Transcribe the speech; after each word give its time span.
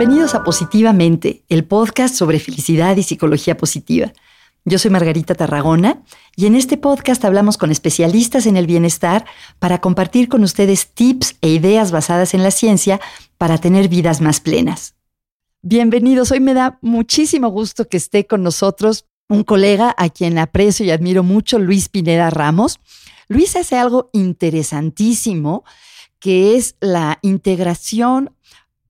Bienvenidos 0.00 0.34
a 0.34 0.44
Positivamente, 0.44 1.44
el 1.50 1.66
podcast 1.66 2.14
sobre 2.14 2.40
felicidad 2.40 2.96
y 2.96 3.02
psicología 3.02 3.58
positiva. 3.58 4.14
Yo 4.64 4.78
soy 4.78 4.90
Margarita 4.90 5.34
Tarragona 5.34 6.02
y 6.36 6.46
en 6.46 6.54
este 6.54 6.78
podcast 6.78 7.22
hablamos 7.26 7.58
con 7.58 7.70
especialistas 7.70 8.46
en 8.46 8.56
el 8.56 8.66
bienestar 8.66 9.26
para 9.58 9.82
compartir 9.82 10.30
con 10.30 10.42
ustedes 10.42 10.94
tips 10.94 11.36
e 11.42 11.50
ideas 11.50 11.92
basadas 11.92 12.32
en 12.32 12.42
la 12.42 12.50
ciencia 12.50 12.98
para 13.36 13.58
tener 13.58 13.88
vidas 13.88 14.22
más 14.22 14.40
plenas. 14.40 14.94
Bienvenidos, 15.60 16.30
hoy 16.30 16.40
me 16.40 16.54
da 16.54 16.78
muchísimo 16.80 17.48
gusto 17.48 17.86
que 17.86 17.98
esté 17.98 18.26
con 18.26 18.42
nosotros 18.42 19.04
un 19.28 19.44
colega 19.44 19.94
a 19.98 20.08
quien 20.08 20.38
aprecio 20.38 20.86
y 20.86 20.92
admiro 20.92 21.22
mucho, 21.24 21.58
Luis 21.58 21.90
Pineda 21.90 22.30
Ramos. 22.30 22.80
Luis 23.28 23.54
hace 23.54 23.76
algo 23.76 24.08
interesantísimo 24.14 25.62
que 26.20 26.56
es 26.56 26.76
la 26.80 27.18
integración 27.20 28.30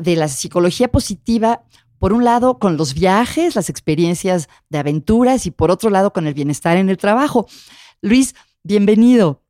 de 0.00 0.16
la 0.16 0.28
psicología 0.28 0.88
positiva 0.88 1.62
por 1.98 2.12
un 2.12 2.24
lado 2.24 2.58
con 2.58 2.76
los 2.76 2.94
viajes, 2.94 3.54
las 3.54 3.68
experiencias 3.68 4.48
de 4.70 4.78
aventuras 4.78 5.46
y 5.46 5.50
por 5.50 5.70
otro 5.70 5.90
lado 5.90 6.12
con 6.12 6.26
el 6.26 6.34
bienestar 6.34 6.78
en 6.78 6.88
el 6.88 6.96
trabajo. 6.96 7.46
Luis, 8.00 8.34
bienvenido. 8.64 9.42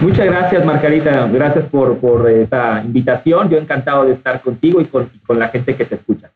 Muchas 0.00 0.26
gracias, 0.26 0.64
Margarita. 0.64 1.26
Gracias 1.26 1.68
por, 1.68 1.98
por 1.98 2.30
esta 2.30 2.82
invitación. 2.84 3.50
Yo 3.50 3.58
encantado 3.58 4.04
de 4.04 4.14
estar 4.14 4.40
contigo 4.40 4.80
y 4.80 4.86
con, 4.86 5.10
con 5.26 5.38
la 5.38 5.48
gente 5.48 5.76
que 5.76 5.84
te 5.84 5.96
escucha. 5.96 6.32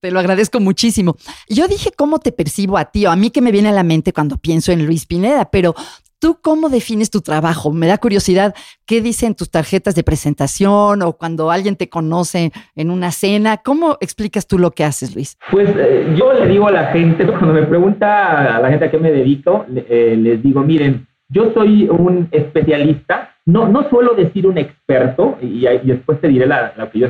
Te 0.00 0.10
lo 0.10 0.20
agradezco 0.20 0.60
muchísimo. 0.60 1.16
Yo 1.48 1.66
dije 1.66 1.90
cómo 1.96 2.18
te 2.18 2.30
percibo 2.30 2.76
a 2.76 2.84
ti 2.84 3.06
o 3.06 3.10
a 3.10 3.16
mí 3.16 3.30
que 3.30 3.40
me 3.40 3.50
viene 3.52 3.70
a 3.70 3.72
la 3.72 3.82
mente 3.82 4.12
cuando 4.12 4.36
pienso 4.36 4.70
en 4.70 4.84
Luis 4.86 5.06
Pineda, 5.06 5.50
pero 5.50 5.74
¿Tú 6.18 6.38
cómo 6.40 6.70
defines 6.70 7.10
tu 7.10 7.20
trabajo? 7.20 7.72
Me 7.72 7.86
da 7.86 7.98
curiosidad, 7.98 8.54
¿qué 8.86 9.02
dicen 9.02 9.34
tus 9.34 9.50
tarjetas 9.50 9.94
de 9.94 10.02
presentación 10.02 11.02
o 11.02 11.12
cuando 11.12 11.50
alguien 11.50 11.76
te 11.76 11.90
conoce 11.90 12.52
en 12.74 12.90
una 12.90 13.10
cena? 13.10 13.58
¿Cómo 13.58 13.98
explicas 14.00 14.46
tú 14.46 14.58
lo 14.58 14.70
que 14.70 14.84
haces, 14.84 15.14
Luis? 15.14 15.36
Pues 15.50 15.68
eh, 15.76 16.14
yo 16.16 16.32
le 16.32 16.46
digo 16.48 16.68
a 16.68 16.72
la 16.72 16.86
gente, 16.86 17.26
cuando 17.26 17.52
me 17.52 17.64
pregunta 17.64 18.56
a 18.56 18.60
la 18.60 18.68
gente 18.70 18.86
a 18.86 18.90
qué 18.90 18.98
me 18.98 19.12
dedico, 19.12 19.66
eh, 19.74 20.16
les 20.18 20.42
digo, 20.42 20.62
miren, 20.62 21.06
yo 21.28 21.52
soy 21.52 21.86
un 21.88 22.28
especialista, 22.30 23.34
no, 23.44 23.68
no 23.68 23.86
suelo 23.90 24.14
decir 24.14 24.46
un 24.46 24.56
experto, 24.56 25.36
y, 25.42 25.66
después 25.82 26.18
te 26.20 26.28
diré 26.28 26.46
lo 26.46 26.90
que 26.90 26.98
yo 26.98 27.08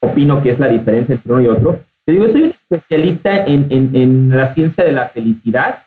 opino 0.00 0.42
que 0.42 0.50
es 0.50 0.58
la 0.58 0.68
diferencia 0.68 1.14
entre 1.14 1.32
uno 1.32 1.42
y 1.42 1.46
otro. 1.46 1.84
Te 2.04 2.12
digo, 2.12 2.26
soy 2.32 2.42
un 2.42 2.54
especialista 2.68 3.44
en, 3.44 3.68
en 3.70 4.30
la 4.30 4.54
ciencia 4.54 4.82
de 4.82 4.92
la 4.92 5.10
felicidad 5.10 5.84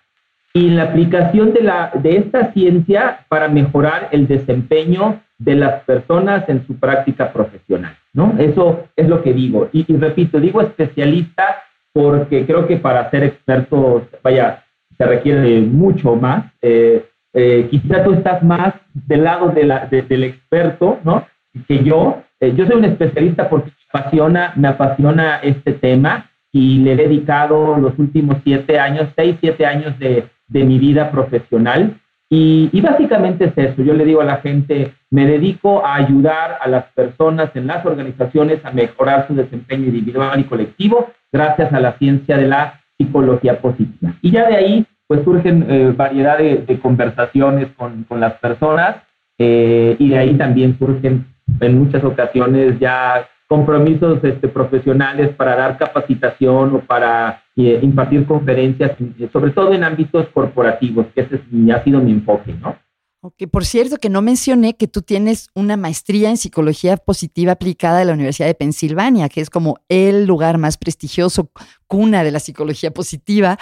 y 0.54 0.70
la 0.70 0.84
aplicación 0.84 1.52
de, 1.52 1.64
la, 1.64 1.92
de 1.96 2.18
esta 2.18 2.54
ciencia 2.54 3.26
para 3.28 3.48
mejorar 3.48 4.10
el 4.12 4.28
desempeño 4.28 5.22
de 5.40 5.56
las 5.56 5.84
personas 5.84 6.48
en 6.48 6.66
su 6.68 6.76
práctica 6.80 7.34
profesional, 7.34 7.98
¿no? 8.14 8.36
Eso 8.38 8.86
es 8.96 9.10
lo 9.10 9.24
que 9.24 9.34
digo. 9.34 9.70
Y, 9.74 9.84
repito, 9.98 10.40
digo 10.40 10.62
especialista 10.62 11.64
porque 11.92 12.46
creo 12.46 12.68
que 12.68 12.78
para 12.78 13.10
ser 13.10 13.24
experto, 13.24 14.08
vaya, 14.22 14.64
se 14.98 15.06
requiere 15.06 15.60
mucho 15.62 16.16
más. 16.16 16.46
Eh, 16.62 17.04
eh, 17.34 17.68
quizá 17.72 18.04
tú 18.04 18.14
estás 18.14 18.44
más 18.44 18.76
del 18.94 19.24
lado 19.24 19.50
de 19.50 19.64
la, 19.64 19.88
del 19.88 20.24
experto, 20.24 21.00
¿no? 21.04 21.26
Que 21.68 21.84
yo. 21.84 22.22
Eh, 22.40 22.54
yo 22.56 22.68
soy 22.68 22.78
un 22.78 22.86
especialista 22.86 23.50
porque 23.50 23.72
me 23.72 24.00
apasiona, 24.00 24.54
me 24.56 24.68
apasiona 24.68 25.38
este 25.38 25.74
tema 25.74 26.30
y 26.52 26.78
le 26.80 26.94
he 26.94 26.96
dedicado 26.96 27.78
los 27.78 27.98
últimos 27.98 28.38
siete 28.44 28.80
años, 28.80 29.10
seis, 29.16 29.38
siete 29.42 29.66
años 29.66 29.98
de, 29.98 30.28
de 30.48 30.64
mi 30.64 30.80
vida 30.80 31.12
profesional. 31.12 32.00
Y, 32.30 32.82
básicamente 32.82 33.46
es 33.46 33.58
eso, 33.58 33.84
yo 33.84 33.94
le 33.94 34.06
digo 34.06 34.22
a 34.22 34.26
la 34.26 34.38
gente, 34.38 34.94
me 35.12 35.28
dedico 35.28 35.86
a 35.86 35.96
ayudar 35.96 36.58
a 36.60 36.68
las 36.68 36.86
personas 36.94 37.56
en 37.56 37.68
las 37.68 37.86
organizaciones 37.86 38.66
a 38.66 38.72
mejorar 38.72 39.28
su 39.28 39.36
desempeño 39.36 39.86
individual 39.86 40.40
y 40.40 40.46
colectivo 40.46 41.12
gracias 41.32 41.72
a 41.72 41.80
la 41.80 41.96
ciencia 42.00 42.36
de 42.38 42.48
la 42.48 42.82
psicología 42.98 43.62
positiva. 43.62 44.16
Y 44.24 44.32
ya 44.32 44.48
de 44.48 44.56
ahí, 44.56 44.86
pues 45.06 45.24
surgen 45.24 45.68
eh, 45.70 45.94
variedad 45.96 46.40
de, 46.40 46.80
conversaciones 46.82 47.68
con, 47.76 48.04
con, 48.06 48.20
las 48.20 48.34
personas 48.40 48.96
eh, 49.38 49.96
y 50.00 50.10
de 50.10 50.18
ahí 50.18 50.34
también 50.36 50.78
surgen 50.80 51.28
en 51.60 51.78
muchas 51.78 52.04
ocasiones 52.04 52.80
ya 52.80 53.28
compromisos 53.54 54.18
este, 54.24 54.48
profesionales 54.48 55.36
para 55.36 55.56
dar 55.56 55.78
capacitación 55.78 56.76
o 56.76 56.80
para 56.80 57.44
eh, 57.56 57.80
impartir 57.84 58.26
conferencias, 58.26 58.94
eh, 59.00 59.30
sobre 59.32 59.52
todo 59.52 59.74
en 59.74 59.84
ámbitos 59.84 60.28
corporativos, 60.34 61.06
que 61.14 61.22
ese 61.22 61.40
ha 61.72 61.84
sido 61.84 62.00
mi 62.00 62.14
enfoque, 62.14 62.52
¿no? 62.54 62.76
Ok, 63.22 63.44
por 63.52 63.64
cierto 63.64 63.98
que 63.98 64.10
no 64.10 64.24
mencioné 64.24 64.76
que 64.76 64.88
tú 64.88 65.04
tienes 65.04 65.50
una 65.54 65.78
maestría 65.78 66.32
en 66.32 66.38
psicología 66.38 66.98
positiva 66.98 67.52
aplicada 67.52 68.00
de 68.00 68.06
la 68.06 68.14
Universidad 68.14 68.48
de 68.48 68.56
Pensilvania, 68.56 69.30
que 69.30 69.42
es 69.42 69.52
como 69.52 69.78
el 69.88 70.26
lugar 70.26 70.58
más 70.58 70.78
prestigioso, 70.78 71.52
cuna 71.86 72.24
de 72.24 72.32
la 72.32 72.40
psicología 72.40 72.90
positiva. 72.90 73.60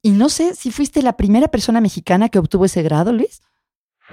Y 0.00 0.12
no 0.12 0.30
sé 0.30 0.54
si 0.54 0.70
fuiste 0.70 1.02
la 1.02 1.18
primera 1.18 1.48
persona 1.48 1.82
mexicana 1.82 2.30
que 2.30 2.38
obtuvo 2.38 2.64
ese 2.64 2.82
grado, 2.82 3.12
Luis. 3.12 3.42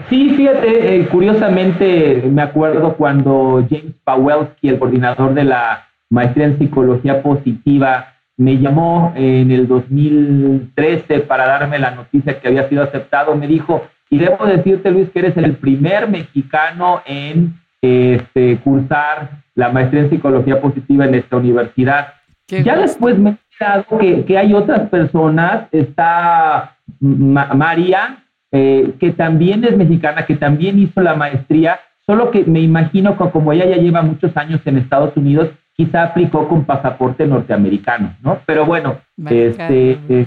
Sí, 0.09 0.29
fíjate, 0.35 0.95
eh, 0.95 1.07
curiosamente 1.07 2.23
me 2.31 2.41
acuerdo 2.41 2.95
cuando 2.95 3.65
James 3.69 3.93
Pawelski, 4.03 4.69
el 4.69 4.79
coordinador 4.79 5.33
de 5.33 5.43
la 5.43 5.87
maestría 6.09 6.45
en 6.47 6.57
psicología 6.57 7.21
positiva, 7.21 8.13
me 8.37 8.57
llamó 8.57 9.13
en 9.15 9.51
el 9.51 9.67
2013 9.67 11.19
para 11.21 11.47
darme 11.47 11.77
la 11.79 11.91
noticia 11.91 12.39
que 12.39 12.47
había 12.47 12.67
sido 12.69 12.83
aceptado. 12.83 13.35
Me 13.35 13.47
dijo, 13.47 13.83
y 14.09 14.17
debo 14.17 14.45
decirte, 14.45 14.91
Luis, 14.91 15.09
que 15.09 15.19
eres 15.19 15.37
el 15.37 15.55
primer 15.55 16.09
mexicano 16.09 17.01
en 17.05 17.53
este, 17.81 18.57
cursar 18.57 19.43
la 19.55 19.69
maestría 19.69 20.03
en 20.03 20.09
psicología 20.09 20.61
positiva 20.61 21.05
en 21.05 21.15
esta 21.15 21.37
universidad. 21.37 22.13
ya 22.47 22.77
después 22.77 23.17
me 23.17 23.31
he 23.31 23.37
enterado 23.51 23.99
que, 23.99 24.25
que 24.25 24.37
hay 24.37 24.53
otras 24.53 24.89
personas, 24.89 25.67
está 25.71 26.77
María, 26.99 28.23
eh, 28.51 28.95
que 28.99 29.11
también 29.11 29.63
es 29.63 29.77
mexicana, 29.77 30.25
que 30.25 30.35
también 30.35 30.77
hizo 30.77 30.99
la 31.01 31.15
maestría, 31.15 31.79
solo 32.05 32.31
que 32.31 32.43
me 32.43 32.59
imagino 32.59 33.17
que 33.17 33.29
como 33.29 33.53
ella 33.53 33.65
ya 33.65 33.77
lleva 33.77 34.01
muchos 34.01 34.35
años 34.35 34.59
en 34.65 34.77
Estados 34.77 35.15
Unidos, 35.15 35.49
quizá 35.73 36.03
aplicó 36.03 36.47
con 36.49 36.65
pasaporte 36.65 37.25
norteamericano, 37.25 38.17
¿no? 38.21 38.41
Pero 38.45 38.65
bueno, 38.65 38.99
este, 39.25 39.99
eh, 40.09 40.25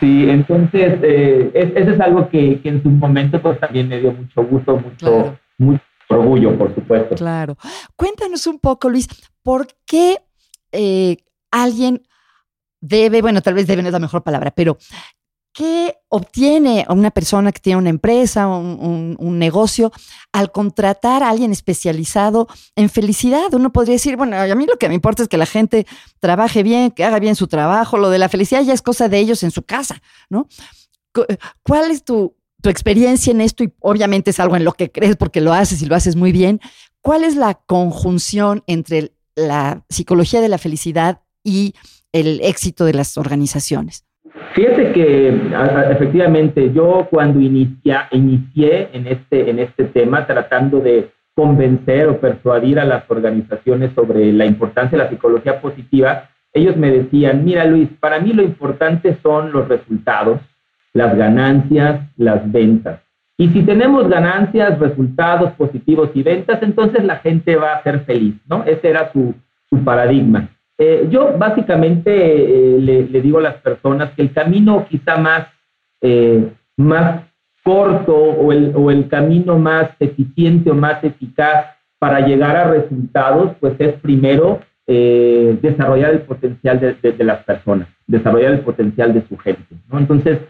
sí, 0.00 0.30
entonces, 0.30 0.98
eh, 1.02 1.72
eso 1.74 1.90
es 1.90 2.00
algo 2.00 2.30
que, 2.30 2.60
en 2.64 2.82
su 2.82 2.88
momento 2.88 3.40
pues 3.42 3.60
también 3.60 3.88
me 3.88 4.00
dio 4.00 4.12
mucho 4.12 4.42
gusto, 4.44 4.78
mucho, 4.78 5.36
mucho 5.58 5.82
orgullo, 6.08 6.56
por 6.56 6.74
supuesto. 6.74 7.16
Claro. 7.16 7.56
Cuéntanos 7.96 8.46
un 8.46 8.58
poco, 8.58 8.88
Luis, 8.88 9.08
¿por 9.42 9.66
qué 9.86 10.16
alguien 11.50 12.00
debe, 12.80 13.20
bueno, 13.20 13.42
tal 13.42 13.54
vez 13.54 13.66
debe 13.66 13.82
no 13.82 13.88
es 13.88 13.92
la 13.92 13.98
mejor 13.98 14.22
palabra, 14.22 14.50
pero 14.50 14.78
¿Qué 15.54 15.96
obtiene 16.08 16.86
una 16.88 17.10
persona 17.10 17.52
que 17.52 17.60
tiene 17.60 17.78
una 17.78 17.90
empresa, 17.90 18.46
un, 18.48 19.16
un, 19.18 19.38
negocio, 19.38 19.92
al 20.32 20.50
contratar 20.50 21.22
a 21.22 21.28
alguien 21.28 21.52
especializado 21.52 22.48
en 22.74 22.88
felicidad? 22.88 23.52
Uno 23.52 23.70
podría 23.70 23.94
decir, 23.94 24.16
bueno, 24.16 24.34
a 24.36 24.54
mí 24.54 24.64
lo 24.64 24.78
que 24.78 24.88
me 24.88 24.94
importa 24.94 25.22
es 25.22 25.28
que 25.28 25.36
la 25.36 25.44
gente 25.44 25.86
trabaje 26.20 26.62
bien, 26.62 26.90
que 26.90 27.04
haga 27.04 27.18
bien 27.18 27.36
su 27.36 27.48
trabajo, 27.48 27.98
lo 27.98 28.08
de 28.08 28.18
la 28.18 28.30
felicidad 28.30 28.62
ya 28.62 28.72
es 28.72 28.80
cosa 28.80 29.10
de 29.10 29.18
ellos 29.18 29.42
en 29.42 29.50
su 29.50 29.62
casa, 29.62 30.00
¿no? 30.30 30.48
¿Cuál 31.62 31.90
es 31.90 32.02
tu, 32.02 32.34
tu 32.62 32.70
experiencia 32.70 33.30
en 33.30 33.42
esto? 33.42 33.62
Y 33.62 33.74
obviamente 33.80 34.30
es 34.30 34.40
algo 34.40 34.56
en 34.56 34.64
lo 34.64 34.72
que 34.72 34.90
crees 34.90 35.16
porque 35.16 35.42
lo 35.42 35.52
haces 35.52 35.82
y 35.82 35.86
lo 35.86 35.94
haces 35.94 36.16
muy 36.16 36.32
bien. 36.32 36.60
¿Cuál 37.02 37.24
es 37.24 37.36
la 37.36 37.54
conjunción 37.54 38.64
entre 38.66 39.12
la 39.34 39.84
psicología 39.90 40.40
de 40.40 40.48
la 40.48 40.56
felicidad 40.56 41.20
y 41.44 41.74
el 42.12 42.40
éxito 42.42 42.86
de 42.86 42.94
las 42.94 43.18
organizaciones? 43.18 44.06
Fíjate 44.54 44.92
que 44.92 45.28
efectivamente 45.90 46.72
yo 46.72 47.08
cuando 47.10 47.40
inicia, 47.40 48.08
inicié 48.10 48.90
en 48.92 49.06
este, 49.06 49.48
en 49.48 49.58
este 49.58 49.84
tema 49.84 50.26
tratando 50.26 50.80
de 50.80 51.10
convencer 51.34 52.08
o 52.08 52.18
persuadir 52.18 52.78
a 52.78 52.84
las 52.84 53.10
organizaciones 53.10 53.92
sobre 53.94 54.32
la 54.32 54.44
importancia 54.44 54.98
de 54.98 55.04
la 55.04 55.10
psicología 55.10 55.60
positiva, 55.60 56.28
ellos 56.52 56.76
me 56.76 56.90
decían, 56.90 57.44
mira 57.44 57.64
Luis, 57.64 57.88
para 57.98 58.20
mí 58.20 58.32
lo 58.32 58.42
importante 58.42 59.16
son 59.22 59.52
los 59.52 59.68
resultados, 59.68 60.40
las 60.92 61.16
ganancias, 61.16 62.00
las 62.16 62.50
ventas. 62.52 63.00
Y 63.38 63.48
si 63.48 63.62
tenemos 63.62 64.08
ganancias, 64.08 64.78
resultados 64.78 65.52
positivos 65.54 66.10
y 66.14 66.22
ventas, 66.22 66.62
entonces 66.62 67.02
la 67.04 67.16
gente 67.16 67.56
va 67.56 67.72
a 67.72 67.82
ser 67.82 68.00
feliz, 68.00 68.34
¿no? 68.46 68.62
Ese 68.64 68.90
era 68.90 69.10
su, 69.12 69.34
su 69.70 69.82
paradigma. 69.82 70.50
Eh, 70.78 71.06
yo 71.10 71.36
básicamente 71.38 72.10
eh, 72.10 72.78
le, 72.80 73.20
digo 73.20 73.38
a 73.38 73.42
las 73.42 73.56
personas 73.56 74.12
que 74.12 74.22
el 74.22 74.32
camino 74.32 74.86
quizá 74.88 75.16
más, 75.16 75.46
eh, 76.00 76.48
más 76.76 77.22
corto 77.62 78.16
o 78.16 78.52
el, 78.52 78.72
o 78.74 78.90
el, 78.90 79.08
camino 79.08 79.58
más 79.58 79.90
eficiente 80.00 80.70
o 80.70 80.74
más 80.74 81.04
eficaz 81.04 81.66
para 81.98 82.26
llegar 82.26 82.56
a 82.56 82.70
resultados, 82.70 83.52
pues 83.60 83.74
es 83.78 83.94
primero 84.00 84.60
desarrollar 84.84 86.10
el 86.10 86.22
potencial 86.22 86.78
de, 86.80 87.24
las 87.24 87.44
personas, 87.44 87.88
desarrollar 88.06 88.52
el 88.52 88.60
potencial 88.60 89.14
de 89.14 89.22
su 89.26 89.38
gente. 89.38 89.62
Entonces, 89.90 90.40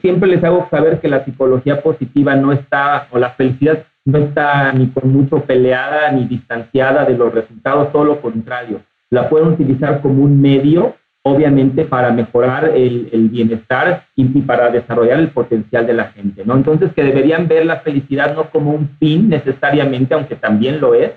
siempre 0.00 0.28
les 0.28 0.42
hago 0.42 0.66
saber 0.70 0.98
que 1.00 1.06
la 1.06 1.24
psicología 1.24 1.80
positiva 1.80 2.34
no 2.34 2.52
está, 2.52 3.06
o 3.12 3.18
la 3.18 3.30
felicidad 3.32 3.84
no 4.06 4.18
está 4.18 4.72
ni 4.72 4.88
con 4.88 5.12
mucho 5.12 5.44
peleada 5.44 6.10
ni 6.10 6.24
distanciada 6.24 7.04
de 7.04 7.16
los 7.16 7.32
resultados, 7.32 7.92
todo 7.92 8.04
lo 8.04 8.20
contrario 8.20 8.80
la 9.10 9.28
pueden 9.28 9.48
utilizar 9.48 10.00
como 10.00 10.22
un 10.22 10.40
medio, 10.40 10.94
obviamente, 11.22 11.84
para 11.84 12.12
mejorar 12.12 12.72
el, 12.74 13.28
bienestar 13.30 14.06
y, 14.14 14.24
para 14.42 14.70
desarrollar 14.70 15.18
el 15.18 15.30
potencial 15.30 15.86
de 15.86 15.94
la 15.94 16.06
gente, 16.12 16.44
¿no? 16.44 16.54
Entonces, 16.54 16.92
que 16.94 17.04
deberían 17.04 17.48
ver 17.48 17.66
la 17.66 17.80
felicidad 17.80 18.34
no 18.34 18.50
como 18.50 18.70
un 18.70 18.88
fin 18.98 19.28
necesariamente, 19.28 20.14
aunque 20.14 20.36
también 20.36 20.80
lo 20.80 20.94
es, 20.94 21.10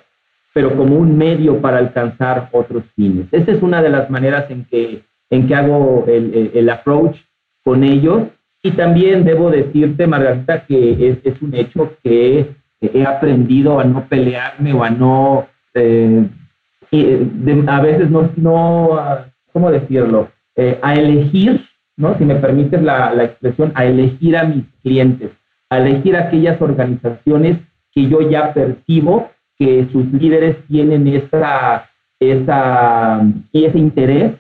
pero 0.54 0.76
como 0.76 0.98
un 0.98 1.18
medio 1.18 1.62
para 1.62 1.78
alcanzar 1.78 2.50
otros 2.52 2.84
fines. 2.96 3.28
Esa 3.32 3.52
es 3.52 3.62
una 3.62 3.82
de 3.82 3.90
las 3.90 4.10
maneras 4.10 4.50
en 4.50 4.66
que, 4.66 5.04
en 5.30 5.48
que 5.48 5.56
hago 5.56 6.06
el, 6.08 6.52
el, 6.54 6.70
approach 6.70 7.18
con 7.64 7.84
ellos. 7.84 8.24
Y 8.62 8.72
también 8.72 9.26
debo 9.26 9.50
decirte, 9.50 10.08
Margarita, 10.08 10.66
que 10.66 11.20
es, 11.24 11.42
un 11.42 11.56
hecho 11.56 11.98
que 12.04 12.56
he 12.82 13.04
aprendido 13.06 13.80
a 13.80 13.84
no 13.84 14.08
pelearme 14.08 14.74
o 14.74 14.84
a 14.84 14.90
no, 14.90 15.48
eh, 15.74 16.28
a 17.68 17.82
veces 17.82 18.10
no, 18.10 18.30
no, 18.36 19.00
¿cómo 19.52 19.72
decirlo? 19.72 20.30
Eh, 20.56 20.80
a 20.82 20.94
elegir, 20.94 21.66
¿no? 21.98 22.18
Si 22.18 22.26
me 22.26 22.36
permites 22.36 22.82
la, 22.82 23.14
la, 23.14 23.24
expresión, 23.24 23.72
a 23.76 23.86
elegir 23.86 24.38
a 24.38 24.44
mis 24.44 24.66
clientes, 24.84 25.32
a 25.70 25.80
elegir 25.80 26.16
aquellas 26.16 26.62
organizaciones 26.62 27.58
que 27.92 28.08
yo 28.08 28.22
ya 28.30 28.54
percibo 28.54 29.30
que 29.58 29.88
sus 29.92 30.06
líderes 30.14 30.58
tienen 30.68 31.08
esa, 31.08 31.90
esa, 32.20 33.22
y 33.52 33.66
ese 33.66 33.78
interés 33.78 34.34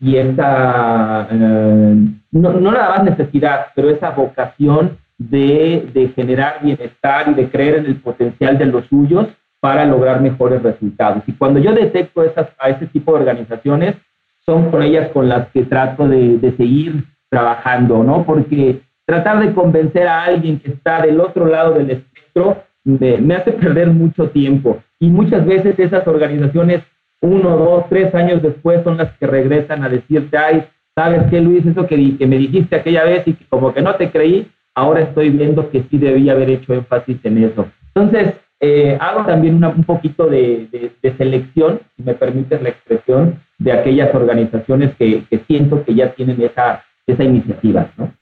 y 0.00 0.16
esa, 0.16 1.28
eh, 1.30 1.94
no, 2.30 2.52
no 2.54 2.72
nada 2.72 2.96
más 2.96 3.04
necesidad, 3.04 3.66
pero 3.74 3.90
esa 3.90 4.10
vocación 4.10 4.98
de, 5.18 5.90
de, 5.92 6.08
generar 6.08 6.62
bienestar 6.62 7.28
y 7.28 7.34
de 7.34 7.50
creer 7.50 7.76
en 7.76 7.86
el 7.86 7.96
potencial 7.96 8.56
de 8.56 8.66
los 8.66 8.86
suyos 8.86 9.28
para 9.60 9.84
lograr 9.84 10.20
mejores 10.20 10.62
resultados. 10.62 11.22
Y 11.26 11.32
cuando 11.32 11.60
yo 11.60 11.72
detecto 11.72 12.24
esas, 12.24 12.48
a 12.58 12.70
ese 12.70 12.86
tipo 12.86 13.12
de 13.12 13.20
organizaciones, 13.20 13.96
son 14.44 14.70
con 14.70 14.82
ellas 14.82 15.10
con 15.12 15.28
las 15.28 15.48
que 15.48 15.64
trato 15.64 16.08
de, 16.08 16.38
de 16.38 16.56
seguir 16.56 17.04
trabajando, 17.28 18.02
¿no? 18.02 18.24
Porque 18.24 18.80
tratar 19.06 19.40
de 19.40 19.52
convencer 19.52 20.08
a 20.08 20.24
alguien 20.24 20.58
que 20.60 20.70
está 20.70 21.02
del 21.02 21.20
otro 21.20 21.46
lado 21.46 21.74
del 21.74 21.90
espectro 21.90 22.62
me, 22.84 23.34
hace 23.34 23.52
perder 23.52 23.88
mucho 23.88 24.30
tiempo. 24.30 24.82
Y 24.98 25.08
muchas 25.08 25.46
veces 25.46 25.78
esas 25.78 26.06
organizaciones, 26.06 26.82
uno, 27.20 27.56
dos, 27.56 27.84
tres 27.88 28.14
años 28.14 28.42
después, 28.42 28.82
son 28.84 28.96
las 28.96 29.10
que 29.18 29.26
regresan 29.26 29.84
a 29.84 29.88
decirte, 29.88 30.36
ay, 30.36 30.64
¿sabes 30.94 31.24
qué, 31.30 31.40
Luis? 31.40 31.64
Eso 31.66 31.86
que, 31.86 32.16
que 32.16 32.26
me 32.26 32.38
dijiste 32.38 32.76
aquella 32.76 33.04
vez 33.04 33.26
y 33.26 33.34
que 33.34 33.44
como 33.46 33.72
que 33.72 33.82
no 33.82 33.94
te 33.96 34.10
creí, 34.10 34.50
ahora 34.74 35.00
estoy 35.00 35.30
viendo 35.30 35.70
que 35.70 35.84
sí 35.90 35.98
debía 35.98 36.32
haber 36.32 36.50
hecho 36.50 36.74
énfasis 36.74 37.18
en 37.24 37.44
eso. 37.44 37.66
Entonces, 37.94 38.34
eh, 38.60 38.98
hago 39.00 39.24
también 39.24 39.62
un 39.64 39.84
poquito 39.84 40.26
de, 40.26 40.92
selección, 41.16 41.80
si 41.96 42.02
me 42.02 42.14
permites 42.14 42.60
la 42.62 42.68
expresión, 42.68 43.42
de 43.58 43.72
aquellas 43.72 44.14
organizaciones 44.14 44.94
que, 44.96 45.24
que 45.28 45.44
siento 45.46 45.84
que 45.84 45.94
ya 45.94 46.14
tienen 46.14 46.40
esa, 46.42 46.84
esa 47.06 47.24
iniciativa, 47.24 47.92
¿no? 47.96 48.12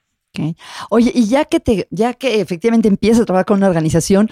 Oye, 0.89 1.11
y 1.13 1.27
ya 1.27 1.45
que 1.45 1.59
te, 1.59 1.87
ya 1.89 2.13
que 2.13 2.41
efectivamente 2.41 2.87
empiezas 2.87 3.23
a 3.23 3.25
trabajar 3.25 3.45
con 3.45 3.57
una 3.57 3.67
organización, 3.67 4.29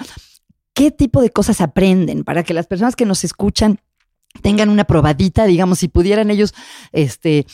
¿qué 0.74 0.92
tipo 0.92 1.22
de 1.22 1.32
cosas 1.32 1.62
aprenden 1.62 2.24
para 2.24 2.44
que 2.44 2.54
las 2.54 2.68
personas 2.68 2.96
que 2.96 3.06
nos 3.06 3.24
escuchan 3.24 3.80
tengan 4.42 4.70
una 4.70 4.86
probadita, 4.86 5.46
digamos, 5.46 5.80
si 5.80 5.88
pudieran 5.88 6.30
ellos 6.30 6.54
este, 6.92 7.46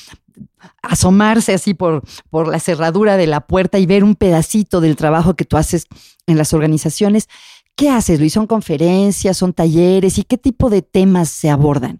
asomarse 0.82 1.54
así 1.54 1.74
por, 1.74 2.04
por 2.30 2.48
la 2.48 2.60
cerradura 2.60 3.18
de 3.18 3.28
la 3.28 3.42
puerta 3.42 3.80
y 3.80 3.86
ver 3.86 4.04
un 4.04 4.16
pedacito 4.16 4.82
del 4.82 4.96
trabajo 4.96 5.36
que 5.36 5.46
tú 5.46 5.58
haces 5.58 5.88
en 6.28 6.38
las 6.38 6.54
organizaciones? 6.54 7.30
¿Qué 7.76 7.90
haces, 7.90 8.20
Luis? 8.20 8.34
¿Son 8.34 8.46
conferencias, 8.46 9.36
son 9.36 9.52
talleres 9.52 10.20
y 10.20 10.24
qué 10.24 10.38
tipo 10.38 10.70
de 10.70 10.82
temas 10.82 11.30
se 11.30 11.50
abordan? 11.50 12.00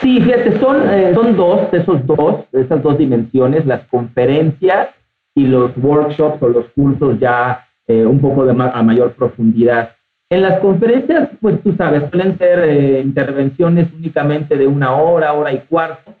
Sí, 0.00 0.20
fíjate, 0.20 0.58
son, 0.58 0.90
eh, 0.90 1.14
son 1.14 1.36
dos, 1.36 1.72
esos 1.72 2.04
dos, 2.04 2.44
esas 2.52 2.82
dos 2.82 2.98
dimensiones, 2.98 3.64
las 3.64 3.86
conferencias 3.88 4.88
y 5.36 5.46
los 5.46 5.70
workshops 5.76 6.42
o 6.42 6.48
los 6.48 6.66
cursos 6.74 7.18
ya 7.20 7.66
eh, 7.86 8.04
un 8.04 8.20
poco 8.20 8.44
de 8.44 8.52
a 8.52 8.82
mayor 8.82 9.14
profundidad. 9.14 9.94
En 10.30 10.42
las 10.42 10.58
conferencias, 10.58 11.28
pues 11.40 11.62
tú 11.62 11.74
sabes, 11.76 12.10
suelen 12.10 12.36
ser 12.38 12.58
eh, 12.68 13.00
intervenciones 13.02 13.88
únicamente 13.94 14.56
de 14.56 14.66
una 14.66 14.96
hora, 14.96 15.32
hora 15.32 15.52
y 15.52 15.60
cuarto 15.60 16.14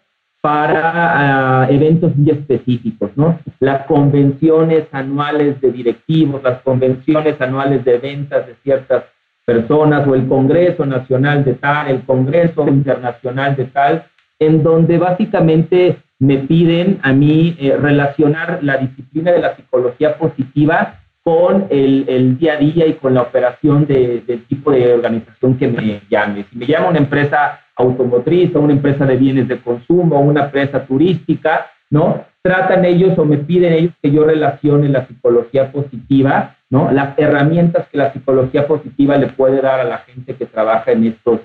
para 0.44 1.62
ah, 1.62 1.68
eventos 1.70 2.14
muy 2.14 2.28
específicos, 2.28 3.10
¿no? 3.16 3.40
Las 3.60 3.86
convenciones 3.86 4.84
anuales 4.92 5.58
de 5.62 5.72
directivos, 5.72 6.42
las 6.42 6.60
convenciones 6.60 7.40
anuales 7.40 7.82
de 7.82 7.96
ventas 7.96 8.46
de 8.46 8.54
ciertas 8.62 9.04
personas 9.46 10.06
o 10.06 10.14
el 10.14 10.28
Congreso 10.28 10.84
Nacional 10.84 11.46
de 11.46 11.54
tal, 11.54 11.88
el 11.88 12.02
Congreso 12.02 12.68
Internacional 12.68 13.56
de 13.56 13.64
tal, 13.64 14.04
en 14.38 14.62
donde 14.62 14.98
básicamente 14.98 15.96
me 16.18 16.36
piden 16.36 16.98
a 17.00 17.14
mí 17.14 17.56
eh, 17.58 17.78
relacionar 17.80 18.58
la 18.60 18.76
disciplina 18.76 19.32
de 19.32 19.40
la 19.40 19.56
psicología 19.56 20.18
positiva 20.18 21.00
con 21.22 21.68
el, 21.70 22.36
día 22.36 22.52
a 22.52 22.56
día 22.58 22.86
y 22.86 22.92
con 22.92 23.14
la 23.14 23.22
operación 23.22 23.86
del 23.86 24.44
tipo 24.46 24.72
de 24.72 24.92
organización 24.92 25.56
que 25.56 25.68
me 25.68 26.02
llame. 26.10 26.44
Si 26.50 26.58
me 26.58 26.66
llama 26.66 26.90
una 26.90 26.98
empresa 26.98 27.63
automotriz 27.76 28.54
o 28.54 28.60
una 28.60 28.72
empresa 28.72 29.04
de 29.06 29.16
bienes 29.16 29.48
de 29.48 29.60
consumo 29.60 30.16
o 30.16 30.20
una 30.20 30.44
empresa 30.44 30.84
turística, 30.84 31.66
¿no? 31.90 32.24
Tratan 32.42 32.84
ellos 32.84 33.18
o 33.18 33.24
me 33.24 33.38
piden 33.38 33.72
ellos 33.72 33.92
que 34.02 34.10
yo 34.10 34.24
relacione 34.24 34.88
la 34.88 35.06
psicología 35.06 35.72
positiva, 35.72 36.56
¿no? 36.70 36.90
Las 36.92 37.18
herramientas 37.18 37.88
que 37.88 37.98
la 37.98 38.12
psicología 38.12 38.66
positiva 38.66 39.16
le 39.16 39.28
puede 39.28 39.60
dar 39.60 39.80
a 39.80 39.84
la 39.84 39.98
gente 39.98 40.34
que 40.34 40.46
trabaja 40.46 40.92
en 40.92 41.04
estos 41.04 41.40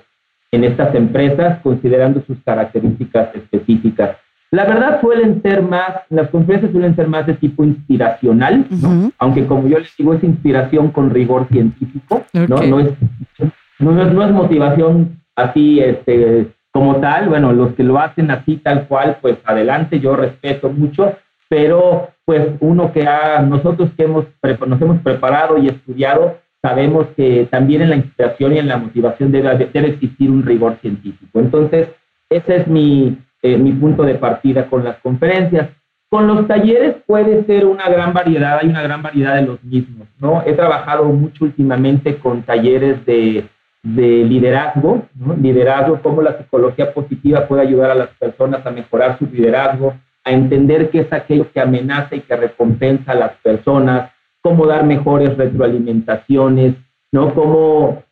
en 0.52 0.64
estas 0.64 0.92
empresas, 0.96 1.60
considerando 1.62 2.22
sus 2.26 2.36
características 2.44 3.32
específicas. 3.36 4.16
La 4.50 4.64
verdad 4.64 5.00
suelen 5.00 5.40
ser 5.42 5.62
más, 5.62 6.02
las 6.08 6.28
conferencias 6.30 6.72
suelen 6.72 6.96
ser 6.96 7.06
más 7.06 7.24
de 7.24 7.34
tipo 7.34 7.62
inspiracional, 7.62 8.66
aunque 9.18 9.46
como 9.46 9.68
yo 9.68 9.78
les 9.78 9.96
digo, 9.96 10.12
es 10.12 10.24
inspiración 10.24 10.90
con 10.90 11.10
rigor 11.10 11.46
científico, 11.52 12.24
¿no? 12.32 12.46
No, 12.48 12.66
no, 12.66 12.80
es, 12.80 14.12
no 14.12 14.24
es 14.24 14.32
motivación 14.32 15.20
así 15.36 15.80
este, 15.80 16.48
como 16.72 16.96
tal. 16.96 17.28
Bueno, 17.28 17.52
los 17.52 17.74
que 17.74 17.82
lo 17.82 17.98
hacen 17.98 18.30
así 18.30 18.56
tal 18.58 18.86
cual, 18.86 19.18
pues 19.20 19.38
adelante, 19.44 20.00
yo 20.00 20.16
respeto 20.16 20.70
mucho, 20.70 21.16
pero 21.48 22.10
pues 22.24 22.48
uno 22.60 22.92
que 22.92 23.06
ha, 23.06 23.42
nosotros 23.42 23.90
que 23.96 24.04
hemos, 24.04 24.26
nos 24.66 24.80
hemos 24.80 25.00
preparado 25.02 25.58
y 25.58 25.68
estudiado, 25.68 26.38
sabemos 26.62 27.06
que 27.16 27.48
también 27.50 27.82
en 27.82 27.90
la 27.90 27.96
inspiración 27.96 28.54
y 28.54 28.58
en 28.58 28.68
la 28.68 28.76
motivación 28.76 29.32
debe, 29.32 29.68
debe 29.72 29.88
existir 29.88 30.30
un 30.30 30.44
rigor 30.44 30.76
científico. 30.80 31.40
Entonces, 31.40 31.88
ese 32.28 32.56
es 32.56 32.66
mi, 32.68 33.18
eh, 33.42 33.56
mi 33.56 33.72
punto 33.72 34.04
de 34.04 34.14
partida 34.14 34.68
con 34.68 34.84
las 34.84 34.98
conferencias. 34.98 35.70
Con 36.08 36.26
los 36.26 36.46
talleres 36.46 36.96
puede 37.06 37.44
ser 37.44 37.66
una 37.66 37.88
gran 37.88 38.12
variedad, 38.12 38.58
hay 38.60 38.68
una 38.68 38.82
gran 38.82 39.02
variedad 39.02 39.36
de 39.36 39.42
los 39.42 39.62
mismos, 39.62 40.08
¿no? 40.18 40.42
He 40.44 40.52
trabajado 40.52 41.04
mucho 41.04 41.44
últimamente 41.44 42.16
con 42.16 42.42
talleres 42.42 43.04
de, 43.06 43.44
de 43.82 44.24
liderazgo, 44.24 45.06
¿no? 45.14 45.34
Liderazgo, 45.34 46.00
cómo 46.02 46.22
la 46.22 46.36
psicología 46.36 46.92
positiva 46.92 47.46
puede 47.48 47.62
ayudar 47.62 47.90
a 47.90 47.94
las 47.94 48.10
personas 48.10 48.64
a 48.66 48.70
mejorar 48.70 49.18
su 49.18 49.26
liderazgo, 49.26 49.94
a 50.24 50.30
entender 50.30 50.90
qué 50.90 51.00
es 51.00 51.12
aquello 51.12 51.50
que 51.52 51.60
amenaza 51.60 52.14
y 52.14 52.20
que 52.20 52.36
recompensa 52.36 53.12
a 53.12 53.16
las 53.16 53.32
personas, 53.42 54.10
cómo 54.42 54.66
dar 54.66 54.84
mejores 54.84 55.36
retroalimentaciones, 55.36 56.74
¿no? 57.10 57.34
Cómo 57.34 58.04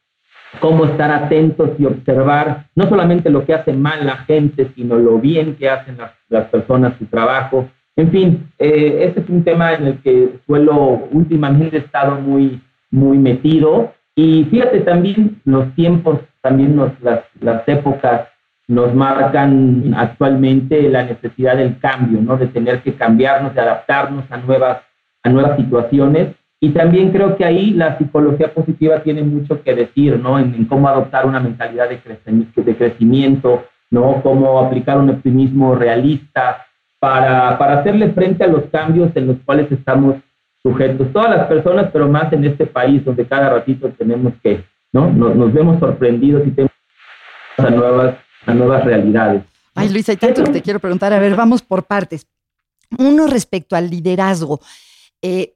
cómo 0.61 0.87
estar 0.87 1.11
atentos 1.11 1.71
y 1.79 1.85
observar 1.85 2.67
no 2.75 2.89
solamente 2.89 3.31
lo 3.31 3.45
que 3.45 3.55
hace 3.55 3.73
mal 3.73 4.07
la 4.07 4.19
gente, 4.19 4.71
sino 4.75 4.97
lo 4.97 5.19
bien 5.19 5.57
que 5.57 5.69
hacen 5.69 5.99
las, 6.29 6.47
personas 6.47 6.95
su 6.99 7.07
trabajo. 7.07 7.69
En 7.97 8.11
fin, 8.11 8.51
eh, 8.59 8.99
este 9.03 9.21
es 9.21 9.29
un 9.29 9.45
tema 9.45 9.75
en 9.75 9.87
el 9.87 9.99
que 9.99 10.39
suelo 10.47 11.09
últimamente 11.11 11.77
he 11.77 11.81
estado 11.81 12.21
muy, 12.21 12.61
muy 12.91 13.19
metido. 13.19 13.93
Y 14.19 14.43
fíjate 14.47 14.81
también, 14.81 15.41
los 15.45 15.73
tiempos, 15.77 16.19
también 16.43 16.77
las, 17.03 17.23
las 17.41 17.69
épocas 17.69 18.27
nos 18.67 18.93
marcan 18.93 19.95
actualmente 19.97 20.89
la 20.89 21.05
necesidad 21.05 21.57
del 21.57 21.79
cambio, 21.79 22.21
¿no? 22.21 22.37
De 22.37 22.49
tener 22.49 22.83
que 22.83 22.95
cambiarnos, 22.95 23.55
de 23.55 23.61
adaptarnos 23.61 24.25
a 24.29 24.39
nuevas, 24.39 24.79
a 25.23 25.29
nuevas 25.29 25.57
situaciones. 25.57 26.35
Y 26.59 26.71
también 26.71 27.13
creo 27.13 27.37
que 27.37 27.45
ahí 27.45 27.71
la 27.71 27.97
psicología 27.97 28.53
positiva 28.53 29.05
tiene 29.05 29.23
mucho 29.23 29.63
que 29.63 29.73
decir, 29.73 30.19
¿no? 30.19 30.37
En, 30.37 30.65
cómo 30.65 30.89
adoptar 30.89 31.25
una 31.25 31.39
mentalidad 31.39 31.89
de 31.89 32.01
crecimiento, 32.01 32.61
de 32.61 32.77
crecimiento, 32.77 33.67
¿no? 33.89 34.21
Cómo 34.25 34.59
aplicar 34.59 34.99
un 34.99 35.11
optimismo 35.11 35.77
realista 35.77 36.67
para, 36.99 37.57
para 37.57 37.79
hacerle 37.79 38.11
frente 38.11 38.43
a 38.43 38.49
los 38.49 38.65
cambios 38.73 39.13
en 39.15 39.29
los 39.29 39.37
cuales 39.45 39.71
estamos 39.71 40.17
sujetos. 40.63 41.13
Todas 41.13 41.31
las 41.31 41.47
personas, 41.47 41.91
pero 41.93 42.09
más 42.09 42.33
en 42.33 42.45
este 42.45 42.67
país 42.67 43.05
donde 43.05 43.27
cada 43.27 43.51
ratito 43.51 43.91
tenemos 43.91 44.35
que, 44.43 44.65
¿no? 44.93 45.11
Nos, 45.11 45.53
vemos 45.53 45.79
sorprendidos 45.79 46.47
y 46.47 46.51
tenemos 46.51 46.73
a 47.57 47.71
nuevas, 47.71 48.17
a 48.47 48.55
nuevas 48.55 48.85
realidades. 48.85 49.43
Ay, 49.75 49.89
Luisa, 49.91 50.13
hay 50.13 50.19
tanto 50.19 50.45
que 50.45 50.53
te 50.53 50.63
quiero 50.63 50.81
preguntar. 50.81 51.13
A 51.13 51.19
ver, 51.19 51.37
vamos 51.37 51.63
por 51.63 51.85
partes. 51.85 52.27
Uno 52.99 53.27
respecto 53.27 53.77
al 53.77 53.91
liderazgo. 53.91 54.61
Eh, 55.23 55.55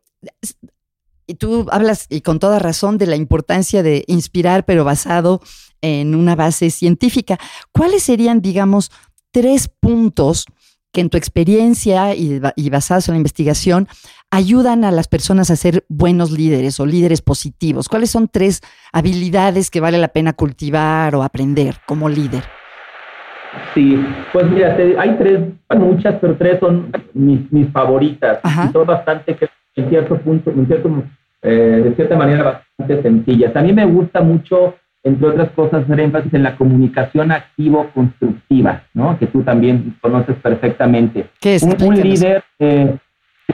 tú 1.38 1.66
hablas, 1.71 2.06
y 2.09 2.21
con 2.21 2.38
toda 2.38 2.59
razón, 2.59 2.99
de 2.99 3.06
la 3.06 3.16
importancia 3.16 3.82
de 3.82 4.04
inspirar, 4.06 4.64
pero 4.64 4.85
basado 4.85 5.40
en 5.80 6.14
una 6.14 6.37
base 6.37 6.71
científica. 6.71 7.38
¿Cuáles 7.73 8.04
serían, 8.04 8.40
digamos, 8.40 8.90
tres 9.30 9.68
puntos 9.68 10.47
que 10.92 11.00
en 11.00 11.11
tu 11.11 11.16
experiencia 11.16 12.14
y, 12.14 12.40
y 12.54 12.71
basados 12.71 13.09
en 13.09 13.14
la 13.14 13.18
investigación 13.18 13.88
ayudan 14.32 14.84
a 14.84 14.90
las 14.90 15.08
personas 15.08 15.50
a 15.50 15.56
ser 15.56 15.84
buenos 15.88 16.32
líderes 16.32 16.80
o 16.80 16.86
líderes 16.86 17.20
positivos? 17.20 17.88
¿Cuáles 17.88 18.10
son 18.10 18.28
tres 18.28 18.62
habilidades 18.92 19.70
que 19.70 19.80
vale 19.80 19.98
la 19.98 20.08
pena 20.08 20.32
cultivar 20.32 21.14
o 21.14 21.22
aprender 21.22 21.76
como 21.86 22.08
líder? 22.08 22.42
Sí, 23.74 24.02
pues 24.32 24.50
mira, 24.50 24.74
hay 24.98 25.16
tres, 25.18 25.40
muchas, 25.76 26.14
pero 26.18 26.34
tres 26.36 26.58
son 26.58 26.90
mis, 27.12 27.52
mis 27.52 27.70
favoritas. 27.70 28.40
Y 28.44 28.72
son 28.72 28.86
bastante, 28.86 29.36
en 29.76 29.88
cierto 29.90 30.18
punto, 30.18 30.50
en 30.50 30.66
cierto, 30.66 31.04
eh, 31.42 31.82
de 31.84 31.94
cierta 31.94 32.16
manera, 32.16 32.64
bastante 32.78 33.02
sencillas. 33.02 33.54
A 33.54 33.60
mí 33.60 33.74
me 33.74 33.84
gusta 33.84 34.22
mucho 34.22 34.74
entre 35.04 35.28
otras 35.28 35.50
cosas, 35.50 35.82
hacer 35.82 35.98
énfasis 35.98 36.32
en 36.32 36.44
la 36.44 36.56
comunicación 36.56 37.32
activo-constructiva, 37.32 38.84
¿no? 38.94 39.18
que 39.18 39.26
tú 39.26 39.42
también 39.42 39.96
conoces 40.00 40.36
perfectamente. 40.36 41.26
¿Qué 41.40 41.56
es? 41.56 41.64
Un, 41.64 42.00
líder 42.00 42.44
eh, 42.60 42.96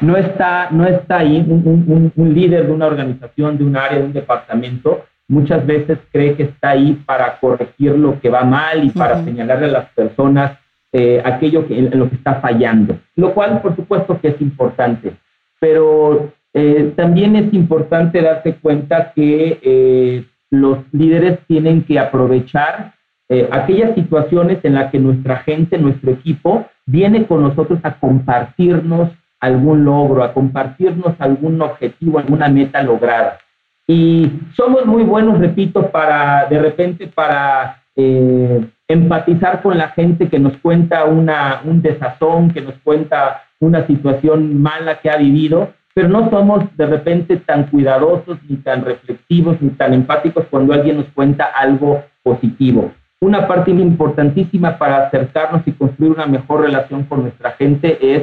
no, 0.00 0.16
está, 0.16 0.70
no 0.70 0.86
está 0.86 1.18
ahí, 1.18 1.44
un, 1.48 2.12
un, 2.14 2.34
líder 2.34 2.66
de 2.66 2.72
una 2.72 2.86
organización, 2.86 3.58
de 3.58 3.64
un 3.64 3.76
área, 3.76 3.98
de 3.98 4.04
un 4.04 4.12
departamento, 4.12 5.04
muchas 5.28 5.66
veces 5.66 5.98
cree 6.12 6.34
que 6.34 6.44
está 6.44 6.70
ahí 6.70 6.94
para 7.06 7.38
corregir 7.38 7.96
lo 7.96 8.20
que 8.20 8.30
va 8.30 8.44
mal 8.44 8.84
y 8.84 8.90
para 8.90 9.22
señalarle 9.24 9.66
a 9.66 9.70
las 9.72 9.86
personas 9.90 10.58
eh, 10.92 11.20
aquello 11.24 11.66
que, 11.66 11.78
en 11.78 11.98
lo 11.98 12.08
que 12.08 12.16
está 12.16 12.36
fallando, 12.36 12.98
lo 13.16 13.34
cual 13.34 13.60
por 13.60 13.76
supuesto 13.76 14.18
que 14.20 14.28
es 14.28 14.40
importante, 14.40 15.12
pero 15.60 16.32
eh, 16.54 16.92
también 16.96 17.36
es 17.36 17.52
importante 17.52 18.22
darse 18.22 18.54
cuenta 18.54 19.12
que 19.14 20.24
los 20.50 20.78
líderes 20.92 21.40
tienen 21.46 21.82
que 21.82 21.98
aprovechar 21.98 22.94
eh, 23.28 23.46
aquellas 23.52 23.94
situaciones 23.94 24.58
en 24.64 24.74
las 24.74 24.90
que 24.90 24.98
nuestra 24.98 25.38
gente, 25.38 25.76
nuestro 25.76 26.12
equipo, 26.12 26.66
viene 26.86 27.26
con 27.26 27.42
nosotros 27.42 27.78
a 27.82 27.98
compartirnos 27.98 29.10
algún 29.40 29.84
logro, 29.84 30.22
a 30.22 30.32
compartirnos 30.32 31.14
algún 31.18 31.60
objetivo, 31.62 32.18
alguna 32.18 32.48
meta 32.48 32.82
lograda. 32.82 33.38
Y 33.86 34.30
somos 34.54 34.84
muy 34.84 35.02
buenos, 35.04 35.38
repito, 35.38 35.90
para 35.90 36.46
de 36.46 36.58
repente 36.58 37.06
para 37.06 37.82
eh, 37.96 38.64
empatizar 38.86 39.62
con 39.62 39.78
la 39.78 39.88
gente 39.88 40.28
que 40.28 40.38
nos 40.38 40.56
cuenta 40.58 41.04
una, 41.04 41.62
un 41.64 41.80
desazón, 41.82 42.50
que 42.50 42.60
nos 42.60 42.74
cuenta 42.84 43.42
una 43.60 43.86
situación 43.86 44.60
mala 44.60 45.00
que 45.00 45.10
ha 45.10 45.16
vivido, 45.16 45.70
pero 45.94 46.08
no 46.08 46.30
somos 46.30 46.64
de 46.76 46.86
repente 46.86 47.38
tan 47.38 47.64
cuidadosos, 47.64 48.38
ni 48.48 48.56
tan 48.58 48.84
reflexivos, 48.84 49.60
ni 49.60 49.70
tan 49.70 49.94
empáticos 49.94 50.46
cuando 50.50 50.72
alguien 50.72 50.98
nos 50.98 51.08
cuenta 51.08 51.44
algo 51.44 52.04
positivo. 52.22 52.92
Una 53.20 53.48
parte 53.48 53.72
importantísima 53.72 54.78
para 54.78 55.06
acercarnos 55.06 55.62
y 55.66 55.72
construir 55.72 56.12
una 56.12 56.26
mejor 56.26 56.60
relación 56.60 57.04
con 57.04 57.22
nuestra 57.22 57.52
gente 57.52 57.98
es 58.00 58.22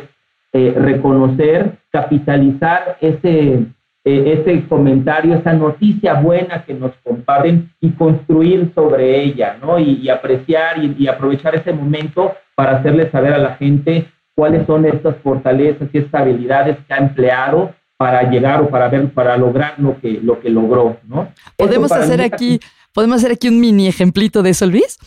eh, 0.57 0.73
reconocer, 0.73 1.79
capitalizar 1.91 2.97
ese, 3.01 3.65
eh, 4.05 4.39
ese 4.39 4.65
comentario, 4.69 5.35
esa 5.35 5.51
noticia 5.51 6.13
buena 6.13 6.63
que 6.63 6.73
nos 6.73 6.93
comparten 7.03 7.73
y 7.81 7.91
construir 7.91 8.71
sobre 8.73 9.21
ella, 9.21 9.57
¿no? 9.61 9.77
Y, 9.77 10.07
apreciar 10.07 10.81
y, 10.81 10.95
y 10.97 11.07
aprovechar 11.07 11.55
ese 11.55 11.73
momento 11.73 12.31
para 12.55 12.77
hacerle 12.77 13.11
saber 13.11 13.33
a 13.33 13.37
la 13.37 13.55
gente 13.55 14.07
cuáles 14.33 14.65
son 14.65 14.85
estas 14.85 15.17
fortalezas 15.17 15.89
y 15.91 15.97
estas 15.97 16.21
habilidades 16.21 16.77
que 16.87 16.93
ha 16.93 16.99
empleado 16.99 17.75
para 17.97 18.23
llegar 18.29 18.61
o 18.61 18.69
para 18.69 18.87
ver, 18.87 19.11
para 19.11 19.35
lograr 19.35 19.73
lo 19.77 19.99
que, 19.99 20.21
lo 20.23 20.39
que 20.39 20.49
logró, 20.49 20.95
¿no? 21.05 21.33
Podemos 21.57 21.91
hacer 21.91 22.21
aquí, 22.21 22.61
podemos 22.93 23.17
hacer 23.17 23.33
aquí 23.33 23.49
un 23.49 23.59
mini 23.59 23.89
ejemplito 23.89 24.41
de 24.41 24.51
eso, 24.51 24.65
Luis. 24.67 24.99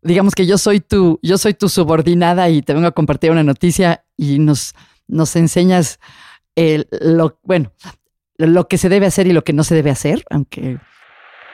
Digamos 0.00 0.34
que 0.34 0.46
yo 0.46 0.56
soy 0.56 0.80
tu, 0.80 1.18
yo 1.20 1.36
soy 1.36 1.52
tu 1.52 1.68
subordinada 1.68 2.48
y 2.48 2.62
te 2.62 2.72
vengo 2.72 2.86
a 2.86 2.92
compartir 2.92 3.30
una 3.30 3.42
noticia 3.42 4.05
y 4.16 4.38
nos, 4.38 4.74
nos 5.08 5.36
enseñas 5.36 5.98
el, 6.54 6.86
lo, 7.00 7.38
bueno, 7.42 7.72
lo 8.38 8.68
que 8.68 8.78
se 8.78 8.88
debe 8.88 9.06
hacer 9.06 9.26
y 9.26 9.32
lo 9.32 9.42
que 9.42 9.52
no 9.52 9.62
se 9.62 9.74
debe 9.74 9.90
hacer, 9.90 10.22
aunque 10.30 10.78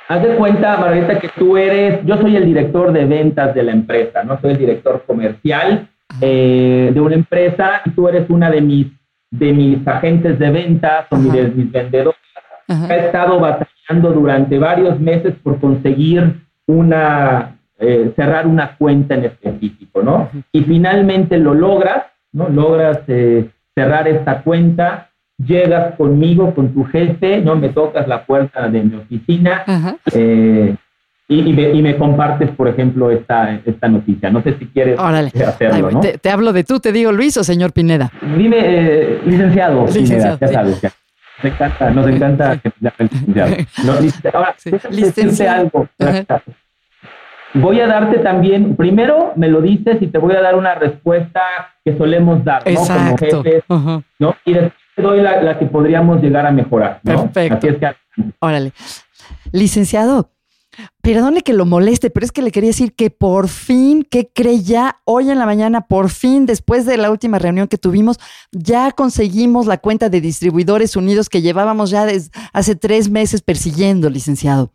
Haz 0.08 0.22
de 0.22 0.36
cuenta, 0.36 0.76
Margarita, 0.76 1.18
que 1.18 1.30
tú 1.30 1.56
eres, 1.56 2.04
yo 2.04 2.18
soy 2.18 2.36
el 2.36 2.44
director 2.44 2.92
de 2.92 3.06
ventas 3.06 3.54
de 3.54 3.62
la 3.62 3.72
empresa, 3.72 4.22
¿no? 4.24 4.38
Soy 4.40 4.50
el 4.50 4.58
director 4.58 5.04
comercial 5.06 5.88
eh, 6.20 6.90
de 6.92 7.00
una 7.00 7.14
empresa 7.14 7.80
y 7.86 7.90
tú 7.90 8.08
eres 8.08 8.28
una 8.28 8.50
de 8.50 8.60
mis, 8.60 8.88
de 9.30 9.52
mis 9.54 9.88
agentes 9.88 10.38
de 10.38 10.50
ventas 10.50 11.06
o 11.08 11.16
de 11.16 11.44
mis 11.48 11.72
vendedores. 11.72 12.20
Ha 12.68 12.94
estado 12.94 13.40
batallando 13.40 14.12
durante 14.12 14.58
varios 14.58 15.00
meses 15.00 15.34
por 15.42 15.58
conseguir 15.60 16.42
una, 16.66 17.56
eh, 17.78 18.12
cerrar 18.14 18.46
una 18.46 18.76
cuenta 18.76 19.14
en 19.14 19.24
específico, 19.24 20.02
¿no? 20.02 20.28
Y 20.52 20.62
finalmente 20.62 21.38
lo 21.38 21.54
logras, 21.54 22.04
¿no? 22.32 22.48
Logras 22.48 23.00
eh, 23.08 23.48
cerrar 23.74 24.08
esta 24.08 24.42
cuenta, 24.42 25.10
llegas 25.38 25.94
conmigo, 25.96 26.54
con 26.54 26.72
tu 26.72 26.84
jefe, 26.84 27.40
¿no? 27.40 27.56
Me 27.56 27.70
tocas 27.70 28.06
la 28.08 28.24
puerta 28.24 28.68
de 28.68 28.82
mi 28.82 28.96
oficina, 28.96 29.64
y, 31.28 31.82
me, 31.82 31.96
compartes, 31.96 32.50
por 32.50 32.68
ejemplo, 32.68 33.10
esta, 33.10 33.60
esta 33.64 33.88
noticia. 33.88 34.30
No 34.30 34.42
sé 34.42 34.58
si 34.58 34.66
quieres 34.66 34.98
hacerlo, 34.98 35.90
¿no? 35.90 36.00
Te, 36.00 36.30
hablo 36.30 36.52
de 36.52 36.64
tú, 36.64 36.80
te 36.80 36.92
digo 36.92 37.12
Luis 37.12 37.36
o 37.36 37.44
señor 37.44 37.72
Pineda. 37.72 38.10
Dime, 38.36 38.58
eh, 38.60 39.20
licenciado, 39.24 39.86
Pineda, 39.86 40.38
ya 40.40 40.48
sabes. 40.48 40.82
Nos 41.42 41.52
encanta, 41.52 41.90
nos 41.90 42.06
encanta 42.06 42.58
que 42.58 42.72
licenciado. 42.78 43.56
No, 43.84 43.92
ahora, 44.38 44.54
sí. 44.58 44.70
algo. 45.46 45.88
Voy 47.54 47.80
a 47.80 47.86
darte 47.86 48.18
también, 48.18 48.76
primero 48.76 49.32
me 49.36 49.48
lo 49.48 49.60
dices 49.60 50.00
y 50.00 50.06
te 50.06 50.18
voy 50.18 50.34
a 50.34 50.40
dar 50.40 50.56
una 50.56 50.74
respuesta 50.74 51.40
que 51.84 51.96
solemos 51.96 52.44
dar, 52.44 52.62
¿no? 52.70 52.80
Como 52.80 53.18
jefes, 53.18 53.64
¿no? 54.18 54.36
Y 54.44 54.52
después 54.54 54.72
te 54.96 55.02
doy 55.02 55.20
la, 55.20 55.42
la, 55.42 55.58
que 55.58 55.66
podríamos 55.66 56.22
llegar 56.22 56.46
a 56.46 56.50
mejorar, 56.50 57.00
¿no? 57.02 57.30
Perfecto. 57.30 57.56
Así 57.56 57.68
es 57.68 57.76
que... 57.78 57.94
Órale. 58.40 58.72
Licenciado, 59.52 60.32
Perdone 61.02 61.42
que 61.42 61.52
lo 61.52 61.66
moleste, 61.66 62.08
pero 62.08 62.24
es 62.24 62.32
que 62.32 62.40
le 62.40 62.50
quería 62.50 62.70
decir 62.70 62.94
que 62.94 63.10
por 63.10 63.48
fin, 63.48 64.06
que 64.08 64.30
cree 64.32 64.62
ya 64.62 65.00
hoy 65.04 65.28
en 65.28 65.38
la 65.38 65.44
mañana, 65.44 65.82
por 65.82 66.08
fin, 66.08 66.46
después 66.46 66.86
de 66.86 66.96
la 66.96 67.10
última 67.10 67.38
reunión 67.38 67.68
que 67.68 67.76
tuvimos, 67.76 68.18
ya 68.52 68.90
conseguimos 68.92 69.66
la 69.66 69.78
cuenta 69.78 70.08
de 70.08 70.22
Distribuidores 70.22 70.96
Unidos 70.96 71.28
que 71.28 71.42
llevábamos 71.42 71.90
ya 71.90 72.06
desde 72.06 72.30
hace 72.54 72.74
tres 72.74 73.10
meses 73.10 73.42
persiguiendo, 73.42 74.08
licenciado. 74.08 74.72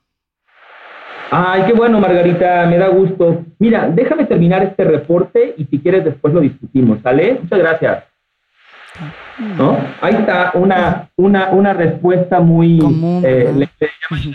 Ay, 1.29 1.63
qué 1.67 1.74
bueno, 1.74 2.00
Margarita, 2.00 2.65
me 2.67 2.77
da 2.77 2.88
gusto. 2.88 3.43
Mira, 3.60 3.89
déjame 3.89 4.25
terminar 4.25 4.63
este 4.63 4.84
reporte 4.84 5.55
y 5.57 5.65
si 5.65 5.79
quieres 5.79 6.05
después 6.05 6.34
lo 6.34 6.39
discutimos, 6.39 7.00
¿sale? 7.01 7.39
Muchas 7.41 7.60
gracias. 7.60 8.03
¿no? 9.57 9.77
Ahí 10.01 10.15
está 10.15 10.51
una, 10.55 11.10
una, 11.15 11.50
una 11.51 11.74
respuesta 11.74 12.39
muy, 12.39 12.79
eh, 13.24 13.67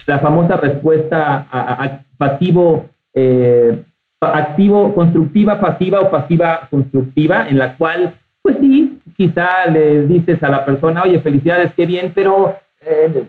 la 0.07 0.19
famosa 0.21 0.57
respuesta 0.57 1.47
a, 1.51 2.01
pasivo, 2.17 2.87
eh, 3.15 3.83
activo, 4.21 4.95
constructiva, 4.95 5.61
pasiva 5.61 6.01
o 6.01 6.11
pasiva 6.11 6.69
constructiva, 6.71 7.49
en 7.49 7.59
la 7.59 7.77
cual, 7.77 8.15
pues 8.43 8.57
sí, 8.61 9.01
quizá 9.17 9.67
le 9.67 10.07
dices 10.07 10.43
a 10.43 10.49
la 10.49 10.65
persona, 10.65 11.03
oye, 11.03 11.21
felicidades, 11.21 11.73
qué 11.75 11.87
bien, 11.87 12.13
pero 12.15 12.57
eh, 12.81 13.25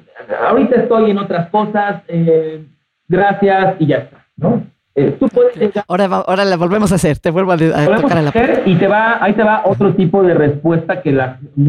ahorita 0.47 0.75
estoy 0.75 1.11
en 1.11 1.17
otras 1.17 1.49
cosas, 1.49 2.03
gracias 3.07 3.75
y 3.79 3.87
ya 3.87 3.97
está, 3.97 4.25
¿no? 4.37 4.63
Eh, 4.95 5.17
ahora, 5.87 6.05
ahora 6.05 6.45
la 6.45 6.55
volvemos 6.55 6.91
a 6.91 6.95
hacer, 6.95 7.17
te 7.17 7.31
vuelvo 7.31 7.51
a, 7.51 7.57
tocar 7.57 8.17
a 8.17 8.21
la 8.21 8.31
puerta. 8.31 8.61
Y 8.65 8.75
te 8.75 8.87
va, 8.87 9.23
ahí 9.23 9.33
te 9.33 9.41
va 9.41 9.63
otro 9.65 9.95
tipo 9.95 10.21
de 10.21 10.35
respuesta 10.35 11.01
que 11.01 11.19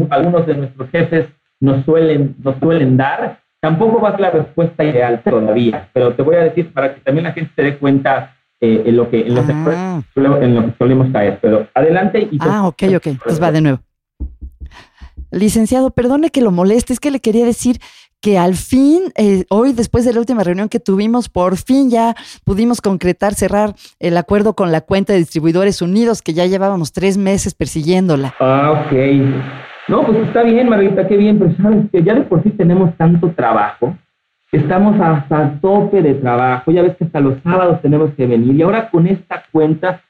algunos 0.09 0.45
de 0.45 0.53
nuestros 0.55 0.89
jefes 0.91 1.27
nos 1.59 1.83
suelen, 1.85 2.35
nos 2.43 2.57
suelen 2.59 2.97
dar. 2.97 3.39
Tampoco 3.59 3.99
va 3.99 4.09
a 4.09 4.11
ser 4.11 4.21
la 4.21 4.31
respuesta 4.31 4.83
ideal 4.83 5.23
todavía, 5.23 5.89
pero 5.91 6.13
te 6.13 6.21
voy 6.21 6.35
a 6.35 6.43
decir 6.43 6.71
para 6.71 6.93
que 6.93 7.01
también 7.01 7.23
la 7.23 7.31
gente 7.31 7.51
se 7.55 7.63
dé 7.63 7.77
cuenta 7.77 8.35
eh, 8.61 8.83
en, 8.85 8.95
lo 8.95 9.09
que, 9.09 9.21
en, 9.21 9.37
ah. 9.37 10.03
en 10.15 10.55
lo 10.55 10.65
que 10.65 10.73
solemos 10.77 11.11
caer. 11.11 11.39
Pero 11.41 11.67
adelante 11.73 12.27
y... 12.31 12.37
Ah, 12.41 12.67
ok, 12.67 12.83
ok. 12.97 13.07
Entonces 13.07 13.41
va 13.41 13.51
de 13.51 13.61
nuevo. 13.61 13.79
Licenciado, 15.31 15.89
perdone 15.89 16.29
que 16.29 16.41
lo 16.41 16.51
moleste, 16.51 16.93
es 16.93 16.99
que 16.99 17.09
le 17.09 17.19
quería 17.19 17.45
decir 17.45 17.79
que 18.25 18.39
al 18.39 18.55
fin, 18.55 19.03
eh, 19.15 19.45
hoy 19.49 19.73
después 19.73 20.03
de 20.03 20.11
la 20.11 20.19
última 20.19 20.43
reunión 20.43 20.67
que 20.67 20.79
tuvimos, 20.79 21.29
por 21.29 21.57
fin 21.57 21.91
ya 21.91 22.15
pudimos 22.43 22.81
concretar, 22.81 23.35
cerrar 23.35 23.75
el 23.99 24.17
acuerdo 24.17 24.55
con 24.55 24.71
la 24.71 24.81
cuenta 24.81 25.13
de 25.13 25.19
distribuidores 25.19 25.79
unidos, 25.83 26.23
que 26.23 26.33
ya 26.33 26.47
llevábamos 26.47 26.91
tres 26.91 27.19
meses 27.19 27.53
persiguiéndola. 27.53 28.33
Ah, 28.39 28.83
ok. 28.83 28.93
No, 29.87 30.03
pues 30.07 30.17
está 30.27 30.41
bien, 30.41 30.69
Margarita, 30.69 31.07
qué 31.07 31.17
bien, 31.17 31.37
pero 31.37 31.55
sabes 31.57 31.85
que 31.91 32.01
ya 32.01 32.15
de 32.15 32.21
por 32.21 32.41
sí 32.41 32.49
tenemos 32.49 32.97
tanto 32.97 33.29
trabajo, 33.29 33.95
estamos 34.51 34.99
hasta 34.99 35.59
tope 35.61 36.01
de 36.01 36.15
trabajo, 36.15 36.71
ya 36.71 36.81
ves 36.81 36.97
que 36.97 37.03
hasta 37.03 37.19
los 37.19 37.35
sábados 37.43 37.79
tenemos 37.83 38.09
que 38.15 38.25
venir, 38.25 38.55
y 38.55 38.63
ahora 38.63 38.89
con 38.89 39.05
esta 39.05 39.43
cuenta, 39.51 40.01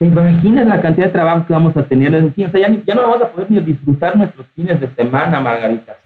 ¿te 0.00 0.06
imaginas 0.06 0.66
la 0.66 0.80
cantidad 0.80 1.06
de 1.06 1.12
trabajo 1.12 1.46
que 1.46 1.52
vamos 1.52 1.76
a 1.76 1.84
tener? 1.84 2.14
O 2.14 2.32
sea, 2.34 2.48
ya, 2.52 2.74
ya 2.86 2.94
no 2.94 3.02
vamos 3.02 3.22
a 3.22 3.28
poder 3.28 3.50
ni 3.50 3.60
disfrutar 3.60 4.16
nuestros 4.16 4.46
fines 4.56 4.80
de 4.80 4.88
semana, 4.94 5.40
Margarita. 5.40 5.96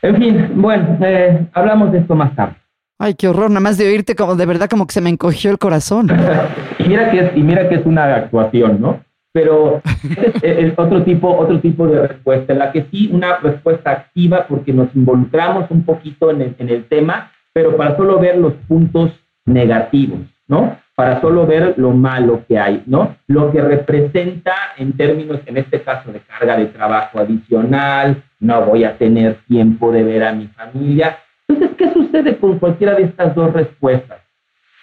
En 0.00 0.16
fin, 0.16 0.50
bueno, 0.54 0.96
eh, 1.02 1.46
hablamos 1.52 1.92
de 1.92 1.98
esto 1.98 2.14
más 2.14 2.34
tarde. 2.34 2.56
Ay, 2.98 3.14
qué 3.14 3.28
horror, 3.28 3.50
nada 3.50 3.60
más 3.60 3.76
de 3.76 3.86
oírte 3.86 4.16
como 4.16 4.34
de 4.34 4.46
verdad 4.46 4.68
como 4.68 4.86
que 4.86 4.94
se 4.94 5.02
me 5.02 5.10
encogió 5.10 5.50
el 5.50 5.58
corazón. 5.58 6.08
y 6.78 6.88
mira 6.88 7.10
que 7.10 7.20
es, 7.20 7.36
y 7.36 7.42
mira 7.42 7.68
que 7.68 7.74
es 7.74 7.86
una 7.86 8.14
actuación, 8.14 8.80
¿no? 8.80 9.00
Pero 9.30 9.82
es, 10.42 10.72
otro 10.78 11.04
tipo, 11.04 11.36
otro 11.36 11.60
tipo 11.60 11.86
de 11.86 12.08
respuesta, 12.08 12.54
en 12.54 12.58
la 12.58 12.72
que 12.72 12.86
sí 12.90 13.10
una 13.12 13.36
respuesta 13.36 13.90
activa 13.90 14.46
porque 14.48 14.72
nos 14.72 14.88
involucramos 14.96 15.70
un 15.70 15.84
poquito 15.84 16.30
en 16.30 16.40
el, 16.40 16.56
en 16.58 16.70
el 16.70 16.84
tema, 16.86 17.30
pero 17.52 17.76
para 17.76 17.94
solo 17.94 18.18
ver 18.18 18.38
los 18.38 18.54
puntos 18.66 19.12
negativos, 19.44 20.20
¿no? 20.48 20.78
Para 20.98 21.20
solo 21.20 21.46
ver 21.46 21.74
lo 21.76 21.92
malo 21.92 22.42
que 22.48 22.58
hay, 22.58 22.82
¿no? 22.86 23.14
Lo 23.28 23.52
que 23.52 23.60
representa 23.60 24.52
en 24.76 24.94
términos, 24.94 25.38
en 25.46 25.56
este 25.56 25.80
caso, 25.82 26.10
de 26.10 26.18
carga 26.18 26.56
de 26.56 26.66
trabajo 26.66 27.20
adicional, 27.20 28.24
no 28.40 28.62
voy 28.62 28.82
a 28.82 28.98
tener 28.98 29.36
tiempo 29.46 29.92
de 29.92 30.02
ver 30.02 30.24
a 30.24 30.32
mi 30.32 30.48
familia, 30.48 31.18
entonces, 31.48 31.76
¿qué 31.78 31.92
sucede 31.92 32.36
con 32.36 32.58
cualquiera 32.58 32.94
de 32.94 33.04
estas 33.04 33.34
dos 33.34 33.52
respuestas? 33.52 34.18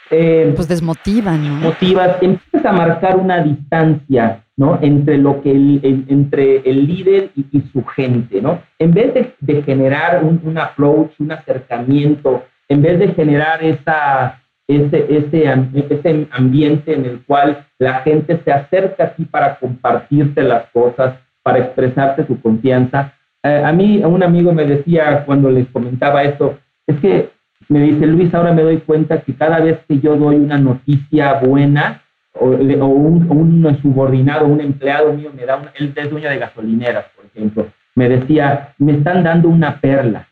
Eh, 0.10 0.54
pues 0.56 0.68
desmotivan, 0.68 1.48
¿no? 1.48 1.56
Motivas, 1.68 2.18
empiezas 2.22 2.66
a 2.66 2.72
marcar 2.72 3.18
una 3.18 3.44
distancia, 3.44 4.44
¿no? 4.56 4.80
Entre 4.82 5.18
lo 5.18 5.42
que 5.42 5.52
el, 5.52 6.06
entre 6.08 6.58
el 6.70 6.88
líder 6.88 7.32
y, 7.36 7.62
su 7.72 7.84
gente, 7.86 8.42
¿no? 8.42 8.62
En 8.80 8.94
vez 8.94 9.14
de, 9.40 9.64
generar 9.64 10.24
un, 10.24 10.58
approach, 10.58 11.12
un 11.20 11.32
acercamiento, 11.32 12.44
en 12.70 12.82
vez 12.82 13.00
de 13.00 13.10
generar 13.10 13.64
esa, 13.64 14.42
ese, 14.68 15.06
ese, 15.10 15.46
ese 15.90 16.28
ambiente 16.32 16.94
en 16.94 17.06
el 17.06 17.24
cual 17.26 17.66
la 17.78 17.96
gente 18.02 18.40
se 18.44 18.52
acerca 18.52 19.04
a 19.04 19.10
ti 19.16 19.26
para 19.26 19.58
compartirte 19.60 20.42
las 20.44 20.66
cosas, 20.72 21.16
para 21.44 21.60
expresarte 21.60 22.26
su 22.26 22.42
confianza, 22.42 23.14
eh, 23.46 23.62
a 23.64 23.72
mí, 23.72 24.04
un 24.04 24.24
amigo 24.24 24.52
me 24.54 24.66
decía 24.66 25.24
cuando 25.24 25.52
les 25.52 25.68
comentaba 25.68 26.24
esto, 26.24 26.58
es 26.88 27.00
que 27.00 27.30
me 27.70 27.80
dice, 27.80 28.08
Luis, 28.08 28.34
ahora 28.34 28.54
me 28.54 28.64
doy 28.64 28.78
cuenta 28.78 29.22
que 29.22 29.36
cada 29.36 29.60
vez 29.60 29.78
que 29.88 30.00
yo 30.00 30.16
doy 30.16 30.38
una 30.38 30.58
noticia 30.58 31.36
buena, 31.36 32.02
o, 32.34 32.48
un, 32.48 33.78
subordinado, 33.84 34.48
un 34.48 34.62
empleado 34.62 35.14
mío 35.14 35.32
me 35.36 35.46
da, 35.46 35.58
una, 35.58 35.72
él 35.76 35.94
es 35.96 36.10
dueño 36.10 36.28
de 36.28 36.40
gasolineras, 36.40 37.06
por 37.16 37.26
ejemplo, 37.26 37.68
me 37.94 38.10
decía, 38.10 38.74
me 38.80 38.94
están 38.94 39.24
dando 39.24 39.50
una 39.50 39.80
perla, 39.80 40.28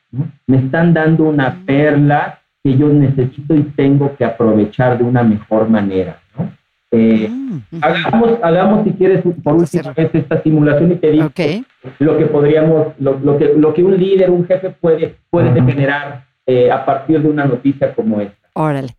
me 0.48 0.58
están 0.58 0.96
dando 0.96 1.26
una 1.26 1.62
perla 1.68 2.40
que 2.64 2.78
yo 2.78 2.88
necesito 2.88 3.56
y 3.56 3.64
tengo 3.76 4.16
que 4.16 4.24
aprovechar 4.24 4.98
de 4.98 5.04
una 5.04 5.22
mejor 5.22 5.70
manera. 5.70 6.22
¿no? 6.38 6.50
Eh, 6.92 7.28
mm, 7.28 7.60
hagamos, 7.82 8.40
hagamos, 8.42 8.84
si 8.86 8.94
quieres, 8.94 9.24
por 9.44 9.56
última 9.56 9.92
vez 9.92 10.10
esta 10.14 10.42
simulación 10.42 10.92
y 10.92 10.96
te 10.96 11.12
digo 11.12 11.30
lo 12.00 12.18
que 12.18 12.26
podríamos, 12.28 12.88
lo, 13.00 13.38
que, 13.38 13.54
lo 13.56 13.74
que 13.74 13.84
un 13.84 13.98
líder, 13.98 14.30
un 14.30 14.46
jefe 14.46 14.70
puede, 14.70 15.18
puede 15.30 15.54
generar 15.54 16.26
eh, 16.46 16.72
a 16.72 16.86
partir 16.86 17.22
de 17.22 17.28
una 17.28 17.46
noticia 17.46 17.94
como 17.94 18.22
esta. 18.22 18.38
Órale. 18.54 18.96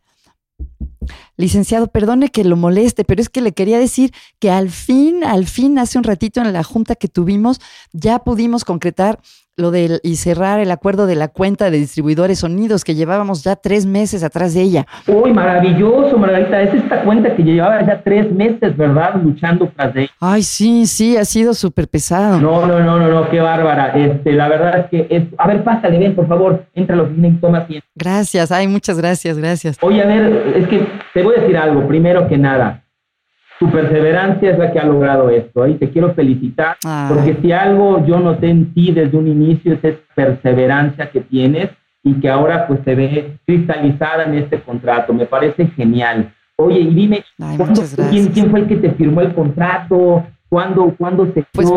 Licenciado, 1.36 1.88
perdone 1.88 2.28
que 2.28 2.44
lo 2.44 2.56
moleste, 2.56 3.04
pero 3.04 3.20
es 3.20 3.28
que 3.28 3.40
le 3.40 3.52
quería 3.52 3.78
decir 3.78 4.12
que 4.38 4.50
al 4.50 4.70
fin, 4.70 5.24
al 5.24 5.46
fin, 5.46 5.78
hace 5.78 5.98
un 5.98 6.04
ratito 6.04 6.40
en 6.40 6.52
la 6.52 6.62
junta 6.62 6.94
que 6.94 7.08
tuvimos, 7.08 7.60
ya 7.92 8.20
pudimos 8.20 8.64
concretar 8.64 9.18
lo 9.56 9.70
del 9.70 10.00
y 10.02 10.16
cerrar 10.16 10.58
el 10.60 10.70
acuerdo 10.70 11.06
de 11.06 11.14
la 11.14 11.28
cuenta 11.28 11.70
de 11.70 11.78
distribuidores 11.78 12.40
sonidos 12.40 12.84
que 12.84 12.94
llevábamos 12.94 13.44
ya 13.44 13.56
tres 13.56 13.86
meses 13.86 14.24
atrás 14.24 14.54
de 14.54 14.62
ella. 14.62 14.86
Uy, 15.06 15.32
maravilloso, 15.32 16.18
Margarita. 16.18 16.60
Es 16.60 16.74
esta 16.74 17.02
cuenta 17.02 17.34
que 17.36 17.42
llevaba 17.42 17.80
ya 17.86 18.02
tres 18.02 18.32
meses, 18.32 18.76
¿verdad? 18.76 19.14
Luchando 19.22 19.70
tras 19.76 19.94
ella. 19.94 20.10
Ay, 20.20 20.42
sí, 20.42 20.86
sí, 20.86 21.16
ha 21.16 21.24
sido 21.24 21.54
súper 21.54 21.88
pesado. 21.88 22.40
No, 22.40 22.66
no, 22.66 22.80
no, 22.80 22.98
no, 22.98 23.08
no, 23.08 23.30
qué 23.30 23.40
bárbara. 23.40 23.92
Este, 23.94 24.32
la 24.32 24.48
verdad 24.48 24.78
es 24.80 24.86
que 24.86 25.16
es. 25.16 25.24
A 25.38 25.46
ver, 25.46 25.62
pásale, 25.62 25.98
ven, 25.98 26.14
por 26.14 26.26
favor, 26.26 26.66
entra 26.74 26.94
a 26.94 26.98
la 26.98 27.02
oficina 27.04 27.28
y 27.28 27.32
toma 27.32 27.58
asiento. 27.58 27.86
Gracias, 27.94 28.50
ay, 28.50 28.66
muchas 28.66 28.98
gracias, 28.98 29.38
gracias. 29.38 29.78
Oye, 29.80 30.02
a 30.02 30.06
ver, 30.06 30.54
es 30.56 30.68
que 30.68 30.86
te 31.12 31.22
voy 31.22 31.36
a 31.36 31.40
decir 31.40 31.56
algo, 31.56 31.86
primero 31.86 32.26
que 32.28 32.36
nada. 32.36 32.83
Tu 33.60 33.70
perseverancia 33.70 34.50
es 34.50 34.58
la 34.58 34.72
que 34.72 34.78
ha 34.78 34.84
logrado 34.84 35.30
esto 35.30 35.66
y 35.66 35.74
te 35.74 35.88
quiero 35.90 36.12
felicitar 36.14 36.76
porque 37.08 37.38
si 37.40 37.52
algo 37.52 38.04
yo 38.04 38.18
noté 38.18 38.48
en 38.50 38.74
ti 38.74 38.92
desde 38.92 39.16
un 39.16 39.28
inicio 39.28 39.74
es 39.74 39.84
esa 39.84 40.00
perseverancia 40.14 41.10
que 41.10 41.20
tienes 41.20 41.70
y 42.02 42.14
que 42.14 42.28
ahora 42.28 42.66
pues 42.66 42.80
se 42.84 42.94
ve 42.94 43.36
cristalizada 43.46 44.24
en 44.24 44.34
este 44.34 44.60
contrato. 44.60 45.14
Me 45.14 45.26
parece 45.26 45.66
genial. 45.68 46.32
Oye, 46.56 46.80
y 46.80 46.94
dime, 46.94 47.24
¿quién, 48.10 48.28
¿quién, 48.28 48.50
fue 48.50 48.60
el 48.60 48.68
que 48.68 48.76
te 48.76 48.90
firmó 48.92 49.22
el 49.22 49.34
contrato? 49.34 50.24
¿Cuándo, 50.48 50.94
cuándo 50.96 51.26
se 51.32 51.44
pues, 51.50 51.68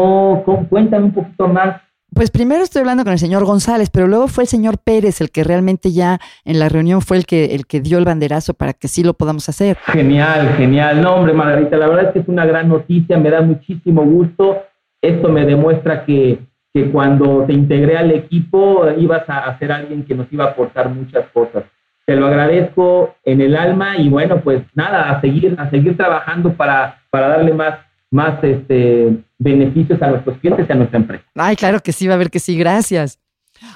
Cuéntame 0.70 1.06
un 1.06 1.14
poquito 1.14 1.48
más. 1.48 1.82
Pues 2.18 2.32
primero 2.32 2.64
estoy 2.64 2.80
hablando 2.80 3.04
con 3.04 3.14
el 3.14 3.20
señor 3.20 3.46
González, 3.46 3.92
pero 3.92 4.08
luego 4.08 4.28
fue 4.28 4.46
el 4.46 4.48
señor 4.48 4.80
Pérez 4.84 5.22
el 5.22 5.30
que 5.30 5.44
realmente 5.44 5.92
ya 5.92 6.18
en 6.46 6.58
la 6.58 6.68
reunión 6.68 7.02
fue 7.04 7.18
el 7.18 7.28
que, 7.28 7.54
el 7.54 7.68
que 7.68 7.80
dio 7.80 8.00
el 8.00 8.06
banderazo 8.06 8.56
para 8.56 8.74
que 8.74 8.88
sí 8.88 9.04
lo 9.04 9.14
podamos 9.14 9.48
hacer. 9.50 9.78
Genial, 9.86 10.56
genial. 10.58 11.00
No, 11.00 11.14
hombre, 11.14 11.34
Margarita, 11.34 11.78
la 11.78 11.88
verdad 11.88 12.06
es 12.06 12.14
que 12.14 12.20
es 12.22 12.28
una 12.28 12.44
gran 12.44 12.70
noticia, 12.70 13.20
me 13.20 13.30
da 13.30 13.42
muchísimo 13.42 14.04
gusto. 14.04 14.64
Esto 15.00 15.30
me 15.30 15.46
demuestra 15.46 16.06
que, 16.06 16.40
que 16.74 16.90
cuando 16.90 17.44
te 17.46 17.54
integré 17.54 17.98
al 17.98 18.10
equipo 18.10 18.90
ibas 18.98 19.26
a 19.28 19.56
ser 19.60 19.72
alguien 19.72 20.04
que 20.04 20.16
nos 20.16 20.26
iba 20.34 20.46
a 20.46 20.48
aportar 20.48 20.90
muchas 20.90 21.28
cosas. 21.32 21.66
Te 22.08 22.16
lo 22.16 22.26
agradezco 22.26 23.14
en 23.26 23.42
el 23.42 23.56
alma 23.56 23.96
y 23.96 24.10
bueno, 24.10 24.42
pues 24.42 24.64
nada, 24.74 25.12
a 25.12 25.22
seguir, 25.22 25.56
a 25.60 25.70
seguir 25.70 25.96
trabajando 25.96 26.52
para, 26.54 27.00
para 27.12 27.28
darle 27.28 27.54
más 27.54 27.76
más 28.10 28.42
este, 28.44 29.18
beneficios 29.40 30.02
a 30.02 30.12
nuestros 30.12 30.38
clientes 30.40 30.66
y 30.68 30.72
a 30.72 30.76
nuestra 30.76 31.00
empresa. 31.00 31.24
Ay, 31.36 31.56
claro 31.56 31.80
que 31.80 31.92
sí, 31.92 32.08
va 32.08 32.16
a 32.16 32.18
ver 32.18 32.30
que 32.30 32.40
sí, 32.40 32.58
gracias. 32.58 33.20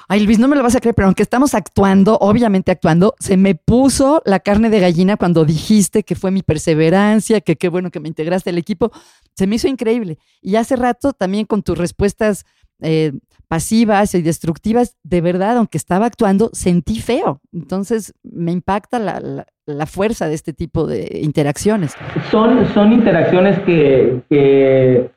Ay, 0.08 0.24
Luis, 0.24 0.38
no 0.38 0.48
me 0.48 0.56
lo 0.56 0.62
vas 0.62 0.76
a 0.76 0.80
creer, 0.80 0.94
pero 0.94 1.06
aunque 1.06 1.22
estamos 1.22 1.54
actuando, 1.54 2.16
obviamente 2.18 2.70
actuando, 2.70 3.14
se 3.18 3.36
me 3.36 3.54
puso 3.54 4.22
la 4.24 4.40
carne 4.40 4.70
de 4.70 4.80
gallina 4.80 5.16
cuando 5.16 5.44
dijiste 5.44 6.02
que 6.04 6.14
fue 6.14 6.30
mi 6.30 6.42
perseverancia, 6.42 7.40
que 7.40 7.56
qué 7.56 7.68
bueno 7.68 7.90
que 7.90 8.00
me 8.00 8.08
integraste 8.08 8.50
al 8.50 8.58
equipo. 8.58 8.92
Se 9.34 9.46
me 9.46 9.56
hizo 9.56 9.68
increíble. 9.68 10.18
Y 10.40 10.56
hace 10.56 10.76
rato 10.76 11.12
también 11.12 11.46
con 11.46 11.62
tus 11.62 11.78
respuestas 11.78 12.44
eh, 12.80 13.12
pasivas 13.48 14.14
y 14.14 14.22
destructivas, 14.22 14.96
de 15.02 15.20
verdad, 15.20 15.58
aunque 15.58 15.78
estaba 15.78 16.06
actuando, 16.06 16.50
sentí 16.52 17.00
feo. 17.00 17.40
Entonces 17.52 18.14
me 18.22 18.50
impacta 18.50 18.98
la, 18.98 19.46
la, 19.66 19.86
fuerza 19.86 20.26
de 20.26 20.34
este 20.34 20.54
tipo 20.54 20.86
de 20.86 21.20
interacciones. 21.22 21.92
Son, 22.30 22.66
son 22.72 22.92
interacciones 22.92 23.60
que, 23.60 24.22
que 24.30 25.10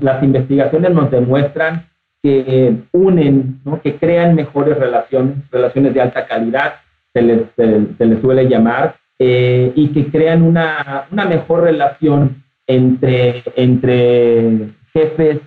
las 0.00 0.22
investigaciones 0.22 0.90
nos 0.92 1.10
demuestran 1.10 1.86
que 2.22 2.76
unen, 2.92 3.60
¿no? 3.64 3.80
que 3.82 3.96
crean 3.96 4.34
mejores 4.34 4.78
relaciones, 4.78 5.36
relaciones 5.50 5.92
de 5.92 6.00
alta 6.00 6.26
calidad, 6.26 6.74
se 7.12 7.22
les, 7.22 7.42
se, 7.56 8.06
les 8.06 8.20
suele 8.20 8.48
llamar, 8.48 8.96
eh, 9.18 9.72
y 9.74 9.88
que 9.88 10.06
crean 10.10 10.42
una, 10.42 11.06
una 11.10 11.26
mejor 11.26 11.62
relación 11.62 12.42
entre, 12.66 13.42
entre 13.56 14.70
jefes 14.92 15.40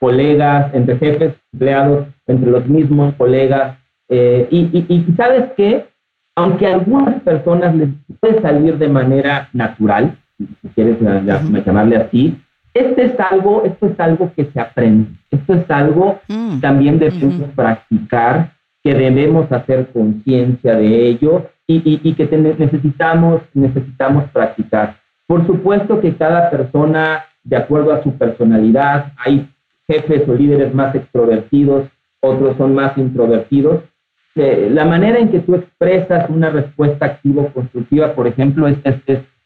colegas, 0.00 0.74
entre 0.74 0.98
jefes, 0.98 1.34
empleados, 1.52 2.08
entre 2.26 2.50
los 2.50 2.66
mismos 2.66 3.14
colegas. 3.16 3.78
Eh, 4.08 4.48
y, 4.50 5.06
sabes 5.16 5.52
que, 5.56 5.86
aunque 6.34 6.66
a 6.66 6.74
algunas 6.74 7.20
personas 7.22 7.76
les 7.76 7.90
puede 8.18 8.40
salir 8.40 8.78
de 8.78 8.88
manera 8.88 9.48
natural, 9.52 10.16
si 10.38 10.68
quieres 10.74 10.96
llamarle 11.00 11.96
así, 11.96 12.40
este 12.74 13.04
es 13.04 13.20
algo, 13.20 13.64
esto 13.64 13.86
es 13.86 13.98
algo 13.98 14.32
que 14.34 14.46
se 14.46 14.60
aprende. 14.60 15.10
Esto 15.30 15.54
es 15.54 15.70
algo 15.70 16.20
mm. 16.28 16.60
también 16.60 16.98
debemos 16.98 17.50
practicar, 17.54 18.52
que 18.82 18.94
debemos 18.94 19.50
hacer 19.52 19.88
conciencia 19.92 20.74
de 20.74 21.08
ello 21.08 21.50
y, 21.66 22.00
y, 22.02 22.14
que 22.14 22.26
necesitamos, 22.36 23.42
necesitamos 23.54 24.24
practicar. 24.32 24.96
Por 25.26 25.46
supuesto 25.46 26.00
que 26.00 26.16
cada 26.16 26.50
persona, 26.50 27.24
de 27.44 27.56
acuerdo 27.56 27.92
a 27.92 28.02
su 28.02 28.16
personalidad, 28.16 29.12
hay 29.18 29.48
jefes 29.86 30.28
o 30.28 30.34
líderes 30.34 30.74
más 30.74 30.94
extrovertidos, 30.94 31.88
otros 32.20 32.56
son 32.56 32.74
más 32.74 32.96
introvertidos. 32.96 33.82
Eh, 34.34 34.68
la 34.72 34.84
manera 34.84 35.18
en 35.18 35.30
que 35.30 35.40
tú 35.40 35.54
expresas 35.54 36.30
una 36.30 36.50
respuesta 36.50 37.06
activo-constructiva, 37.06 38.14
por 38.14 38.26
ejemplo, 38.26 38.66
es, 38.66 38.76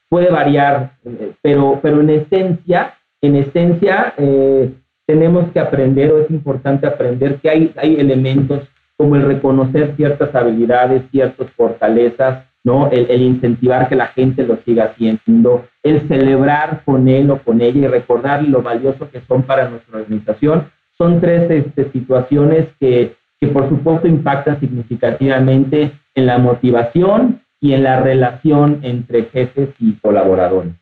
puede 0.09 0.31
variar, 0.31 0.93
eh, 1.05 1.33
pero, 1.43 1.81
pero 1.83 2.01
en 2.01 2.11
esencia, 2.11 2.95
en 3.27 3.37
esencia 3.37 4.15
eh, 4.19 4.71
tenemos 5.07 5.51
que 5.53 5.61
aprender 5.61 6.13
o 6.13 6.19
es 6.19 6.31
importante 6.31 6.87
aprender 6.87 7.37
que 7.37 7.51
hay, 7.51 7.73
hay 7.77 7.97
elementos 7.97 8.63
como 8.97 9.17
el 9.17 9.23
reconocer 9.23 9.95
ciertas 9.97 10.35
habilidades, 10.35 11.03
ciertas 11.11 11.51
fortalezas, 11.57 12.45
¿no? 12.63 12.91
El, 12.91 13.23
incentivar 13.23 13.89
que 13.89 13.97
la 13.97 14.07
gente 14.09 14.45
lo 14.45 14.57
siga 14.65 14.85
haciendo, 14.85 15.67
el 15.83 16.09
celebrar 16.09 16.83
con 16.85 17.09
él 17.09 17.31
o 17.31 17.39
con 17.43 17.61
ella 17.61 17.81
y 17.81 17.87
recordar 17.87 18.43
lo 18.45 18.63
valioso 18.63 19.11
que 19.11 19.21
son 19.29 19.43
para 19.43 19.69
nuestra 19.69 19.99
organización. 19.99 20.71
Son 20.97 21.21
tres 21.21 21.51
este, 21.51 21.91
situaciones 21.91 22.69
que, 22.81 23.17
que 23.41 23.49
por 23.49 23.69
supuesto 23.69 24.07
impactan 24.07 24.61
significativamente 24.61 25.93
en 26.15 26.27
la 26.27 26.39
motivación 26.39 27.43
y 27.61 27.73
en 27.73 27.83
la 27.83 28.01
relación 28.01 28.81
entre 28.83 29.25
jefes 29.25 29.71
y 29.79 29.95
colaboradores. 29.95 30.73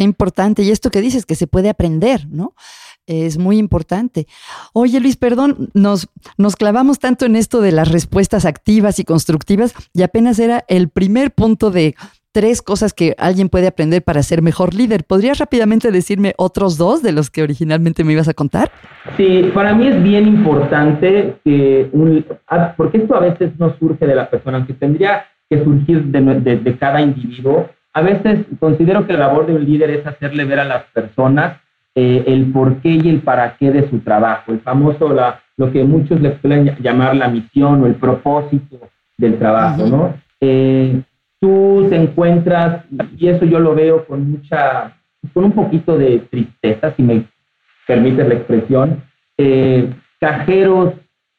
Qué 0.00 0.04
importante. 0.04 0.62
Y 0.62 0.70
esto 0.70 0.90
que 0.90 1.02
dices, 1.02 1.26
que 1.26 1.34
se 1.34 1.46
puede 1.46 1.68
aprender, 1.68 2.26
¿no? 2.30 2.54
es 3.04 3.36
muy 3.36 3.58
importante. 3.58 4.26
Oye, 4.72 4.98
Luis, 4.98 5.18
perdón, 5.18 5.68
nos, 5.74 6.08
nos 6.38 6.56
clavamos 6.56 6.98
tanto 6.98 7.26
en 7.26 7.36
esto 7.36 7.60
de 7.60 7.70
las 7.70 7.92
respuestas 7.92 8.46
activas 8.46 8.98
y 8.98 9.04
constructivas 9.04 9.74
y 9.92 10.00
apenas 10.00 10.38
era 10.38 10.64
el 10.68 10.88
primer 10.88 11.32
punto 11.32 11.70
de 11.70 11.96
tres 12.32 12.62
cosas 12.62 12.94
que 12.94 13.14
alguien 13.18 13.50
puede 13.50 13.66
aprender 13.66 14.02
para 14.02 14.22
ser 14.22 14.40
mejor 14.40 14.72
líder. 14.72 15.04
¿Podrías 15.04 15.36
rápidamente 15.36 15.90
decirme 15.90 16.32
otros 16.38 16.78
dos 16.78 17.02
de 17.02 17.12
los 17.12 17.28
que 17.28 17.42
originalmente 17.42 18.02
me 18.02 18.14
ibas 18.14 18.28
a 18.28 18.34
contar? 18.34 18.70
Sí, 19.18 19.50
para 19.52 19.74
mí 19.74 19.86
es 19.86 20.02
bien 20.02 20.26
importante 20.26 21.36
que 21.44 21.90
un, 21.92 22.24
porque 22.78 22.98
esto 22.98 23.16
a 23.16 23.20
veces 23.20 23.52
no 23.58 23.76
surge 23.78 24.06
de 24.06 24.14
la 24.14 24.30
persona, 24.30 24.56
aunque 24.56 24.72
tendría 24.72 25.26
que 25.50 25.62
surgir 25.62 26.04
de, 26.04 26.56
de 26.56 26.78
cada 26.78 27.02
individuo. 27.02 27.68
A 27.92 28.02
veces 28.02 28.46
considero 28.58 29.06
que 29.06 29.14
la 29.14 29.26
labor 29.26 29.46
de 29.46 29.54
un 29.54 29.64
líder 29.64 29.90
es 29.90 30.06
hacerle 30.06 30.44
ver 30.44 30.60
a 30.60 30.64
las 30.64 30.84
personas 30.84 31.58
eh, 31.94 32.22
el 32.26 32.52
por 32.52 32.76
qué 32.76 32.90
y 32.90 33.08
el 33.08 33.20
para 33.20 33.56
qué 33.56 33.72
de 33.72 33.88
su 33.90 33.98
trabajo, 33.98 34.52
el 34.52 34.60
famoso, 34.60 35.12
la, 35.12 35.40
lo 35.56 35.72
que 35.72 35.82
muchos 35.82 36.20
le 36.20 36.30
pueden 36.30 36.76
llamar 36.80 37.16
la 37.16 37.28
misión 37.28 37.82
o 37.82 37.86
el 37.86 37.96
propósito 37.96 38.78
del 39.18 39.38
trabajo, 39.38 39.86
¿no? 39.86 40.14
Eh, 40.40 41.02
tú 41.40 41.86
te 41.90 41.96
encuentras, 41.96 42.84
y 43.18 43.26
eso 43.26 43.44
yo 43.44 43.58
lo 43.58 43.74
veo 43.74 44.06
con 44.06 44.30
mucha, 44.30 44.96
con 45.34 45.44
un 45.44 45.52
poquito 45.52 45.98
de 45.98 46.20
tristeza, 46.30 46.94
si 46.96 47.02
me 47.02 47.24
permite 47.86 48.22
la 48.22 48.34
expresión, 48.34 49.02
eh, 49.36 49.92
cajeros, 50.20 50.94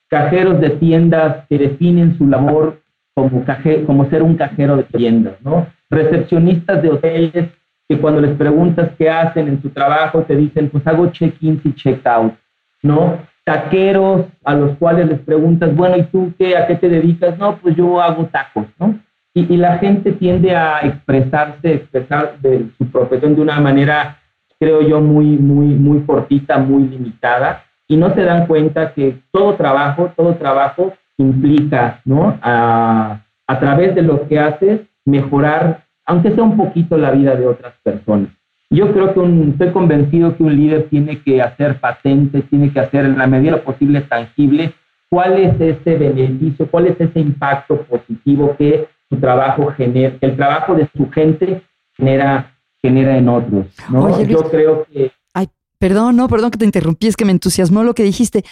cajeros 0.10 0.60
de 0.60 0.72
tiendas 0.72 1.48
que 1.48 1.58
definen 1.58 2.18
su 2.18 2.28
labor 2.28 2.82
como, 3.14 3.46
como 3.86 4.10
ser 4.10 4.22
un 4.22 4.36
cajero 4.36 4.76
de 4.76 4.84
tiendas, 4.84 5.36
¿no? 5.42 5.66
Recepcionistas 5.92 6.82
de 6.82 6.90
hoteles 6.90 7.50
que 7.92 7.98
cuando 8.00 8.22
les 8.22 8.38
preguntas 8.38 8.92
qué 8.98 9.10
hacen 9.10 9.50
en 9.50 9.62
su 9.62 9.70
trabajo, 9.70 10.22
te 10.22 10.34
dicen, 10.34 10.70
pues 10.70 10.88
hago 10.88 11.08
check-ins 11.08 11.60
y 11.66 11.74
check-out, 11.74 12.34
¿no? 12.82 13.18
Taqueros 13.44 14.28
a 14.46 14.54
los 14.56 14.78
cuales 14.78 15.10
les 15.10 15.20
preguntas, 15.20 15.76
bueno, 15.76 15.98
¿y 15.98 16.04
tú 16.04 16.34
qué, 16.40 16.56
a 16.56 16.68
qué 16.68 16.76
te 16.76 16.88
dedicas? 16.88 17.38
No, 17.38 17.58
pues 17.58 17.76
yo 17.76 18.02
hago 18.02 18.26
tacos, 18.28 18.68
¿no? 18.80 18.98
Y, 19.34 19.58
la 19.58 19.78
gente 19.80 20.14
tiende 20.14 20.56
a 20.56 20.80
expresarse, 20.80 21.74
expresar 21.74 22.40
de 22.40 22.68
su 22.78 22.90
profesión 22.90 23.36
de 23.36 23.42
una 23.42 23.60
manera, 23.60 24.18
creo 24.58 24.82
yo, 24.82 25.02
muy, 25.02 25.38
muy, 25.38 25.68
muy 25.68 26.02
cortita, 26.04 26.58
muy 26.58 26.84
limitada, 26.84 27.64
y 27.88 27.98
no 27.98 28.14
se 28.14 28.24
dan 28.24 28.48
cuenta 28.48 28.94
que 28.94 29.18
todo 29.32 29.56
trabajo, 29.56 30.14
todo 30.16 30.36
trabajo 30.36 30.94
implica, 31.18 32.00
¿no? 32.06 32.40
A, 32.42 33.22
a 33.48 33.60
través 33.60 33.96
de 33.96 34.02
lo 34.02 34.28
que 34.30 34.40
haces, 34.40 34.80
mejorar 35.06 35.86
aunque 36.06 36.32
sea 36.32 36.44
un 36.44 36.58
poquito 36.58 36.98
la 36.98 37.12
vida 37.12 37.36
de 37.36 37.48
otras 37.48 37.74
personas. 37.84 38.30
Yo 38.70 38.92
creo 38.94 39.14
que 39.14 39.50
estoy 39.50 39.72
convencido 39.72 40.36
que 40.36 40.44
un 40.44 40.56
líder 40.56 40.88
tiene 40.90 41.22
que 41.22 41.42
hacer 41.42 41.80
patente, 41.80 42.42
tiene 42.44 42.72
que 42.72 42.80
hacer 42.80 43.06
en 43.06 43.18
la 43.18 43.28
medida 43.28 43.64
posible 43.64 44.02
tangible 44.02 44.74
cuál 45.10 45.40
es 45.40 45.60
ese 45.60 45.98
beneficio, 45.98 46.70
cuál 46.70 46.88
es 46.88 47.00
ese 47.00 47.20
impacto 47.20 47.82
positivo 47.84 48.56
que 48.58 48.88
su 49.10 49.18
trabajo 49.18 49.74
genera, 49.76 50.18
que 50.18 50.26
el 50.26 50.38
trabajo 50.38 50.74
de 50.74 50.90
su 50.96 51.10
gente 51.12 51.62
genera, 51.98 52.56
genera 52.82 53.18
en 53.18 53.28
otros. 53.28 53.68
¿no? 53.90 54.24
Yo 54.24 54.50
creo 54.50 54.86
que... 54.86 55.12
Ay, 55.34 55.48
perdón, 55.78 56.16
no, 56.16 56.30
perdón 56.30 56.52
que 56.52 56.58
te 56.58 56.66
interrumpí, 56.66 57.08
es 57.08 57.18
que 57.18 57.26
me 57.26 57.32
entusiasmó 57.32 57.84
lo 57.84 57.94
que 57.94 58.04
dijiste. 58.04 58.46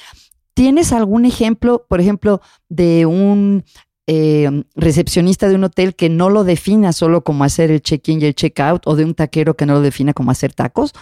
¿Tienes 0.53 0.91
algún 0.91 1.23
ejemplo, 1.23 1.85
por 1.87 2.01
ejemplo, 2.01 2.41
de 2.67 3.05
un 3.05 3.63
eh, 4.11 4.49
recepcionista 4.75 5.47
de 5.47 5.53
un 5.53 5.65
hotel 5.65 5.93
que 5.95 6.09
no 6.09 6.31
lo 6.31 6.43
defina 6.43 6.93
solo 6.93 7.21
como 7.21 7.43
hacer 7.43 7.69
el 7.69 7.81
check-in 7.81 8.19
y 8.19 8.25
el 8.25 8.33
check-out, 8.33 8.81
o 8.87 8.95
de 8.95 9.05
un 9.05 9.13
taquero 9.13 9.53
que 9.53 9.67
no 9.67 9.73
lo 9.73 9.81
defina 9.81 10.13
como 10.13 10.31
hacer 10.31 10.51
tacos, 10.51 10.93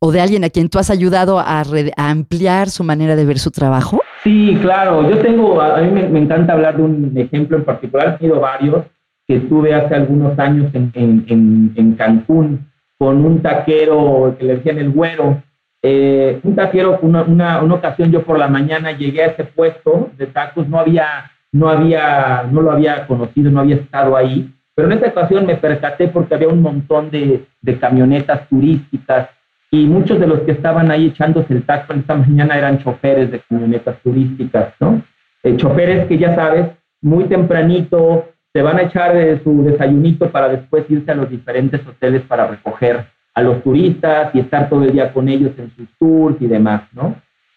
o 0.00 0.10
de 0.10 0.20
alguien 0.20 0.42
a 0.42 0.50
quien 0.50 0.68
tú 0.68 0.80
has 0.80 0.90
ayudado 0.90 1.38
a, 1.38 1.62
ampliar 1.96 2.68
su 2.68 2.82
manera 2.82 3.14
de 3.14 3.24
ver 3.24 3.38
su 3.38 3.52
trabajo? 3.52 4.00
Sí, 4.24 4.58
claro. 4.60 5.08
Yo 5.08 5.18
tengo, 5.18 5.60
a 5.60 5.80
mí 5.82 5.88
me, 5.88 6.18
encanta 6.18 6.54
hablar 6.54 6.78
de 6.78 6.82
un 6.82 7.12
ejemplo 7.16 7.56
en 7.56 7.64
particular, 7.64 8.08
he 8.08 8.18
tenido 8.18 8.40
varios 8.40 8.86
que 9.28 9.38
tuve 9.38 9.72
hace 9.72 9.94
algunos 9.94 10.36
años 10.40 10.74
en, 10.74 11.94
Cancún 11.96 12.66
con 12.98 13.24
un 13.24 13.40
taquero 13.40 14.34
que 14.36 14.44
le 14.44 14.56
decían 14.56 14.78
el 14.78 14.90
güero. 14.90 15.40
Eh, 15.80 16.40
un 16.42 16.56
taquero, 16.56 16.98
una, 17.02 17.22
una, 17.22 17.62
una 17.62 17.74
ocasión 17.76 18.10
yo 18.10 18.24
por 18.24 18.36
la 18.36 18.48
mañana 18.48 18.90
llegué 18.90 19.22
a 19.22 19.26
ese 19.26 19.44
puesto 19.44 20.10
de 20.18 20.26
tacos, 20.26 20.68
no 20.68 20.80
había 20.80 21.30
no, 21.52 21.68
había, 21.68 22.44
no 22.50 22.62
lo 22.62 22.72
había 22.72 23.06
conocido, 23.06 23.50
no 23.50 23.60
había 23.60 23.76
estado 23.76 24.16
ahí, 24.16 24.52
pero 24.74 24.88
en 24.88 24.94
esta 24.94 25.08
ocasión 25.08 25.46
me 25.46 25.56
percaté 25.56 26.08
porque 26.08 26.34
había 26.34 26.48
un 26.48 26.62
montón 26.62 27.10
de, 27.10 27.44
camionetas 27.80 28.48
turísticas 28.48 29.28
y 29.70 29.84
muchos 29.84 30.20
de 30.20 30.26
los 30.26 30.40
que 30.40 30.52
estaban 30.52 30.90
ahí 30.90 31.08
echándose 31.08 31.52
el 31.52 31.64
taxi 31.64 31.98
esta 31.98 32.14
mañana 32.16 32.56
eran 32.56 32.78
choferes 32.78 33.30
de 33.30 33.40
camionetas 33.40 33.98
turísticas, 34.02 34.74
¿no? 34.80 35.02
Eh, 35.42 35.56
choferes 35.56 36.06
que 36.06 36.18
ya 36.18 36.34
sabes, 36.34 36.66
muy 37.00 37.24
tempranito 37.24 38.28
se 38.52 38.62
van 38.62 38.78
a 38.78 38.82
echar 38.82 39.16
eh, 39.16 39.40
su 39.44 39.62
desayunito 39.62 40.30
para 40.30 40.48
después 40.48 40.84
irse 40.88 41.10
a 41.10 41.14
los 41.14 41.28
diferentes 41.28 41.86
hoteles 41.86 42.22
para 42.22 42.46
recoger 42.46 43.06
a 43.34 43.42
los 43.42 43.62
turistas 43.62 44.34
y 44.34 44.40
estar 44.40 44.68
todo 44.68 44.84
el 44.84 44.92
día 44.92 45.12
con 45.12 45.28
ellos 45.28 45.52
en 45.58 45.70
sus 45.76 45.88
tours 45.98 46.36
y 46.40 46.46
demás, 46.46 46.82
¿no? 46.92 47.14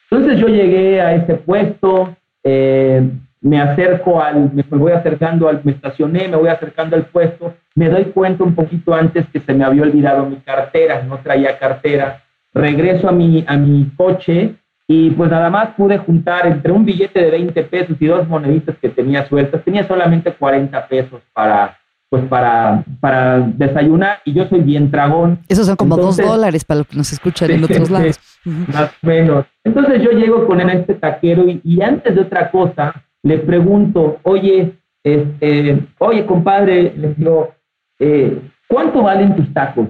Entonces 0.10 0.40
yo 0.40 0.48
llegué 0.48 1.02
a 1.02 1.16
ese 1.16 1.36
puesto, 1.36 2.16
eh, 2.44 3.10
me 3.42 3.60
acerco 3.60 4.22
al, 4.22 4.52
me 4.54 4.64
voy 4.78 4.92
acercando 4.92 5.50
al, 5.50 5.62
me 5.64 5.72
estacioné, 5.72 6.28
me 6.28 6.38
voy 6.38 6.50
acercando 6.50 6.96
al 6.96 7.06
puesto, 7.06 7.56
me 7.74 7.90
doy 7.90 8.06
cuenta 8.06 8.44
un 8.44 8.54
poquito 8.54 8.94
antes 8.94 9.26
que 9.34 9.40
se 9.40 9.54
me 9.54 9.64
había 9.64 9.82
olvidado 9.82 10.26
mi 10.28 10.38
cartera, 10.38 11.02
no 11.02 11.18
traía 11.18 11.58
cartera, 11.58 12.24
regreso 12.54 13.10
a 13.10 13.12
mi, 13.12 13.44
a 13.48 13.58
mi 13.58 13.90
coche 13.98 14.56
y 14.88 15.10
pues 15.12 15.32
nada 15.32 15.50
más 15.50 15.70
pude 15.70 15.98
juntar 15.98 16.46
entre 16.46 16.72
un 16.72 16.86
billete 16.86 17.20
de 17.20 17.32
20 17.32 17.64
pesos 17.64 17.98
y 18.00 18.06
dos 18.06 18.28
moneditas 18.28 18.76
que 18.80 18.90
tenía 18.90 19.28
sueltas, 19.28 19.64
tenía 19.64 19.88
solamente 19.88 20.34
40 20.34 20.88
pesos 20.88 21.22
para, 21.34 21.78
pues 22.10 22.24
para, 22.26 22.84
para 23.00 23.40
desayunar 23.40 24.20
y 24.24 24.34
yo 24.34 24.48
soy 24.50 24.60
bien 24.60 24.92
tragón. 24.92 25.40
Esos 25.48 25.66
son 25.66 25.78
como 25.78 25.98
dos 25.98 26.18
dólares 26.18 26.64
para 26.64 26.80
lo 26.80 26.86
que 26.86 26.96
nos 26.96 27.12
escuchan 27.12 27.50
en 27.50 27.64
otros 27.64 27.90
lados. 27.90 28.20
Más 28.44 28.92
o 29.02 29.08
menos. 29.08 29.46
Entonces 29.64 30.04
yo 30.04 30.12
llego 30.12 30.46
con 30.46 30.62
este 30.70 30.94
taquero 30.94 31.48
y, 31.48 31.60
y 31.64 31.82
antes 31.82 32.14
de 32.14 32.22
otra 32.22 32.52
cosa, 32.52 33.02
le 33.24 33.38
pregunto, 33.40 34.20
oye, 34.24 34.74
este, 35.04 35.80
oye, 36.00 36.26
compadre, 36.26 36.94
le 36.96 37.14
digo, 37.14 37.54
eh, 38.00 38.40
¿cuánto 38.68 39.04
valen 39.04 39.36
tus 39.36 39.54
tacos? 39.54 39.88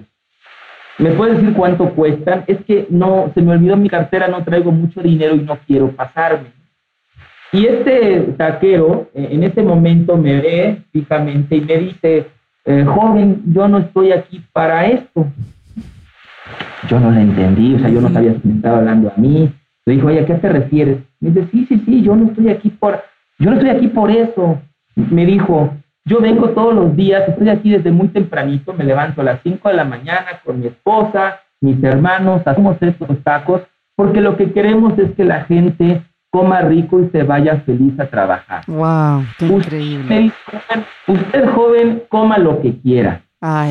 ¿Me 0.97 1.11
puedes 1.11 1.37
decir 1.37 1.53
cuánto 1.55 1.89
cuestan? 1.95 2.43
Es 2.47 2.63
que 2.65 2.85
no, 2.89 3.31
se 3.33 3.41
me 3.41 3.53
olvidó 3.53 3.75
mi 3.77 3.89
cartera, 3.89 4.27
no 4.27 4.43
traigo 4.43 4.71
mucho 4.71 5.01
dinero 5.01 5.35
y 5.35 5.39
no 5.39 5.57
quiero 5.65 5.91
pasarme. 5.91 6.51
Y 7.53 7.65
este 7.65 8.33
taquero 8.37 9.09
eh, 9.13 9.29
en 9.31 9.43
ese 9.43 9.61
momento 9.61 10.15
me 10.17 10.39
ve 10.39 10.83
fijamente 10.91 11.57
y 11.57 11.61
me 11.61 11.77
dice, 11.77 12.27
eh, 12.65 12.85
joven, 12.85 13.41
yo 13.47 13.67
no 13.67 13.79
estoy 13.79 14.11
aquí 14.11 14.41
para 14.53 14.85
esto. 14.85 15.25
Yo 16.87 16.99
no 16.99 17.11
le 17.11 17.21
entendí, 17.21 17.75
o 17.75 17.79
sea, 17.79 17.89
yo 17.89 18.01
no 18.01 18.09
sabía 18.09 18.33
si 18.33 18.47
me 18.47 18.55
estaba 18.55 18.77
hablando 18.77 19.11
a 19.15 19.19
mí. 19.19 19.51
Le 19.85 19.93
dijo, 19.93 20.07
oye, 20.07 20.19
¿a 20.19 20.25
qué 20.25 20.35
te 20.35 20.49
refieres? 20.49 20.99
Me 21.19 21.31
dice, 21.31 21.47
sí, 21.51 21.65
sí, 21.67 21.81
sí, 21.85 22.01
yo 22.01 22.15
no 22.15 22.27
estoy 22.27 22.49
aquí 22.49 22.69
por, 22.69 23.01
yo 23.39 23.49
no 23.49 23.57
estoy 23.57 23.69
aquí 23.69 23.87
por 23.87 24.11
eso. 24.11 24.61
Me 24.95 25.25
dijo, 25.25 25.73
yo 26.05 26.19
vengo 26.19 26.49
todos 26.49 26.73
los 26.73 26.95
días, 26.95 27.27
estoy 27.27 27.49
aquí 27.49 27.71
desde 27.71 27.91
muy 27.91 28.07
tempranito, 28.07 28.73
me 28.73 28.83
levanto 28.83 29.21
a 29.21 29.25
las 29.25 29.41
5 29.43 29.69
de 29.69 29.75
la 29.75 29.85
mañana 29.85 30.41
con 30.43 30.59
mi 30.59 30.67
esposa, 30.67 31.39
mis 31.61 31.81
hermanos, 31.83 32.41
hacemos 32.45 32.77
estos 32.81 33.23
tacos, 33.23 33.61
porque 33.95 34.19
lo 34.19 34.35
que 34.35 34.51
queremos 34.51 34.97
es 34.97 35.11
que 35.11 35.23
la 35.23 35.43
gente 35.45 36.01
coma 36.31 36.61
rico 36.61 36.99
y 37.01 37.09
se 37.09 37.23
vaya 37.23 37.61
feliz 37.65 37.99
a 37.99 38.07
trabajar. 38.07 38.63
¡Wow! 38.65 39.25
Qué 39.37 39.45
increíble. 39.45 40.31
Usted, 41.07 41.49
joven, 41.51 42.03
coma 42.09 42.37
lo 42.37 42.61
que 42.61 42.79
quiera. 42.79 43.21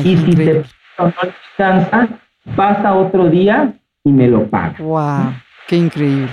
y 0.03 0.15
si 0.17 0.35
te 0.35 0.63
no 0.97 1.11
descansa, 1.23 2.07
pasa 2.55 2.93
otro 2.93 3.29
día 3.29 3.73
y 4.03 4.11
me 4.11 4.27
lo 4.27 4.47
paga. 4.47 4.75
¡Wow! 4.79 5.33
¡Qué 5.67 5.77
increíble! 5.77 6.29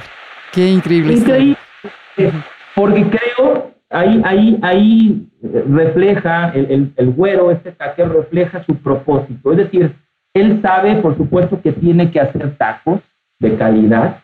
¡Qué 0.52 0.68
increíble! 0.68 1.14
Increíble 1.14 1.58
porque 2.78 3.10
creo, 3.10 3.72
ahí, 3.90 4.22
ahí, 4.24 4.58
ahí 4.62 5.28
refleja, 5.42 6.52
el, 6.54 6.92
el, 6.94 7.10
güero, 7.10 7.50
este 7.50 7.72
taquero 7.72 8.12
refleja 8.12 8.62
su 8.64 8.76
propósito. 8.76 9.50
Es 9.50 9.58
decir, 9.58 9.96
él 10.32 10.60
sabe, 10.62 10.94
por 10.96 11.16
supuesto, 11.16 11.60
que 11.60 11.72
tiene 11.72 12.12
que 12.12 12.20
hacer 12.20 12.56
tacos 12.56 13.00
de 13.40 13.56
calidad, 13.56 14.20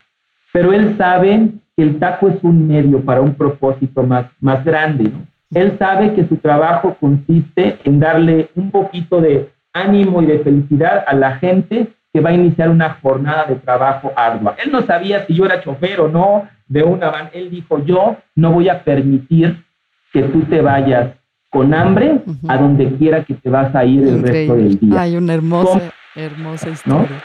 pero 0.53 0.73
él 0.73 0.97
sabe 0.97 1.51
que 1.77 1.83
el 1.83 1.99
taco 1.99 2.29
es 2.29 2.37
un 2.45 2.69
medio 2.69 3.05
para 3.05 3.21
un 3.21 3.35
propósito 3.35 4.05
más, 4.05 4.27
más 4.39 4.65
grande. 4.65 5.11
Él 5.53 5.75
sabe 5.77 6.15
que 6.15 6.25
su 6.29 6.37
trabajo 6.37 6.97
consiste 7.01 7.79
en 7.83 7.99
darle 7.99 8.51
un 8.55 8.71
poquito 8.71 9.21
de 9.21 9.51
ánimo 9.73 10.23
y 10.23 10.27
de 10.27 10.39
felicidad 10.39 11.03
a 11.09 11.15
la 11.15 11.39
gente 11.39 11.89
que 12.13 12.21
va 12.21 12.31
a 12.31 12.35
iniciar 12.35 12.71
una 12.71 12.91
jornada 13.03 13.47
de 13.47 13.57
trabajo 13.57 14.13
ardua. 14.15 14.55
Él 14.65 14.71
no 14.71 14.83
sabía 14.83 15.27
si 15.27 15.35
yo 15.35 15.45
era 15.45 15.61
chofer 15.61 16.01
o 16.01 16.09
no 16.09 16.49
de 16.75 16.83
una 16.83 17.09
van. 17.09 17.31
Él 17.33 17.51
dijo, 17.51 17.83
yo 17.85 18.17
no 18.35 18.51
voy 18.51 18.69
a 18.69 18.83
permitir 18.83 19.65
que 20.13 20.25
tú 20.25 20.41
te 20.43 20.61
vayas 20.61 21.13
con 21.49 21.73
hambre 21.73 22.21
a 22.49 22.59
donde 22.59 22.89
quiera 22.97 23.25
que 23.25 23.35
te 23.35 23.49
vas 23.49 23.73
a 23.77 23.85
ir 23.85 24.03
el 24.03 24.23
resto 24.23 24.57
del 24.57 24.79
día. 24.81 25.01
Hay 25.01 25.17
una 25.17 25.35
hermosa, 25.35 25.93
hermosa 26.17 26.71
historia. 26.71 27.23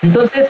Entonces, 0.00 0.48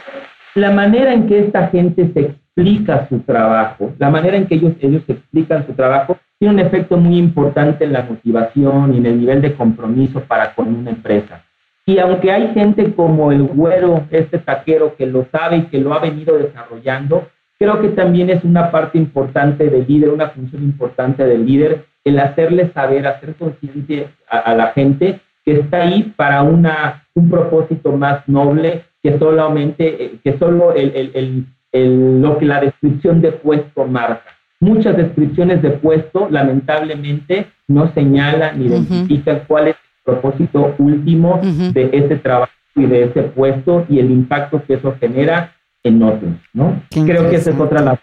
la 0.54 0.70
manera 0.70 1.12
en 1.12 1.26
que 1.26 1.40
esta 1.40 1.66
gente 1.68 2.10
se 2.14 2.20
explica 2.20 3.08
su 3.08 3.18
trabajo, 3.20 3.92
la 3.98 4.08
manera 4.08 4.36
en 4.36 4.46
que 4.46 4.54
ellos, 4.54 4.74
ellos 4.80 5.02
explican 5.08 5.66
su 5.66 5.72
trabajo, 5.72 6.16
tiene 6.38 6.54
un 6.54 6.60
efecto 6.60 6.96
muy 6.96 7.18
importante 7.18 7.84
en 7.84 7.92
la 7.92 8.04
motivación 8.04 8.94
y 8.94 8.98
en 8.98 9.06
el 9.06 9.18
nivel 9.18 9.42
de 9.42 9.54
compromiso 9.54 10.20
para 10.20 10.54
con 10.54 10.72
una 10.72 10.90
empresa. 10.90 11.42
Y 11.84 11.98
aunque 11.98 12.30
hay 12.30 12.52
gente 12.54 12.94
como 12.94 13.32
el 13.32 13.42
güero, 13.42 14.04
este 14.10 14.38
taquero, 14.38 14.94
que 14.96 15.06
lo 15.06 15.26
sabe 15.32 15.56
y 15.56 15.62
que 15.62 15.80
lo 15.80 15.92
ha 15.92 15.98
venido 15.98 16.36
desarrollando, 16.38 17.28
creo 17.58 17.80
que 17.80 17.88
también 17.88 18.30
es 18.30 18.44
una 18.44 18.70
parte 18.70 18.98
importante 18.98 19.68
del 19.68 19.86
líder, 19.86 20.10
una 20.10 20.30
función 20.30 20.62
importante 20.62 21.24
del 21.24 21.46
líder, 21.46 21.84
el 22.04 22.18
hacerle 22.18 22.70
saber, 22.72 23.06
hacer 23.06 23.34
consciente 23.34 24.08
a, 24.28 24.54
la 24.54 24.68
gente 24.68 25.20
que 25.44 25.60
está 25.60 25.82
ahí 25.82 26.14
para 26.16 26.42
una, 26.42 27.04
un 27.14 27.30
propósito 27.30 27.92
más 27.96 28.28
noble 28.28 28.84
que 29.02 29.18
solamente, 29.18 30.04
eh, 30.04 30.18
que 30.22 30.38
solo 30.38 30.72
el, 30.74 31.46
lo 31.72 32.38
que 32.38 32.46
la 32.46 32.60
descripción 32.60 33.20
de 33.20 33.32
puesto 33.32 33.86
marca. 33.86 34.24
Muchas 34.60 34.96
descripciones 34.96 35.60
de 35.62 35.70
puesto, 35.70 36.28
lamentablemente, 36.30 37.48
no 37.68 37.92
señalan 37.92 38.58
ni 38.58 38.66
identifican 38.66 39.42
cuál 39.46 39.68
es 39.68 39.74
el 39.74 40.14
propósito 40.14 40.74
último 40.78 41.40
de 41.42 41.90
ese 41.92 42.16
trabajo 42.16 42.52
y 42.74 42.86
de 42.86 43.04
ese 43.04 43.22
puesto 43.22 43.84
y 43.88 43.98
el 43.98 44.10
impacto 44.10 44.62
que 44.64 44.74
eso 44.74 44.94
genera 45.00 45.55
en 45.88 46.02
otros, 46.02 46.34
¿no? 46.52 46.82
Creo 46.90 47.28
que 47.30 47.36
esa 47.36 47.50
es 47.50 47.60
otra 47.60 47.82
la 47.82 48.00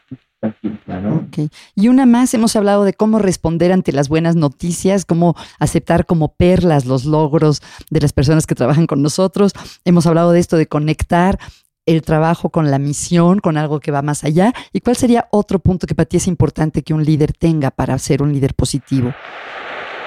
¿no? 1.01 1.27
Y 1.75 1.87
una 1.87 2.05
más, 2.05 2.33
hemos 2.33 2.55
hablado 2.55 2.83
de 2.83 2.93
cómo 2.93 3.19
responder 3.19 3.71
ante 3.71 3.93
las 3.93 4.09
buenas 4.09 4.35
noticias, 4.35 5.05
cómo 5.05 5.35
aceptar 5.59 6.05
como 6.05 6.35
perlas 6.35 6.85
los 6.85 7.05
logros 7.05 7.61
de 7.89 8.01
las 8.01 8.11
personas 8.11 8.45
que 8.45 8.55
trabajan 8.55 8.87
con 8.87 9.01
nosotros. 9.01 9.53
Hemos 9.85 10.05
hablado 10.05 10.31
de 10.31 10.39
esto 10.39 10.57
de 10.57 10.67
conectar 10.67 11.39
el 11.85 12.01
trabajo 12.01 12.49
con 12.49 12.71
la 12.71 12.79
misión, 12.79 13.39
con 13.39 13.57
algo 13.57 13.79
que 13.79 13.91
va 13.91 14.01
más 14.01 14.23
allá? 14.23 14.53
¿Y 14.71 14.79
cuál 14.79 14.95
sería 14.95 15.27
otro 15.31 15.59
punto 15.59 15.87
que 15.87 15.95
para 15.95 16.05
ti 16.05 16.17
es 16.17 16.27
importante 16.27 16.81
que 16.81 16.93
un 16.93 17.03
líder 17.03 17.33
tenga 17.33 17.71
para 17.71 17.97
ser 17.97 18.21
un 18.21 18.31
líder 18.31 18.53
positivo? 18.53 19.13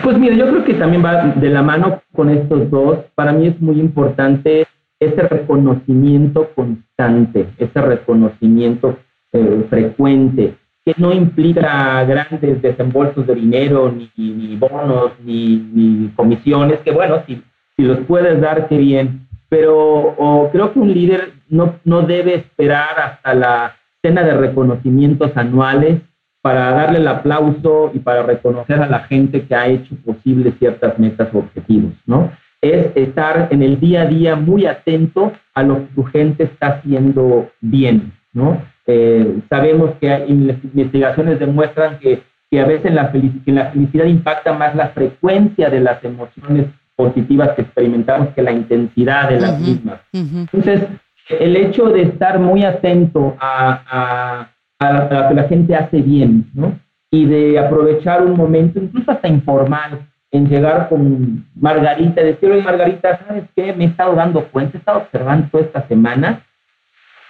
Pues 0.02 0.18
mira, 0.18 0.34
yo 0.36 0.48
creo 0.48 0.64
que 0.64 0.74
también 0.74 1.04
va 1.04 1.34
de 1.34 1.50
la 1.50 1.62
mano 1.62 2.02
con 2.14 2.30
estos 2.30 2.70
dos. 2.70 2.98
Para 3.14 3.32
mí 3.32 3.48
es 3.48 3.60
muy 3.60 3.80
importante 3.80 4.66
ese 4.98 5.22
reconocimiento 5.22 6.50
constante, 6.54 7.48
ese 7.58 7.80
reconocimiento 7.80 8.98
eh, 9.32 9.66
frecuente, 9.68 10.54
que 10.84 10.94
no 10.98 11.12
implica 11.12 12.04
grandes 12.04 12.62
desembolsos 12.62 13.26
de 13.26 13.34
dinero, 13.34 13.92
ni, 13.92 14.56
bonos, 14.56 15.12
ni, 15.24 16.12
comisiones, 16.14 16.78
que 16.80 16.92
bueno, 16.92 17.22
si, 17.26 17.42
si 17.76 17.82
los 17.82 17.98
puedes 18.06 18.40
dar, 18.40 18.68
qué 18.68 18.78
bien, 18.78 19.26
pero 19.48 20.48
creo 20.52 20.72
que 20.72 20.78
un 20.78 20.92
líder 20.92 21.32
no, 21.48 21.74
no 21.84 22.02
debe 22.02 22.34
esperar 22.34 22.98
hasta 22.98 23.34
la 23.34 23.76
cena 24.02 24.22
de 24.22 24.34
reconocimientos 24.34 25.36
anuales 25.36 26.00
para 26.40 26.70
darle 26.70 26.98
el 26.98 27.08
aplauso 27.08 27.90
y 27.92 27.98
para 27.98 28.22
reconocer 28.22 28.80
a 28.80 28.86
la 28.86 29.00
gente 29.00 29.44
que 29.46 29.54
ha 29.56 29.66
hecho 29.66 29.96
posible 30.04 30.52
ciertas 30.60 30.96
metas 30.98 31.28
o 31.34 31.38
objetivos, 31.38 31.92
¿no? 32.06 32.30
Es 32.66 32.96
estar 32.96 33.48
en 33.50 33.62
el 33.62 33.78
día 33.78 34.02
a 34.02 34.06
día 34.06 34.36
muy 34.36 34.66
atento 34.66 35.32
a 35.54 35.62
lo 35.62 35.76
que 35.76 35.94
tu 35.94 36.04
gente 36.04 36.44
está 36.44 36.66
haciendo 36.68 37.50
bien, 37.60 38.12
¿no? 38.32 38.60
Eh, 38.86 39.40
sabemos 39.48 39.92
que 40.00 40.10
hay, 40.10 40.30
investigaciones 40.30 41.38
demuestran 41.38 41.98
que, 41.98 42.22
que 42.50 42.60
a 42.60 42.66
veces 42.66 42.92
la, 42.92 43.10
que 43.12 43.52
la 43.52 43.70
felicidad 43.70 44.04
impacta 44.04 44.52
más 44.52 44.74
la 44.74 44.88
frecuencia 44.88 45.68
de 45.70 45.80
las 45.80 46.02
emociones 46.04 46.66
positivas 46.96 47.50
que 47.50 47.62
experimentamos 47.62 48.28
que 48.34 48.42
la 48.42 48.52
intensidad 48.52 49.28
de 49.28 49.40
las 49.40 49.60
mismas. 49.60 50.00
Entonces, 50.12 50.82
el 51.28 51.56
hecho 51.56 51.86
de 51.88 52.02
estar 52.02 52.38
muy 52.38 52.64
atento 52.64 53.36
a, 53.38 54.48
a, 54.78 54.92
lo 54.92 55.28
que 55.28 55.34
la 55.34 55.48
gente 55.48 55.74
hace 55.74 56.00
bien, 56.00 56.50
¿no? 56.54 56.78
Y 57.10 57.26
de 57.26 57.58
aprovechar 57.58 58.24
un 58.24 58.36
momento, 58.36 58.78
incluso 58.78 59.10
hasta 59.10 59.28
informal, 59.28 60.06
en 60.30 60.48
llegar 60.48 60.88
con 60.88 61.46
Margarita, 61.54 62.22
decir, 62.22 62.50
oye 62.50 62.62
Margarita, 62.62 63.20
¿sabes 63.26 63.44
qué? 63.54 63.72
Me 63.72 63.84
he 63.84 63.88
estado 63.88 64.14
dando 64.14 64.44
cuenta, 64.48 64.76
he 64.76 64.78
estado 64.78 64.98
observando 64.98 65.48
toda 65.50 65.64
esta 65.64 65.86
semana 65.88 66.42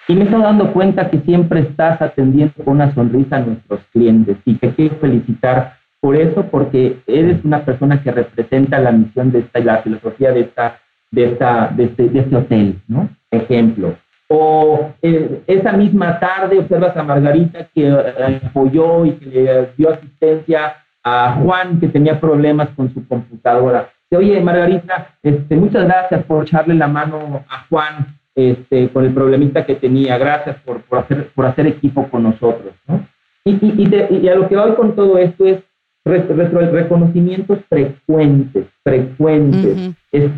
y 0.09 0.15
me 0.15 0.23
he 0.23 0.25
estado 0.25 0.45
dando 0.45 0.73
cuenta 0.73 1.11
que 1.11 1.21
siempre 1.21 1.61
estás 1.61 2.01
atendiendo 2.01 2.55
con 2.65 2.75
una 2.75 2.95
sonrisa 2.95 3.37
a 3.37 3.41
nuestros 3.41 3.81
clientes 3.93 4.39
y 4.45 4.55
te 4.55 4.71
quiero 4.75 4.97
felicitar 4.97 5.77
por 6.01 6.15
eso, 6.15 6.45
porque 6.51 6.99
eres 7.07 7.45
una 7.45 7.65
persona 7.65 8.03
que 8.03 8.13
representa 8.13 8.79
la 8.79 8.93
misión 8.93 9.33
de 9.33 9.41
esta 9.41 9.59
la 9.61 9.79
filosofía 9.79 10.31
de, 10.31 10.43
esta, 10.43 10.79
de, 11.11 11.33
esta, 11.33 11.69
de, 11.75 11.85
este, 11.85 12.09
de 12.09 12.21
este 12.21 12.37
hotel, 12.37 12.81
¿no? 12.87 13.09
Ejemplo. 13.31 13.97
O 14.29 14.93
eh, 15.03 15.43
esa 15.47 15.73
misma 15.73 16.19
tarde 16.21 16.59
observas 16.59 16.97
a 16.97 17.03
Margarita 17.03 17.69
que 17.75 17.89
eh, 17.89 18.41
apoyó 18.45 19.05
y 19.05 19.13
que 19.13 19.27
le 19.27 19.69
dio 19.77 19.91
asistencia 19.91 20.77
a 21.09 21.39
Juan 21.41 21.79
que 21.79 21.87
tenía 21.87 22.19
problemas 22.21 22.69
con 22.71 22.93
su 22.93 23.07
computadora. 23.07 23.91
Oye, 24.11 24.41
Margarita, 24.41 25.15
este, 25.23 25.55
muchas 25.55 25.85
gracias 25.85 26.25
por 26.25 26.43
echarle 26.43 26.75
la 26.75 26.89
mano 26.89 27.45
a 27.49 27.65
Juan 27.69 28.19
este, 28.35 28.89
con 28.89 29.05
el 29.05 29.15
problemita 29.15 29.65
que 29.65 29.77
tenía. 29.77 30.19
Gracias 30.19 30.57
por, 30.65 30.81
por, 30.83 30.99
hacer, 30.99 31.29
por 31.33 31.47
hacer 31.47 31.69
equipo 31.69 32.09
con 32.09 32.25
nosotros. 32.25 32.75
¿no? 32.89 33.07
Y, 33.45 33.53
y, 33.53 34.19
y, 34.21 34.29
a 34.29 34.35
lo 34.35 34.49
que 34.49 34.57
voy 34.57 34.75
con 34.75 34.97
todo 34.97 35.17
esto 35.19 35.47
es 35.47 35.63
reconocimientos 36.05 37.59
frecuentes, 37.69 38.67
frecuentes. 38.83 39.95
Es 40.11 40.29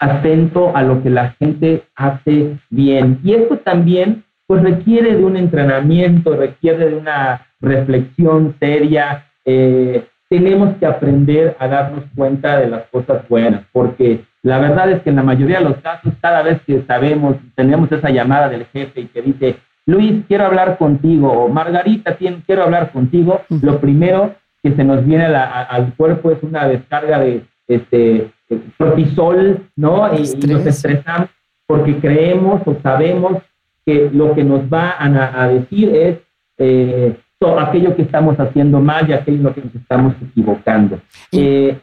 atento 0.00 0.76
a 0.76 0.82
lo 0.82 1.02
que 1.02 1.08
la 1.08 1.30
gente 1.32 1.84
hace 1.96 2.58
bien. 2.68 3.20
Y 3.24 3.32
esto 3.32 3.56
también 3.58 4.24
pues 4.46 4.62
requiere 4.62 5.16
de 5.16 5.24
un 5.24 5.38
entrenamiento, 5.38 6.36
requiere 6.36 6.90
de 6.90 6.96
una 6.96 7.46
reflexión 7.60 8.54
seria. 8.60 9.26
Eh, 9.46 10.04
tenemos 10.30 10.76
que 10.76 10.86
aprender 10.86 11.56
a 11.58 11.66
darnos 11.66 12.04
cuenta 12.14 12.58
de 12.58 12.68
las 12.68 12.84
cosas 12.84 13.28
buenas, 13.28 13.64
porque 13.72 14.24
la 14.42 14.58
verdad 14.58 14.90
es 14.92 15.02
que 15.02 15.10
en 15.10 15.16
la 15.16 15.24
mayoría 15.24 15.58
de 15.58 15.64
los 15.64 15.78
casos, 15.78 16.14
cada 16.22 16.42
vez 16.42 16.62
que 16.62 16.82
sabemos, 16.86 17.36
tenemos 17.56 17.90
esa 17.90 18.10
llamada 18.10 18.48
del 18.48 18.64
jefe 18.66 19.00
y 19.02 19.06
que 19.06 19.22
dice, 19.22 19.56
Luis, 19.86 20.22
quiero 20.28 20.46
hablar 20.46 20.78
contigo, 20.78 21.32
o 21.32 21.48
Margarita, 21.48 22.16
quiero 22.16 22.62
hablar 22.62 22.92
contigo, 22.92 23.42
lo 23.60 23.80
primero 23.80 24.36
que 24.62 24.72
se 24.72 24.84
nos 24.84 25.04
viene 25.04 25.24
al 25.24 25.94
cuerpo 25.94 26.30
es 26.30 26.38
una 26.42 26.68
descarga 26.68 27.18
de 27.18 27.42
este, 27.66 28.30
cortisol, 28.78 29.66
¿no? 29.74 30.14
Y, 30.14 30.46
nos 30.46 30.64
estresamos 30.64 31.28
porque 31.66 31.96
creemos 31.96 32.62
o 32.66 32.76
sabemos 32.82 33.42
que 33.84 34.10
lo 34.12 34.34
que 34.34 34.44
nos 34.44 34.62
va 34.72 34.94
a, 34.98 35.48
decir 35.48 35.94
es 35.94 36.18
eh, 36.58 37.16
aquello 37.58 37.96
que 37.96 38.02
estamos 38.02 38.38
haciendo 38.38 38.80
mal 38.80 39.08
y 39.08 39.14
aquello 39.14 39.38
en 39.38 39.42
lo 39.44 39.54
que 39.54 39.62
nos 39.62 39.74
estamos 39.74 40.14
equivocando. 40.22 41.00
Eh, 41.32 41.78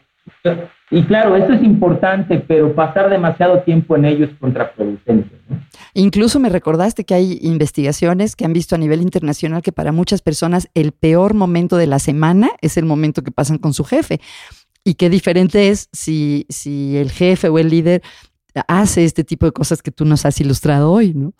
y 0.91 1.03
claro, 1.03 1.35
eso 1.35 1.53
es 1.53 1.63
importante, 1.63 2.39
pero 2.47 2.73
pasar 2.75 3.09
demasiado 3.09 3.61
tiempo 3.63 3.95
en 3.95 4.05
ello 4.05 4.25
es 4.25 4.31
contraproducente. 4.39 5.35
Incluso 5.93 6.39
me 6.39 6.49
recordaste 6.49 7.05
que 7.05 7.15
hay 7.15 7.39
investigaciones 7.41 8.35
que 8.35 8.45
han 8.45 8.53
visto 8.53 8.75
a 8.75 8.77
nivel 8.77 9.01
internacional 9.01 9.61
que 9.63 9.71
para 9.71 9.91
muchas 9.91 10.21
personas 10.21 10.69
el 10.75 10.91
peor 10.91 11.33
momento 11.33 11.75
de 11.75 11.87
la 11.87 11.99
semana 11.99 12.51
es 12.61 12.77
el 12.77 12.85
momento 12.85 13.23
que 13.23 13.31
pasan 13.31 13.57
con 13.57 13.73
su 13.73 13.83
jefe. 13.83 14.21
Y 14.83 14.93
qué 14.93 15.09
diferente 15.09 15.69
es 15.69 15.89
si, 15.91 16.45
si 16.49 16.97
el 16.97 17.11
jefe 17.11 17.49
o 17.49 17.57
el 17.57 17.69
líder 17.69 18.01
hace 18.67 19.03
este 19.03 19.23
tipo 19.23 19.45
de 19.45 19.51
cosas 19.51 19.81
que 19.81 19.91
tú 19.91 20.05
nos 20.05 20.25
has 20.25 20.39
ilustrado 20.39 20.91
hoy, 20.91 21.13
¿no? 21.13 21.33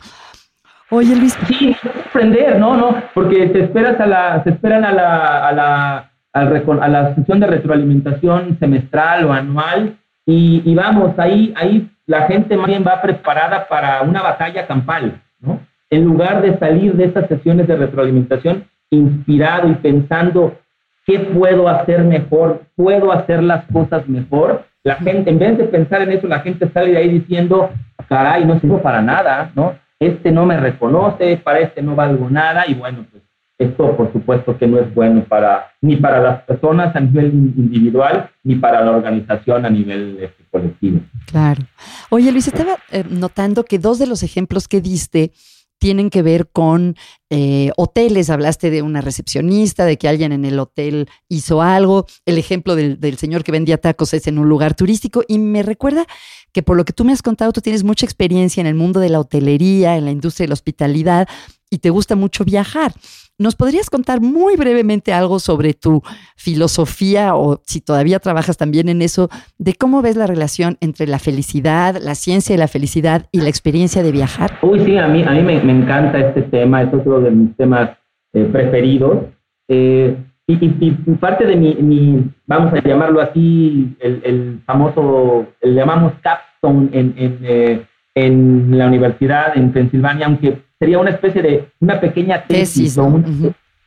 Oye, 0.89 1.15
Luis. 1.15 1.37
Sí, 1.47 1.75
aprender, 2.07 2.59
¿no? 2.59 2.77
no 2.77 2.95
Porque 3.13 3.47
te 3.47 3.63
esperas 3.63 3.99
a 3.99 4.05
la, 4.05 4.43
se 4.43 4.51
esperan 4.51 4.85
a 4.85 4.91
la, 4.91 5.47
a 5.47 5.51
la 5.51 6.11
a 6.33 6.87
la 6.87 7.15
sesión 7.15 7.39
de 7.39 7.47
retroalimentación 7.47 8.57
semestral 8.59 9.25
o 9.25 9.33
anual 9.33 9.97
y, 10.25 10.75
vamos, 10.75 11.17
ahí, 11.17 11.53
ahí 11.55 11.89
la 12.05 12.23
gente 12.23 12.57
más 12.57 12.67
bien 12.67 12.83
va 12.85 13.01
preparada 13.01 13.67
para 13.67 14.01
una 14.01 14.21
batalla 14.21 14.67
campal, 14.67 15.21
¿no? 15.39 15.59
En 15.89 16.03
lugar 16.03 16.41
de 16.41 16.57
salir 16.59 16.93
de 16.95 17.05
estas 17.05 17.27
sesiones 17.29 17.65
de 17.65 17.77
retroalimentación 17.77 18.65
inspirado 18.89 19.69
y 19.69 19.75
pensando 19.75 20.57
qué 21.05 21.19
puedo 21.19 21.69
hacer 21.69 22.03
mejor, 22.03 22.63
puedo 22.75 23.13
hacer 23.13 23.41
las 23.41 23.63
cosas 23.71 24.07
mejor, 24.09 24.65
la 24.83 24.95
gente, 24.95 25.29
en 25.29 25.39
vez 25.39 25.57
de 25.57 25.63
pensar 25.63 26.01
en 26.01 26.11
eso, 26.11 26.27
la 26.27 26.41
gente 26.41 26.69
sale 26.73 26.91
de 26.91 26.97
ahí 26.97 27.09
diciendo, 27.09 27.69
caray, 28.09 28.43
no 28.45 28.59
sirvo 28.59 28.81
para 28.81 29.01
nada, 29.01 29.51
¿no? 29.55 29.75
Este 29.99 30.31
no 30.31 30.45
me 30.45 30.57
reconoce, 30.57 31.37
para 31.37 31.59
este 31.59 31.81
no 31.81 31.95
valgo 31.95 32.29
nada, 32.29 32.65
y 32.67 32.75
bueno, 32.75 33.05
pues 33.11 33.23
esto, 33.57 33.97
por 33.97 34.13
supuesto, 34.13 34.55
que 34.57 34.67
no 34.67 34.79
es 34.79 34.93
bueno 34.93 35.23
para 35.23 35.71
ni 35.81 35.95
para 35.95 36.21
las 36.21 36.43
personas 36.43 36.95
a 36.95 36.99
nivel 36.99 37.33
individual 37.33 38.29
ni 38.43 38.55
para 38.55 38.85
la 38.85 38.91
organización 38.91 39.65
a 39.65 39.69
nivel 39.69 40.19
este, 40.21 40.43
colectivo. 40.51 40.99
Claro. 41.25 41.63
Oye, 42.09 42.31
Luis, 42.31 42.47
estaba 42.47 42.77
eh, 42.91 43.03
notando 43.09 43.63
que 43.63 43.79
dos 43.79 43.97
de 43.97 44.05
los 44.05 44.21
ejemplos 44.21 44.67
que 44.67 44.79
diste 44.79 45.31
tienen 45.79 46.09
que 46.09 46.21
ver 46.21 46.49
con 46.49 46.95
eh, 47.29 47.71
hoteles. 47.77 48.29
Hablaste 48.29 48.69
de 48.69 48.81
una 48.81 49.01
recepcionista, 49.01 49.85
de 49.85 49.97
que 49.97 50.07
alguien 50.07 50.31
en 50.31 50.45
el 50.45 50.59
hotel 50.59 51.09
hizo 51.29 51.61
algo. 51.61 52.05
El 52.25 52.37
ejemplo 52.37 52.75
del, 52.75 52.99
del 52.99 53.17
señor 53.17 53.43
que 53.43 53.51
vendía 53.51 53.77
tacos 53.77 54.13
es 54.13 54.27
en 54.27 54.39
un 54.39 54.49
lugar 54.49 54.75
turístico. 54.75 55.23
Y 55.27 55.39
me 55.39 55.63
recuerda 55.63 56.05
que 56.51 56.63
por 56.63 56.77
lo 56.77 56.85
que 56.85 56.93
tú 56.93 57.05
me 57.05 57.13
has 57.13 57.21
contado, 57.21 57.51
tú 57.53 57.61
tienes 57.61 57.83
mucha 57.83 58.05
experiencia 58.05 58.61
en 58.61 58.67
el 58.67 58.75
mundo 58.75 58.99
de 58.99 59.09
la 59.09 59.19
hotelería, 59.19 59.97
en 59.97 60.05
la 60.05 60.11
industria 60.11 60.45
de 60.45 60.49
la 60.49 60.53
hospitalidad 60.53 61.27
y 61.69 61.79
te 61.79 61.89
gusta 61.89 62.15
mucho 62.15 62.45
viajar. 62.45 62.93
¿Nos 63.39 63.55
podrías 63.55 63.91
contar 63.91 64.19
muy 64.19 64.55
brevemente 64.55 65.13
algo 65.13 65.37
sobre 65.37 65.75
tu 65.75 66.01
filosofía 66.35 67.35
o 67.35 67.61
si 67.67 67.81
todavía 67.81 68.17
trabajas 68.17 68.57
también 68.57 68.89
en 68.89 69.03
eso, 69.03 69.29
de 69.59 69.75
cómo 69.75 70.01
ves 70.01 70.15
la 70.15 70.25
relación 70.25 70.77
entre 70.81 71.05
la 71.05 71.19
felicidad, 71.19 71.97
la 72.01 72.15
ciencia 72.15 72.55
de 72.55 72.59
la 72.59 72.67
felicidad 72.67 73.27
y 73.31 73.41
la 73.41 73.49
experiencia 73.49 74.01
de 74.01 74.11
viajar? 74.11 74.57
Uy, 74.63 74.79
sí, 74.79 74.97
a 74.97 75.07
mí, 75.07 75.21
a 75.21 75.29
mí 75.29 75.43
me, 75.43 75.53
encanta 75.71 76.17
este 76.17 76.41
tema, 76.41 76.81
es 76.81 76.91
otro 76.91 77.19
de 77.19 77.29
mis 77.29 77.55
temas 77.55 77.91
eh, 78.33 78.43
preferidos. 78.45 79.25
Eh, 79.67 80.17
y, 80.47 80.91
parte 81.19 81.45
de 81.45 81.57
mi, 81.57 82.31
vamos 82.47 82.73
a 82.73 82.81
llamarlo 82.81 83.21
así, 83.21 83.95
el, 83.99 84.61
famoso, 84.65 85.45
le 85.61 85.73
llamamos 85.75 86.13
capstone 86.23 86.89
en, 86.91 87.13
en, 87.17 87.39
eh, 87.43 87.85
en 88.15 88.75
la 88.75 88.87
universidad 88.87 89.55
en 89.55 89.71
Pensilvania, 89.71 90.25
aunque 90.25 90.63
sería 90.79 90.99
una 90.99 91.11
especie 91.11 91.41
de 91.41 91.67
una 91.79 91.99
pequeña 91.99 92.43
tesis, 92.43 92.97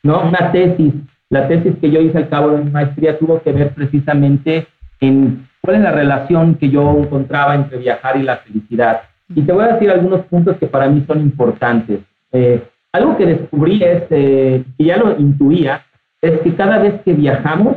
¿no? 0.03 0.23
Una 0.23 0.53
tesis. 0.53 0.95
La 1.29 1.47
tesis 1.47 1.75
que 1.81 1.91
yo 1.91 2.01
hice 2.01 2.19
al 2.19 2.29
cabo 2.29 2.51
de 2.51 2.65
mi 2.65 2.71
maestría 2.71 3.19
tuvo 3.19 3.41
que 3.43 3.53
ver 3.53 3.73
precisamente 3.73 4.67
en 5.01 5.47
cuál 5.61 5.77
es 5.77 5.83
la 5.83 5.93
relación 5.93 6.57
que 6.57 6.71
yo 6.71 6.91
encontraba 6.99 7.55
entre 7.55 7.79
viajar 7.79 8.17
y 8.17 8.23
la 8.23 8.39
felicidad. 8.39 9.03
Y 9.35 9.43
te 9.43 9.53
voy 9.53 9.65
a 9.65 9.75
decir 9.75 9.91
algunos 9.91 10.23
puntos 10.27 10.57
que 10.57 10.67
para 10.67 10.89
mí 10.89 11.05
son 11.07 11.21
importantes. 11.21 12.01
Eh, 12.33 12.63
algo 12.93 13.17
que 13.17 13.27
descubrí 13.27 13.83
es, 13.83 14.03
eh, 14.11 14.65
y 14.77 14.87
ya 14.87 14.97
lo 14.97 15.17
intuía, 15.19 15.85
es 16.21 16.41
que 16.41 16.55
cada 16.55 16.79
vez 16.79 17.01
que 17.03 17.13
viajamos, 17.13 17.77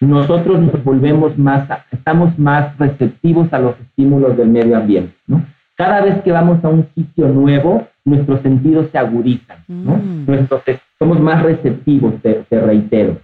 nosotros 0.00 0.60
nos 0.60 0.84
volvemos 0.84 1.36
más, 1.38 1.68
estamos 1.90 2.38
más 2.38 2.76
receptivos 2.78 3.52
a 3.52 3.58
los 3.58 3.78
estímulos 3.80 4.36
del 4.36 4.48
medio 4.48 4.76
ambiente, 4.76 5.14
¿no? 5.26 5.44
Cada 5.80 6.02
vez 6.02 6.20
que 6.22 6.30
vamos 6.30 6.62
a 6.62 6.68
un 6.68 6.86
sitio 6.94 7.26
nuevo, 7.28 7.88
nuestros 8.04 8.42
sentidos 8.42 8.90
se 8.92 8.98
agudizan, 8.98 9.64
¿no? 9.66 9.96
Mm. 9.96 10.26
Nuestros, 10.26 10.60
somos 10.98 11.18
más 11.20 11.42
receptivos, 11.42 12.20
te, 12.20 12.44
reitero. 12.50 13.16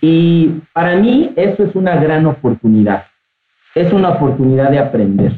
Y 0.00 0.60
para 0.72 0.94
mí 0.94 1.32
eso 1.34 1.64
es 1.64 1.74
una 1.74 1.96
gran 1.96 2.24
oportunidad. 2.26 3.06
Es 3.74 3.92
una 3.92 4.10
oportunidad 4.10 4.70
de 4.70 4.78
aprender, 4.78 5.32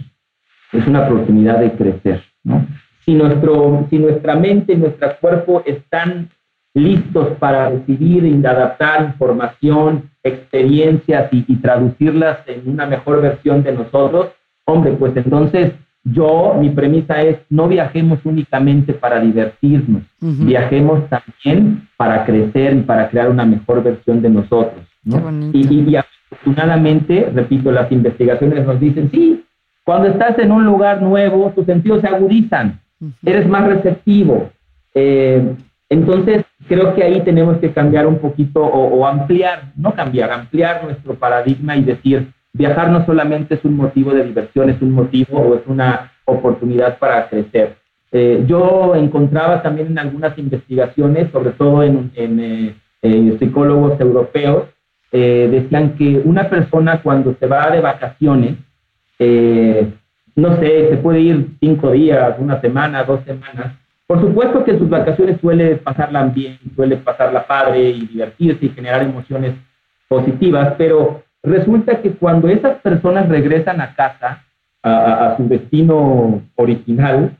es 0.70 0.86
una 0.86 1.06
oportunidad 1.06 1.58
de 1.58 1.72
crecer, 1.72 2.22
¿no? 2.44 2.66
Si, 3.06 3.14
nuestro, 3.14 3.86
si 3.88 3.98
nuestra 3.98 4.36
mente 4.36 4.74
y 4.74 4.76
nuestro 4.76 5.16
cuerpo 5.22 5.62
están 5.64 6.28
listos 6.74 7.28
para 7.38 7.70
recibir 7.70 8.26
y 8.26 8.44
adaptar 8.44 9.04
información, 9.04 10.10
experiencias 10.22 11.30
y 11.32 11.56
traducirlas 11.56 12.40
en 12.46 12.68
una 12.68 12.84
mejor 12.84 13.22
versión 13.22 13.62
de 13.62 13.72
nosotros, 13.72 14.32
hombre, 14.66 14.92
pues 14.92 15.16
entonces 15.16 15.72
yo, 16.12 16.56
mi 16.58 16.70
premisa 16.70 17.20
es, 17.22 17.38
no 17.50 17.68
viajemos 17.68 18.18
únicamente 18.24 18.92
para 18.92 19.20
divertirnos, 19.20 20.02
viajemos 20.20 21.08
también 21.08 21.88
para 21.96 22.24
crecer 22.24 22.74
y 22.74 22.80
para 22.80 23.08
crear 23.08 23.28
una 23.30 23.44
mejor 23.44 23.82
versión 23.82 24.22
de 24.22 24.30
nosotros. 24.30 24.84
Y, 25.52 25.96
afortunadamente, 25.96 27.30
repito, 27.34 27.72
las 27.72 27.90
investigaciones 27.90 28.66
nos 28.66 28.78
dicen, 28.78 29.10
sí, 29.10 29.44
cuando 29.84 30.08
estás 30.08 30.38
en 30.38 30.52
un 30.52 30.64
lugar 30.64 31.02
nuevo, 31.02 31.52
tus 31.54 31.66
sentidos 31.66 32.00
se 32.00 32.08
agudizan, 32.08 32.80
eres 33.24 33.48
más 33.48 33.66
receptivo. 33.66 34.50
Eh, 34.94 35.54
entonces, 35.88 36.44
creo 36.68 36.94
que 36.94 37.02
ahí 37.02 37.22
tenemos 37.22 37.56
que 37.58 37.72
cambiar 37.72 38.06
un 38.06 38.18
poquito 38.18 38.62
o 38.62 39.06
ampliar, 39.06 39.72
no 39.76 39.94
cambiar, 39.94 40.30
ampliar 40.30 40.84
nuestro 40.84 41.14
paradigma 41.14 41.76
y 41.76 41.84
decir, 41.84 42.28
viajar 42.58 42.90
no 42.90 43.06
solamente 43.06 43.54
es 43.54 43.64
un 43.64 43.76
motivo 43.76 44.12
de 44.12 44.24
diversión, 44.24 44.68
es 44.68 44.82
un 44.82 44.92
motivo 44.92 45.38
o 45.38 45.54
es 45.54 45.62
una 45.66 46.12
oportunidad 46.24 46.98
para 46.98 47.28
crecer. 47.28 47.76
Eh, 48.10 48.44
yo 48.46 48.94
encontraba 48.96 49.62
también 49.62 49.88
en 49.88 49.98
algunas 49.98 50.36
investigaciones, 50.38 51.30
sobre 51.30 51.50
todo 51.52 51.82
en, 51.82 52.10
eh, 52.16 52.74
psicólogos 53.38 54.00
europeos, 54.00 54.64
eh, 55.12 55.48
decían 55.50 55.94
que 55.96 56.20
una 56.24 56.50
persona 56.50 57.00
cuando 57.00 57.34
se 57.38 57.46
va 57.46 57.70
de 57.70 57.80
vacaciones, 57.80 58.56
no 60.34 60.56
sé, 60.60 60.88
se 60.90 60.96
puede 60.98 61.20
ir 61.20 61.48
cinco 61.60 61.90
días, 61.92 62.34
una 62.38 62.60
semana, 62.60 63.04
dos 63.04 63.20
semanas. 63.24 63.76
Por 64.06 64.20
supuesto 64.20 64.64
que 64.64 64.72
en 64.72 64.78
sus 64.78 64.88
vacaciones 64.88 65.40
suele 65.40 65.76
pasarla 65.76 66.24
bien, 66.24 66.58
suele 66.74 66.96
pasarla 66.96 67.46
padre 67.46 67.90
y 67.90 68.06
divertirse 68.06 68.66
y 68.66 68.70
generar 68.70 69.02
emociones 69.02 69.54
positivas, 70.08 70.74
pero 70.78 71.22
Resulta 71.48 72.00
que 72.00 72.12
cuando 72.12 72.48
esas 72.48 72.80
personas 72.80 73.28
regresan 73.28 73.80
a 73.80 73.94
casa, 73.94 74.44
a, 74.82 75.34
su 75.36 75.48
destino 75.48 76.42
original, 76.54 77.36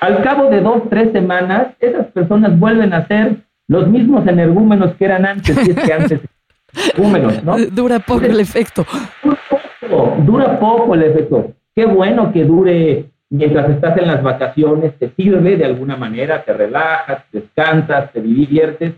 al 0.00 0.22
cabo 0.22 0.50
de 0.50 0.60
dos, 0.60 0.88
tres 0.90 1.12
semanas, 1.12 1.68
esas 1.80 2.06
personas 2.08 2.58
vuelven 2.58 2.92
a 2.92 3.06
ser 3.06 3.36
los 3.68 3.88
mismos 3.88 4.26
energúmenos 4.26 4.94
que 4.96 5.04
eran 5.04 5.26
antes, 5.26 5.56
y 5.66 5.70
es 5.70 5.80
que 5.80 5.92
antes 5.92 6.20
energúmenos, 6.96 7.42
¿no? 7.42 7.56
Dura 7.70 7.98
poco 7.98 8.24
el 8.24 8.40
efecto. 8.40 8.84
Dura 9.22 9.38
poco, 9.48 10.16
dura 10.24 10.60
poco 10.60 10.94
el 10.94 11.02
efecto. 11.02 11.52
Qué 11.74 11.86
bueno 11.86 12.32
que 12.32 12.44
dure 12.44 13.06
mientras 13.32 13.70
estás 13.70 13.96
en 13.96 14.08
las 14.08 14.22
vacaciones, 14.22 14.98
te 14.98 15.10
sirve 15.16 15.56
de 15.56 15.64
alguna 15.64 15.96
manera, 15.96 16.44
te 16.44 16.52
relajas, 16.52 17.24
descansas, 17.32 18.12
te 18.12 18.20
diviertes, 18.20 18.94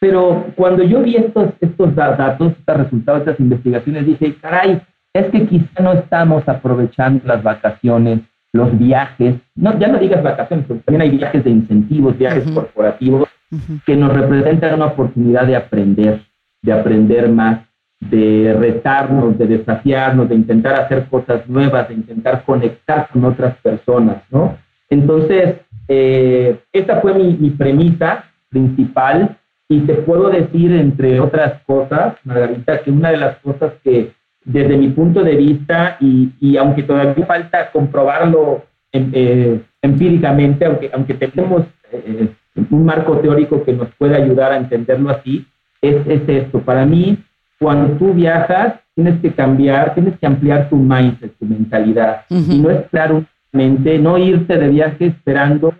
pero 0.00 0.46
cuando 0.54 0.84
yo 0.84 1.02
vi 1.02 1.16
estos, 1.16 1.50
estos 1.60 1.94
datos, 1.94 2.52
estos 2.52 2.76
resultados, 2.76 3.20
estas 3.20 3.40
investigaciones, 3.40 4.06
dije, 4.06 4.36
caray, 4.40 4.80
es 5.12 5.26
que 5.26 5.46
quizá 5.46 5.82
no 5.82 5.92
estamos 5.92 6.48
aprovechando 6.48 7.26
las 7.26 7.42
vacaciones, 7.42 8.20
los 8.52 8.78
viajes, 8.78 9.36
no, 9.56 9.78
ya 9.78 9.88
no 9.88 9.98
digas 9.98 10.22
vacaciones, 10.22 10.66
porque 10.66 10.82
también 10.84 11.02
hay 11.02 11.16
viajes 11.16 11.42
de 11.44 11.50
incentivos, 11.50 12.16
viajes 12.16 12.50
corporativos, 12.50 13.28
que 13.86 13.96
nos 13.96 14.12
representan 14.12 14.74
una 14.74 14.86
oportunidad 14.86 15.46
de 15.46 15.56
aprender, 15.56 16.22
de 16.62 16.72
aprender 16.72 17.28
más, 17.28 17.60
de 18.00 18.54
retarnos, 18.58 19.36
de 19.38 19.46
desafiarnos, 19.46 20.28
de 20.28 20.36
intentar 20.36 20.80
hacer 20.80 21.06
cosas 21.08 21.48
nuevas, 21.48 21.88
de 21.88 21.94
intentar 21.94 22.44
conectar 22.44 23.08
con 23.12 23.24
otras 23.24 23.56
personas, 23.56 24.22
¿no? 24.30 24.56
Entonces, 24.90 25.56
eh, 25.88 26.60
esta 26.72 27.00
fue 27.00 27.14
mi, 27.14 27.36
mi 27.36 27.50
premisa 27.50 28.24
principal 28.48 29.36
y 29.68 29.80
te 29.80 29.94
puedo 29.94 30.30
decir, 30.30 30.72
entre 30.72 31.20
otras 31.20 31.62
cosas, 31.66 32.14
Margarita, 32.24 32.80
que 32.80 32.90
una 32.90 33.10
de 33.10 33.18
las 33.18 33.36
cosas 33.38 33.74
que 33.84 34.12
desde 34.44 34.78
mi 34.78 34.88
punto 34.88 35.22
de 35.22 35.36
vista, 35.36 35.98
y, 36.00 36.30
y 36.40 36.56
aunque 36.56 36.82
todavía 36.82 37.26
falta 37.26 37.70
comprobarlo 37.70 38.64
em, 38.92 39.10
eh, 39.12 39.60
empíricamente, 39.82 40.64
aunque, 40.64 40.90
aunque 40.92 41.14
tenemos 41.14 41.64
eh, 41.92 42.28
un 42.70 42.84
marco 42.84 43.18
teórico 43.18 43.62
que 43.62 43.74
nos 43.74 43.88
puede 43.96 44.16
ayudar 44.16 44.52
a 44.52 44.56
entenderlo 44.56 45.10
así, 45.10 45.46
es, 45.82 45.96
es 46.06 46.22
esto. 46.26 46.60
Para 46.60 46.86
mí, 46.86 47.18
cuando 47.58 47.94
tú 47.98 48.14
viajas, 48.14 48.74
tienes 48.94 49.20
que 49.20 49.32
cambiar, 49.32 49.92
tienes 49.92 50.18
que 50.18 50.26
ampliar 50.26 50.70
tu 50.70 50.76
mindset, 50.76 51.36
tu 51.38 51.44
mentalidad, 51.44 52.22
y 52.30 52.58
no 52.58 52.70
esperar 52.70 53.12
únicamente, 53.12 53.98
no 53.98 54.16
irte 54.16 54.56
de 54.56 54.68
viaje 54.68 55.06
esperando, 55.06 55.74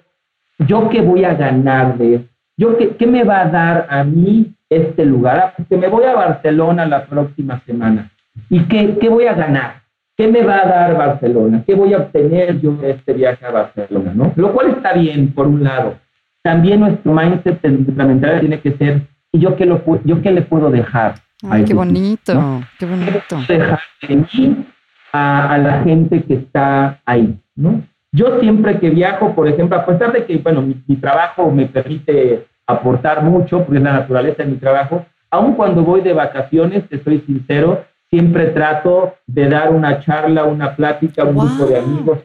¿yo 0.59 0.90
qué 0.90 1.01
voy 1.01 1.24
a 1.24 1.35
ganar 1.35 1.96
de 1.96 2.16
esto? 2.16 2.38
Yo 2.59 2.77
qué, 2.77 3.07
me 3.07 3.23
va 3.23 3.42
a 3.42 3.49
dar 3.49 3.87
a 3.88 4.03
mí 4.03 4.53
este 4.68 5.07
lugar? 5.07 5.38
Ah, 5.38 5.55
porque 5.57 5.77
me 5.77 5.87
voy 5.87 6.05
a 6.05 6.14
Barcelona 6.14 6.85
la 6.87 7.07
próxima 7.07 7.62
semana. 7.64 8.11
¿Y 8.51 8.64
qué, 8.64 8.99
qué 9.01 9.09
voy 9.09 9.27
a 9.27 9.35
ganar? 9.35 9.83
¿Qué 10.16 10.27
me 10.27 10.42
va 10.42 10.62
a 10.62 10.68
dar 10.68 10.97
Barcelona? 10.97 11.62
¿Qué 11.64 11.77
voy 11.77 11.94
a 11.94 11.99
obtener 11.99 12.61
yo 12.61 12.73
de 12.73 12.90
este 12.90 13.12
viaje 13.12 13.47
a 13.47 13.53
Barcelona? 13.53 14.12
¿no? 14.12 14.33
Lo 14.35 14.53
cual 14.53 14.71
está 14.71 14.92
bien, 14.92 15.33
por 15.33 15.47
un 15.47 15.62
lado. 15.62 15.99
También 16.42 16.81
nuestro 16.81 17.12
mindset 17.12 17.61
fundamental 17.61 18.40
tiene 18.40 18.61
que 18.61 18.73
ser, 18.73 19.03
¿y 19.31 19.38
yo 19.38 19.55
qué, 19.55 19.64
lo, 19.64 19.81
yo 20.05 20.21
qué 20.21 20.33
le 20.33 20.42
puedo 20.42 20.68
dejar? 20.71 21.14
Ay, 21.49 21.64
qué 21.64 21.75
bonito, 21.75 22.61
qué 22.81 22.87
bonito. 22.87 23.37
dejar 23.47 23.80
de 24.09 24.16
mí 24.16 24.66
a, 25.12 25.53
a, 25.55 25.59
la 25.59 25.83
gente 25.83 26.24
que 26.24 26.35
está 26.35 27.01
ahí, 27.07 27.39
¿no? 27.55 27.83
Yo 28.12 28.41
siempre 28.41 28.78
que 28.78 28.91
viajo, 28.91 29.35
por 29.35 29.49
ejemplo, 29.49 29.78
a 29.78 29.85
pesar 29.85 30.12
de 30.12 30.24
que, 30.24 30.39
bueno, 30.39 30.62
mi, 30.62 30.97
trabajo 30.97 31.51
me 31.51 31.66
permite 31.66 32.47
aportar 32.69 33.25
mucho, 33.25 33.64
porque 33.64 33.79
es 33.79 33.83
la 33.83 33.95
naturaleza 33.95 34.45
de 34.45 34.51
mi 34.51 34.57
trabajo, 34.59 35.05
aun 35.31 35.55
cuando 35.55 35.83
voy 35.83 36.03
de 36.03 36.12
vacaciones, 36.12 36.87
te 36.89 37.03
soy 37.03 37.21
sincero, 37.21 37.85
siempre 38.11 38.47
trato 38.49 39.14
de 39.27 39.49
dar 39.49 39.73
una 39.73 40.01
charla, 40.01 40.45
una 40.45 40.77
plática 40.77 41.23
a 41.23 41.25
un 41.25 41.37
grupo 41.37 41.66
de 41.66 41.79
amigos, 41.79 42.19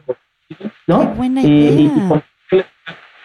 ¿no? 0.86 1.06
buena 1.14 1.42
idea. 1.42 2.22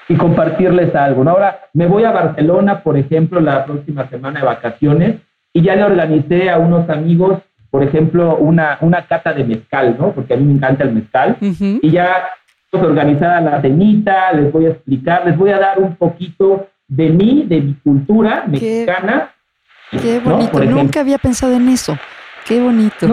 Y, 0.08 0.16
compartirles 0.18 0.96
algo. 0.96 1.24
¿no? 1.24 1.32
Ahora, 1.32 1.68
me 1.74 1.86
voy 1.86 2.04
a 2.04 2.12
Barcelona, 2.12 2.82
por 2.82 2.98
ejemplo, 2.98 3.40
la 3.40 3.64
próxima 3.66 4.10
semana 4.10 4.40
de 4.40 4.46
vacaciones, 4.46 5.18
y 5.54 5.62
ya 5.62 5.76
le 5.76 5.84
organicé 5.84 6.50
a 6.50 6.58
unos 6.58 6.90
amigos, 6.90 7.40
por 7.70 7.84
ejemplo, 7.84 8.38
una, 8.38 8.80
una 8.82 9.06
cata 9.06 9.34
de 9.34 9.44
mezcal, 9.44 9.98
¿no? 10.00 10.12
Porque 10.14 10.34
a 10.34 10.38
mí 10.38 10.46
me 10.46 10.54
encanta 10.54 10.84
el 10.84 10.94
mezcal, 10.94 11.38
y 11.40 11.92
ya 11.92 12.30
organizada 12.72 13.42
la 13.42 13.62
cenita, 13.62 14.32
les 14.34 14.52
voy 14.52 14.66
a 14.66 14.70
explicar, 14.70 15.26
les 15.26 15.38
voy 15.38 15.52
a 15.52 15.60
dar 15.60 15.80
un 15.80 15.96
poquito 15.96 16.68
de 16.90 17.10
mí, 17.10 17.46
de 17.48 17.62
mi 17.62 17.74
cultura 17.76 18.46
mexicana. 18.48 19.32
Qué, 19.92 20.20
bonito, 20.20 20.64
nunca 20.66 21.00
había 21.00 21.18
pensado 21.18 21.54
en 21.54 21.70
eso. 21.70 21.98
Qué 22.46 22.62
bonito. 22.62 23.08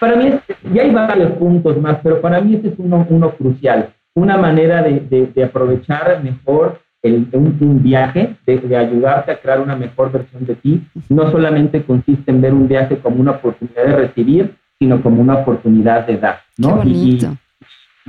Para 0.00 0.16
mí, 0.16 0.32
ya 0.72 0.82
hay 0.82 0.90
varios 0.90 1.32
puntos 1.32 1.80
más, 1.80 1.98
pero 2.02 2.20
para 2.20 2.40
mí 2.40 2.54
este 2.54 2.68
es 2.68 2.74
uno, 2.78 3.06
uno 3.08 3.30
crucial. 3.32 3.92
Una 4.14 4.36
manera 4.36 4.82
de, 4.82 5.30
de, 5.34 5.44
aprovechar 5.44 6.22
mejor 6.22 6.80
el, 7.02 7.28
un, 7.32 7.82
viaje, 7.82 8.36
de, 8.46 8.58
de, 8.58 8.76
ayudarte 8.76 9.32
a 9.32 9.40
crear 9.40 9.60
una 9.60 9.76
mejor 9.76 10.12
versión 10.12 10.44
de 10.46 10.54
ti. 10.54 10.82
No 11.08 11.30
solamente 11.30 11.82
consiste 11.82 12.30
en 12.30 12.40
ver 12.40 12.52
un 12.52 12.68
viaje 12.68 12.98
como 12.98 13.16
una 13.20 13.32
oportunidad 13.32 13.84
de 13.84 13.96
recibir, 13.96 14.54
sino 14.78 15.02
como 15.02 15.22
una 15.22 15.36
oportunidad 15.36 16.06
de 16.06 16.16
dar. 16.18 16.40
¿no? 16.58 16.68
Qué 16.68 16.74
bonito. 16.74 17.36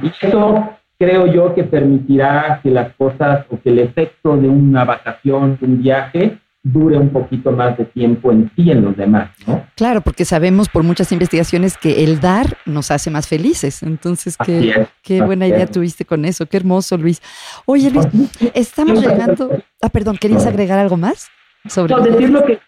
Y, 0.01 0.07
eso 0.25 0.69
creo 0.97 1.27
yo 1.27 1.53
que 1.53 1.63
permitirá 1.63 2.59
que 2.61 2.71
las 2.71 2.93
cosas 2.95 3.45
o 3.49 3.59
que 3.59 3.69
el 3.69 3.79
efecto 3.79 4.37
de 4.37 4.47
una 4.47 4.85
vacación, 4.85 5.57
de 5.59 5.65
un 5.65 5.81
viaje, 5.81 6.37
dure 6.63 6.97
un 6.97 7.09
poquito 7.09 7.51
más 7.51 7.77
de 7.77 7.83
tiempo 7.83 8.31
en 8.31 8.47
ti 8.49 8.63
y 8.63 8.71
en 8.71 8.85
los 8.85 8.95
demás, 8.95 9.31
¿no? 9.45 9.65
Claro, 9.75 9.99
porque 9.99 10.23
sabemos 10.23 10.69
por 10.69 10.83
muchas 10.83 11.11
investigaciones 11.11 11.77
que 11.77 12.05
el 12.05 12.21
dar 12.21 12.57
nos 12.65 12.89
hace 12.89 13.11
más 13.11 13.27
felices. 13.27 13.83
Entonces, 13.83 14.37
qué, 14.37 14.87
qué 15.01 15.21
buena 15.21 15.45
idea 15.45 15.67
tuviste 15.67 16.05
con 16.05 16.23
eso. 16.23 16.45
Qué 16.45 16.57
hermoso, 16.57 16.97
Luis. 16.97 17.21
Oye, 17.65 17.91
Luis, 17.91 18.07
estamos 18.53 19.01
llegando... 19.01 19.49
Ah, 19.81 19.89
perdón, 19.89 20.17
¿querías 20.17 20.45
agregar 20.45 20.79
algo 20.79 20.95
más? 20.95 21.27
Sobre 21.67 21.93
no, 21.93 22.01
decirlo 22.01 22.45
que 22.45 22.59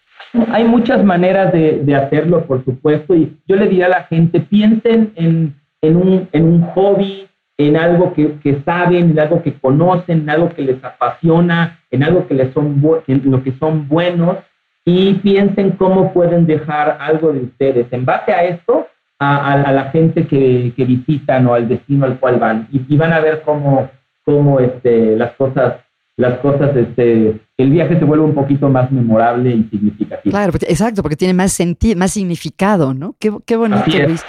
hay 0.50 0.64
muchas 0.64 1.02
maneras 1.02 1.52
de, 1.52 1.80
de, 1.82 1.94
hacerlo, 1.94 2.46
por 2.46 2.64
supuesto, 2.64 3.14
y 3.14 3.36
yo 3.46 3.56
le 3.56 3.68
diría 3.68 3.86
a 3.86 3.90
la 3.90 4.04
gente, 4.04 4.40
piensen 4.40 5.12
en, 5.16 5.54
en, 5.80 5.96
un, 5.96 6.28
en 6.32 6.44
un 6.44 6.62
hobby, 6.72 7.28
en 7.58 7.76
algo 7.76 8.12
que, 8.12 8.38
que, 8.42 8.60
saben, 8.64 9.10
en 9.10 9.18
algo 9.18 9.42
que 9.42 9.54
conocen, 9.54 10.20
en 10.20 10.30
algo 10.30 10.50
que 10.50 10.62
les 10.62 10.82
apasiona, 10.84 11.80
en 11.90 12.02
algo 12.02 12.26
que 12.26 12.34
les 12.34 12.52
son 12.52 12.82
en 13.06 13.30
lo 13.30 13.42
que 13.42 13.52
son 13.58 13.88
buenos 13.88 14.36
y 14.84 15.14
piensen 15.14 15.72
cómo 15.72 16.12
pueden 16.12 16.46
dejar 16.46 16.98
algo 17.00 17.32
de 17.32 17.40
ustedes. 17.40 17.86
En 17.90 18.04
base 18.04 18.32
a 18.32 18.44
esto, 18.44 18.86
a, 19.18 19.52
a, 19.52 19.72
la 19.72 19.90
gente 19.90 20.26
que, 20.26 20.72
que, 20.76 20.84
visitan 20.84 21.46
o 21.46 21.54
al 21.54 21.68
destino 21.68 22.04
al 22.04 22.20
cual 22.20 22.38
van 22.38 22.68
y, 22.70 22.84
y 22.86 22.96
van 22.96 23.12
a 23.12 23.20
ver 23.20 23.42
cómo, 23.42 23.90
cómo 24.24 24.60
este, 24.60 25.16
las 25.16 25.32
cosas 25.32 25.76
las 26.16 26.38
cosas, 26.38 26.74
este, 26.74 27.38
el 27.58 27.70
viaje 27.70 27.98
se 27.98 28.04
vuelve 28.04 28.24
un 28.24 28.34
poquito 28.34 28.68
más 28.68 28.90
memorable 28.90 29.50
y 29.50 29.64
significativo. 29.64 30.32
Claro, 30.32 30.52
exacto, 30.62 31.02
porque 31.02 31.16
tiene 31.16 31.34
más 31.34 31.52
sentido, 31.52 31.98
más 31.98 32.12
significado, 32.12 32.94
¿no? 32.94 33.14
Qué, 33.18 33.30
qué 33.44 33.56
bonito, 33.56 33.84
Luis. 34.06 34.24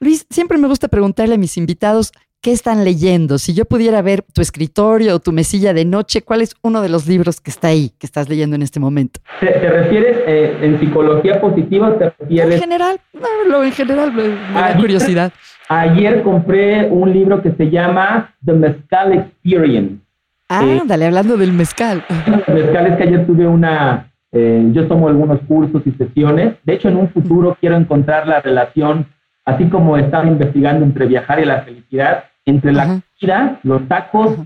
Luis, 0.00 0.26
siempre 0.30 0.58
me 0.58 0.66
gusta 0.66 0.88
preguntarle 0.88 1.34
a 1.34 1.38
mis 1.38 1.56
invitados 1.56 2.12
qué 2.44 2.52
están 2.52 2.84
leyendo. 2.84 3.38
Si 3.38 3.54
yo 3.54 3.64
pudiera 3.64 4.02
ver 4.02 4.22
tu 4.34 4.42
escritorio 4.42 5.16
o 5.16 5.18
tu 5.18 5.32
mesilla 5.32 5.72
de 5.72 5.86
noche, 5.86 6.20
¿cuál 6.20 6.42
es 6.42 6.54
uno 6.60 6.82
de 6.82 6.90
los 6.90 7.08
libros 7.08 7.40
que 7.40 7.50
está 7.50 7.68
ahí, 7.68 7.90
que 7.98 8.04
estás 8.04 8.28
leyendo 8.28 8.54
en 8.54 8.60
este 8.60 8.78
momento? 8.78 9.20
¿Te, 9.40 9.48
refieres 9.70 10.18
eh, 10.26 10.58
en 10.60 10.78
psicología 10.78 11.40
positiva 11.40 11.96
te 11.98 12.10
refieres? 12.10 12.56
En 12.56 12.60
general, 12.60 13.00
no, 13.14 13.48
lo 13.48 13.64
en 13.64 13.72
general 13.72 14.12
me, 14.12 14.28
da 14.28 14.76
curiosidad. 14.76 15.32
Ayer 15.70 16.22
compré 16.22 16.86
un 16.90 17.10
libro 17.10 17.40
que 17.40 17.52
se 17.52 17.70
llama 17.70 18.34
The 18.44 18.52
Mezcal 18.52 19.14
Experience 19.14 20.04
Ah, 20.50 20.82
dale, 20.84 21.06
hablando 21.06 21.38
del 21.38 21.54
mezcal. 21.54 22.04
El 22.46 22.54
mezcal 22.54 22.86
es 22.88 22.96
que 22.98 23.02
ayer 23.04 23.26
tuve 23.26 23.46
una, 23.46 24.12
eh, 24.32 24.62
yo 24.72 24.86
tomo 24.86 25.08
algunos 25.08 25.40
cursos 25.48 25.80
y 25.86 25.92
sesiones. 25.92 26.56
De 26.62 26.74
hecho, 26.74 26.88
en 26.90 26.98
un 26.98 27.08
futuro 27.08 27.56
quiero 27.58 27.76
encontrar 27.76 28.28
la 28.28 28.42
relación, 28.42 29.06
así 29.46 29.64
como 29.70 29.96
estaba 29.96 30.26
investigando 30.26 30.84
entre 30.84 31.06
viajar 31.06 31.40
y 31.40 31.46
la 31.46 31.62
felicidad, 31.62 32.24
entre 32.46 32.72
la 32.72 33.00
comida, 33.18 33.60
los 33.62 33.86
tacos, 33.88 34.38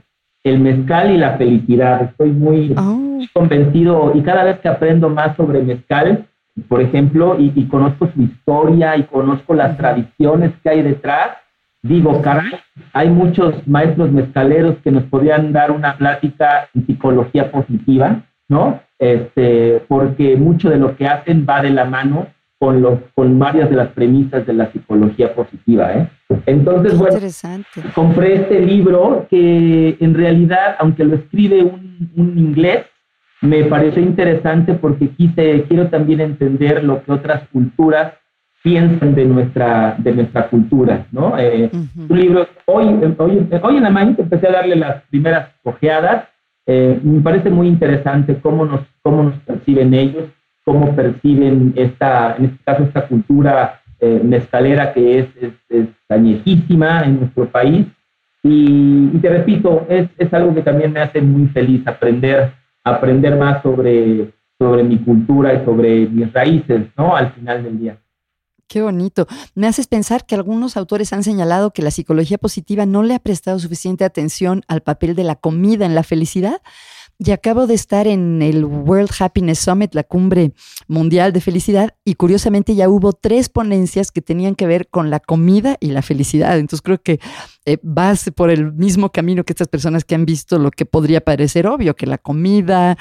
el 0.45 0.61
mezcal 0.61 1.11
y 1.11 1.19
la 1.19 1.37
felicidad. 1.37 2.03
Estoy 2.03 2.31
muy 2.31 2.75
oh. 2.77 3.21
convencido 3.33 4.13
y 4.15 4.23
cada 4.23 4.45
vez 4.45 4.61
que 4.61 4.69
aprendo 4.69 5.09
más 5.09 5.37
sobre 5.37 5.63
mezcal, 5.63 6.27
por 6.69 6.81
ejemplo, 6.81 7.37
y, 7.39 7.53
y 7.55 7.67
conozco 7.67 8.09
su 8.15 8.23
historia 8.23 8.97
y 8.97 9.05
conozco 9.05 9.55
las 9.55 9.77
tradiciones 9.77 10.53
que 10.63 10.71
hay 10.71 10.83
detrás, 10.83 11.37
Digo, 11.83 12.21
caray, 12.23 12.51
hay 12.93 13.09
muchos 13.09 13.67
maestros 13.69 14.11
mezcaleros 14.11 14.77
que 14.83 14.91
nos 14.91 15.05
podrían 15.05 15.53
dar 15.53 15.71
una 15.71 15.97
plática 15.97 16.69
en 16.75 16.85
psicología 16.87 17.53
positiva, 17.53 18.23
¿no? 18.49 18.81
Este, 18.99 19.85
porque 19.87 20.37
mucho 20.37 20.71
de 20.71 20.79
lo 20.79 20.97
que 20.97 21.07
hacen 21.07 21.47
va 21.49 21.63
de 21.63 21.71
la 21.71 21.85
mano 21.85 22.27
con, 22.59 22.83
los, 22.83 22.99
con 23.15 23.39
varias 23.39 23.71
de 23.71 23.77
las 23.77 23.89
premisas 23.89 24.47
de 24.47 24.53
la 24.53 24.71
psicología 24.73 25.35
positiva. 25.35 25.93
¿eh? 25.95 26.09
Entonces, 26.47 26.99
bueno, 26.99 27.19
compré 27.95 28.35
este 28.35 28.61
libro 28.61 29.27
que 29.31 29.97
en 30.01 30.15
realidad, 30.15 30.77
aunque 30.79 31.05
lo 31.05 31.17
escribe 31.17 31.63
un, 31.63 32.11
un 32.17 32.39
inglés, 32.39 32.87
me 33.41 33.65
pareció 33.65 34.03
interesante 34.03 34.75
porque 34.75 35.11
quise, 35.11 35.65
quiero 35.69 35.89
también 35.89 36.21
entender 36.21 36.83
lo 36.83 37.03
que 37.05 37.13
otras 37.13 37.49
culturas 37.53 38.15
piensan 38.63 39.15
de 39.15 39.25
nuestra, 39.25 39.95
de 39.99 40.13
nuestra 40.13 40.49
cultura, 40.49 41.07
¿no? 41.13 41.39
Eh, 41.39 41.71
Un 41.73 42.19
libro, 42.19 42.47
hoy, 42.67 42.87
hoy, 43.19 43.47
hoy 43.63 43.77
en 43.77 43.83
la 43.83 43.91
mañana 43.91 44.17
empecé 44.19 44.49
a 44.49 44.53
darle 44.53 44.75
las 44.75 45.03
primeras 45.05 45.51
ojeadas, 45.63 46.25
eh, 46.67 46.99
me 47.03 47.21
parece 47.21 47.51
muy 47.51 47.69
interesante 47.69 48.37
cómo 48.41 48.65
nos, 48.67 48.81
cómo 49.03 49.23
nos 49.23 49.35
perciben 49.43 49.95
ellos, 49.95 50.25
cómo 50.69 50.95
perciben 50.95 51.73
esta, 51.77 52.37
en 52.37 52.45
este 52.45 52.59
caso, 52.63 52.83
esta 52.83 53.09
cultura 53.09 53.81
eh, 54.01 54.21
mezcalera 54.23 54.93
que 54.93 55.21
es, 55.21 55.27
es, 55.41 55.53
es 55.71 55.87
añejísima 56.11 57.05
en 57.05 57.21
nuestro 57.21 57.51
país. 57.51 57.87
Y, 58.43 59.11
y, 59.15 59.19
te 59.19 59.31
repito, 59.31 59.87
es, 59.89 60.11
es 60.19 60.31
algo 60.35 60.55
que 60.55 60.61
también 60.61 60.93
me 60.93 61.01
hace 61.01 61.23
muy 61.23 61.47
feliz 61.49 61.87
aprender, 61.87 62.53
aprender 62.85 63.35
más 63.37 63.63
sobre, 63.63 64.31
sobre 64.59 64.85
mi 64.85 64.99
cultura 64.99 65.55
y 65.55 65.65
sobre 65.65 66.07
mis 66.07 66.31
raíces, 66.35 66.83
¿no? 66.99 67.17
Al 67.17 67.33
final 67.33 67.65
del 67.65 67.79
día. 67.79 67.99
Qué 68.69 68.83
bonito. 68.83 69.27
Me 69.55 69.69
haces 69.69 69.87
pensar 69.87 70.27
que 70.27 70.35
algunos 70.35 70.77
autores 70.77 71.15
han 71.15 71.25
señalado 71.25 71.71
que 71.71 71.81
la 71.81 71.91
psicología 71.91 72.37
positiva 72.37 72.85
no 72.85 73.03
le 73.03 73.15
ha 73.15 73.21
prestado 73.21 73.59
suficiente 73.59 74.05
atención 74.05 74.65
al 74.69 74.83
papel 74.83 75.15
de 75.15 75.25
la 75.25 75.37
comida 75.37 75.87
en 75.87 75.95
la 75.95 76.03
felicidad. 76.03 76.61
Y 77.21 77.33
acabo 77.33 77.67
de 77.67 77.75
estar 77.75 78.07
en 78.07 78.43
el 78.43 78.65
World 78.65 79.11
Happiness 79.19 79.59
Summit, 79.59 79.93
la 79.93 80.05
cumbre 80.05 80.53
mundial 80.87 81.33
de 81.33 81.41
felicidad, 81.41 81.95
y 82.05 82.15
curiosamente 82.15 82.77
ya 82.77 82.89
hubo 82.89 83.13
tres 83.13 83.49
ponencias 83.49 84.13
que 84.13 84.23
tenían 84.23 84.55
que 84.55 84.69
ver 84.69 84.89
con 84.89 85.11
la 85.11 85.19
comida 85.19 85.77
y 85.81 85.89
la 85.89 86.03
felicidad. 86.03 86.59
Entonces 86.59 86.83
creo 86.83 87.03
que 87.03 87.19
eh, 87.65 87.79
vas 87.83 88.31
por 88.37 88.51
el 88.51 88.73
mismo 88.73 89.11
camino 89.11 89.43
que 89.43 89.53
estas 89.53 89.67
personas 89.67 90.05
que 90.05 90.15
han 90.15 90.27
visto 90.27 90.61
lo 90.61 90.71
que 90.71 90.87
podría 90.87 91.21
parecer 91.21 91.67
obvio, 91.67 91.97
que 91.97 92.07
la 92.07 92.19
comida, 92.19 92.97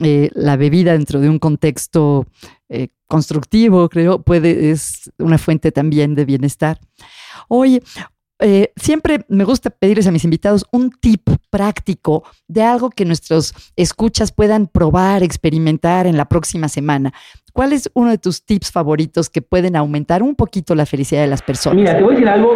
eh, 0.00 0.30
la 0.34 0.56
bebida 0.56 0.92
dentro 0.92 1.20
de 1.20 1.28
un 1.28 1.38
contexto 1.38 2.26
eh, 2.68 2.88
constructivo, 3.06 3.88
creo, 3.88 4.22
puede, 4.22 4.70
es 4.70 5.12
una 5.18 5.38
fuente 5.38 5.70
también 5.70 6.16
de 6.16 6.24
bienestar. 6.24 6.80
Oye, 7.46 7.82
eh, 8.42 8.72
siempre 8.76 9.20
me 9.28 9.44
gusta 9.44 9.70
pedirles 9.70 10.06
a 10.06 10.10
mis 10.10 10.24
invitados 10.24 10.66
un 10.72 10.90
tip 10.90 11.28
práctico 11.50 12.24
de 12.48 12.62
algo 12.62 12.90
que 12.90 13.04
nuestros 13.04 13.54
escuchas 13.76 14.32
puedan 14.32 14.66
probar, 14.66 15.22
experimentar 15.22 16.06
en 16.06 16.16
la 16.16 16.26
próxima 16.26 16.68
semana. 16.68 17.12
¿Cuál 17.52 17.72
es 17.72 17.90
uno 17.94 18.10
de 18.10 18.18
tus 18.18 18.44
tips 18.44 18.70
favoritos 18.70 19.30
que 19.30 19.42
pueden 19.42 19.76
aumentar 19.76 20.22
un 20.22 20.34
poquito 20.34 20.74
la 20.74 20.86
felicidad 20.86 21.22
de 21.22 21.28
las 21.28 21.42
personas? 21.42 21.76
Mira, 21.78 21.96
te 21.96 22.02
voy 22.02 22.14
a 22.14 22.16
decir 22.16 22.28
algo, 22.28 22.54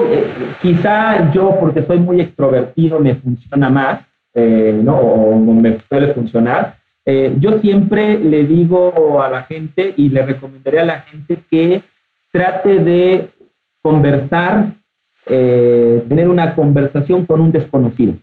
quizá 0.62 1.32
yo 1.32 1.56
porque 1.60 1.86
soy 1.86 1.98
muy 1.98 2.20
extrovertido 2.20 2.98
me 2.98 3.14
funciona 3.16 3.68
más, 3.68 4.00
¿no? 4.34 4.96
O 4.96 5.38
me 5.38 5.80
suele 5.88 6.14
funcionar, 6.14 6.76
eh, 7.08 7.36
yo 7.38 7.60
siempre 7.60 8.18
le 8.18 8.44
digo 8.44 9.22
a 9.22 9.30
la 9.30 9.44
gente 9.44 9.94
y 9.96 10.08
le 10.08 10.26
recomendaré 10.26 10.80
a 10.80 10.84
la 10.84 11.00
gente 11.02 11.38
que 11.48 11.84
trate 12.32 12.80
de 12.80 13.30
conversar, 13.80 14.74
eh, 15.26 16.04
tener 16.08 16.28
una 16.28 16.54
conversación 16.54 17.26
con 17.26 17.40
un 17.40 17.52
desconocido. 17.52 18.14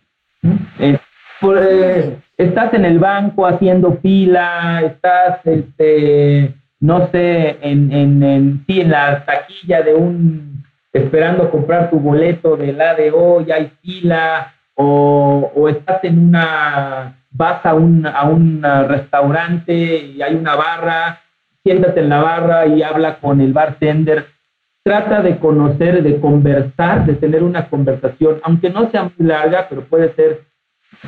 Eh, 0.81 2.17
estás 2.37 2.73
en 2.73 2.85
el 2.85 2.99
banco 2.99 3.45
haciendo 3.45 3.97
fila, 4.01 4.81
estás, 4.85 5.45
este, 5.45 6.53
no 6.79 7.09
sé, 7.11 7.57
en, 7.61 7.91
en, 7.91 8.23
en, 8.23 8.63
sí, 8.65 8.81
en 8.81 8.91
la 8.91 9.25
taquilla 9.25 9.81
de 9.81 9.93
un, 9.93 10.63
esperando 10.91 11.49
comprar 11.51 11.89
tu 11.89 11.99
boleto 11.99 12.55
del 12.55 12.79
ADO, 12.79 13.41
ya 13.41 13.55
hay 13.55 13.71
fila, 13.81 14.53
o, 14.75 15.51
o 15.55 15.69
estás 15.69 16.03
en 16.03 16.19
una 16.19 17.15
vas 17.33 17.65
a 17.65 17.73
un, 17.73 18.05
a 18.05 18.23
un 18.23 18.63
restaurante 18.87 19.73
y 19.73 20.21
hay 20.21 20.35
una 20.35 20.55
barra, 20.55 21.21
siéntate 21.63 22.01
en 22.01 22.09
la 22.09 22.21
barra 22.21 22.67
y 22.67 22.83
habla 22.83 23.19
con 23.19 23.41
el 23.41 23.53
bartender. 23.53 24.27
Trata 24.83 25.21
de 25.21 25.37
conocer, 25.39 26.03
de 26.03 26.19
conversar, 26.19 27.05
de 27.05 27.13
tener 27.13 27.41
una 27.41 27.69
conversación, 27.69 28.39
aunque 28.43 28.69
no 28.69 28.91
sea 28.91 29.03
muy 29.03 29.27
larga, 29.27 29.67
pero 29.69 29.85
puede 29.85 30.13
ser 30.15 30.41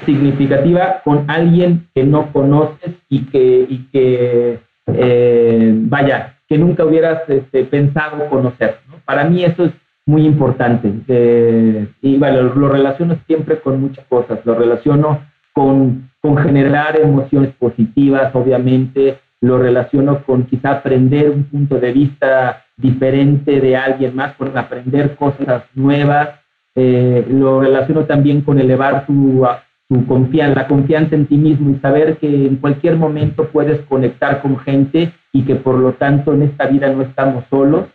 significativa 0.05 1.01
con 1.03 1.29
alguien 1.29 1.87
que 1.93 2.03
no 2.03 2.31
conoces 2.31 2.95
y 3.09 3.25
que, 3.25 3.65
y 3.69 3.87
que 3.91 4.59
eh, 4.87 5.73
vaya, 5.75 6.37
que 6.47 6.57
nunca 6.57 6.85
hubieras 6.85 7.23
este, 7.27 7.65
pensado 7.65 8.29
conocer. 8.29 8.77
Para 9.05 9.25
mí 9.25 9.43
eso 9.43 9.65
es 9.65 9.71
muy 10.05 10.25
importante. 10.25 10.93
Eh, 11.07 11.87
y 12.01 12.17
bueno, 12.17 12.43
lo, 12.43 12.69
relaciono 12.69 13.17
siempre 13.27 13.59
con 13.59 13.81
muchas 13.81 14.05
cosas. 14.05 14.39
Lo 14.45 14.55
relaciono 14.55 15.21
con, 15.53 16.11
con 16.21 16.37
generar 16.37 16.99
emociones 16.99 17.53
positivas, 17.55 18.33
obviamente. 18.35 19.19
Lo 19.41 19.57
relaciono 19.57 20.23
con 20.23 20.45
quizá 20.45 20.71
aprender 20.71 21.29
un 21.29 21.43
punto 21.45 21.79
de 21.79 21.91
vista 21.91 22.63
diferente 22.77 23.59
de 23.59 23.75
alguien 23.75 24.15
más, 24.15 24.35
con 24.35 24.57
aprender 24.57 25.15
cosas 25.15 25.63
nuevas. 25.73 26.29
Eh, 26.75 27.25
lo 27.29 27.61
relaciono 27.61 28.05
también 28.05 28.41
con 28.41 28.59
elevar 28.59 29.05
tu, 29.05 29.45
tu 29.87 30.05
confianza, 30.07 30.61
la 30.61 30.67
confianza 30.67 31.15
en 31.15 31.25
ti 31.27 31.37
mismo 31.37 31.69
y 31.69 31.79
saber 31.79 32.17
que 32.17 32.47
en 32.47 32.57
cualquier 32.57 32.97
momento 32.97 33.49
puedes 33.49 33.81
conectar 33.85 34.41
con 34.41 34.57
gente 34.59 35.13
y 35.31 35.43
que 35.43 35.55
por 35.55 35.75
lo 35.75 35.93
tanto 35.93 36.33
en 36.33 36.43
esta 36.43 36.67
vida 36.67 36.89
no 36.89 37.03
estamos 37.03 37.45
solos 37.49 37.85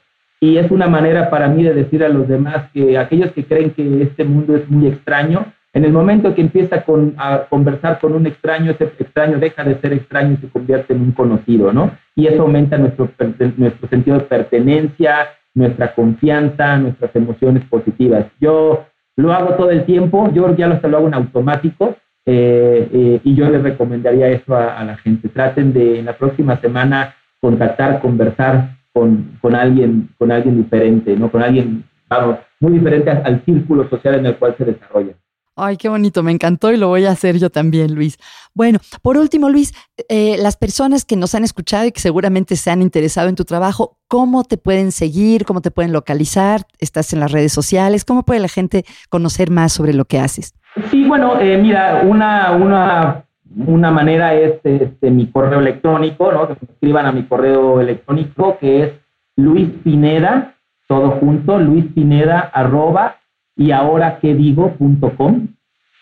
y 0.41 0.57
es 0.57 0.71
una 0.71 0.89
manera 0.89 1.29
para 1.29 1.49
mí 1.49 1.63
de 1.63 1.75
decir 1.75 2.03
a 2.03 2.09
los 2.09 2.27
demás 2.27 2.71
que 2.73 2.97
aquellos 2.97 3.31
que 3.33 3.45
creen 3.45 3.73
que 3.73 4.03
este 4.03 4.25
mundo 4.25 4.57
es 4.57 4.69
muy 4.71 4.87
extraño, 4.87 5.53
en 5.73 5.85
el 5.85 5.93
momento 5.93 6.35
que 6.35 6.41
empieza 6.41 6.83
con, 6.83 7.15
a 7.17 7.47
conversar 7.49 8.01
con 8.01 8.15
un 8.15 8.27
extraño, 8.27 8.73
ese 8.73 8.85
extraño 8.99 9.39
deja 9.39 9.63
de 9.63 9.81
ser 9.81 9.93
extraño 9.93 10.33
y 10.35 10.37
se 10.39 10.49
convierte 10.49 10.95
en 10.95 11.03
un 11.03 11.13
conocido, 11.13 11.73
¿no? 11.73 11.93
Y 12.17 12.27
eso 12.27 12.43
aumenta 12.43 12.77
nuestro, 12.77 13.09
nuestro 13.57 13.89
sentido 13.89 14.19
de 14.19 14.25
pertenencia, 14.25 15.29
nuestra 15.55 15.95
confianza, 15.95 16.77
nuestras 16.77 17.15
emociones 17.15 17.65
positivas. 17.65 18.27
Yo 18.41 18.87
lo 19.17 19.33
hago 19.33 19.55
todo 19.55 19.71
el 19.71 19.85
tiempo, 19.85 20.31
yo 20.33 20.55
ya 20.57 20.67
lo, 20.67 20.89
lo 20.89 20.97
hago 20.97 21.09
en 21.09 21.15
automático 21.15 21.97
eh, 22.27 22.89
eh, 22.93 23.21
y 23.23 23.35
yo 23.35 23.49
les 23.49 23.63
recomendaría 23.63 24.29
eso 24.29 24.57
a, 24.57 24.83
la 24.85 24.97
gente. 24.97 25.29
Traten 25.29 25.73
de 25.73 26.01
en 26.01 26.07
la 26.07 26.17
próxima 26.17 26.61
semana 26.61 27.15
contactar, 27.41 28.01
conversar 28.01 28.77
con, 28.93 29.39
con, 29.41 29.55
alguien, 29.55 30.09
con 30.19 30.31
alguien 30.33 30.57
diferente, 30.57 31.17
¿no? 31.17 31.31
Con 31.31 31.43
alguien, 31.43 31.85
vamos, 32.09 32.39
muy 32.61 32.73
diferente 32.73 33.11
al, 33.11 33.43
círculo 33.45 33.89
social 33.89 34.17
en 34.17 34.27
el 34.27 34.37
cual 34.37 34.55
se 34.59 34.65
desarrolla. 34.65 35.15
Ay, 35.63 35.77
qué 35.77 35.89
bonito, 35.89 36.23
me 36.23 36.33
encantó 36.33 36.73
y 36.73 36.77
lo 36.77 36.89
voy 36.89 37.05
a 37.05 37.11
hacer 37.11 37.39
yo 37.39 37.51
también, 37.51 37.95
Luis. 37.95 38.19
Bueno, 38.55 38.79
por 39.03 39.17
último, 39.19 39.49
Luis, 39.51 39.73
eh, 40.09 40.37
las 40.39 40.57
personas 40.57 41.05
que 41.05 41.17
nos 41.17 41.35
han 41.35 41.45
escuchado 41.45 41.85
y 41.85 41.93
que 41.93 42.01
seguramente 42.01 42.57
se 42.57 42.71
han 42.71 42.83
interesado 42.83 43.29
en 43.29 43.35
tu 43.35 43.45
trabajo, 43.45 43.99
¿cómo 44.09 44.45
te 44.45 44.57
pueden 44.57 44.93
seguir? 44.93 45.45
¿Cómo 45.45 45.61
te 45.61 45.71
pueden 45.71 45.93
localizar? 45.93 46.63
¿Estás 46.79 47.13
en 47.13 47.21
las 47.21 47.33
redes 47.33 47.53
sociales? 47.53 48.05
¿Cómo 48.05 48.23
puede 48.23 48.41
la 48.41 48.49
gente 48.49 48.85
conocer 49.09 49.51
más 49.51 49.73
sobre 49.73 49.93
lo 49.93 50.05
que 50.07 50.19
haces? 50.19 50.55
Sí, 50.91 51.05
bueno, 51.05 51.39
eh, 51.41 51.59
mira, 51.59 52.03
una, 52.05 52.53
una 52.53 53.25
una 53.67 53.91
manera 53.91 54.35
es 54.35 54.61
este, 54.65 55.11
mi 55.11 55.31
correo 55.31 55.61
electrónico, 55.61 56.31
¿no? 56.33 56.47
que 56.47 56.55
me 56.55 56.73
escriban 56.73 57.07
a 57.07 57.13
mi 57.13 57.25
correo 57.25 57.81
electrónico, 57.81 58.59
que 58.59 58.83
es 58.83 58.93
Luis 59.37 59.69
Pineda, 59.83 60.55
todo 60.87 61.13
junto, 61.13 61.59
Luis 61.59 61.87
Pineda, 61.95 62.51
arroba, 62.53 63.17
y 63.61 63.73
ahora 63.73 64.19
qué 64.21 64.35
digo.com. 64.35 65.49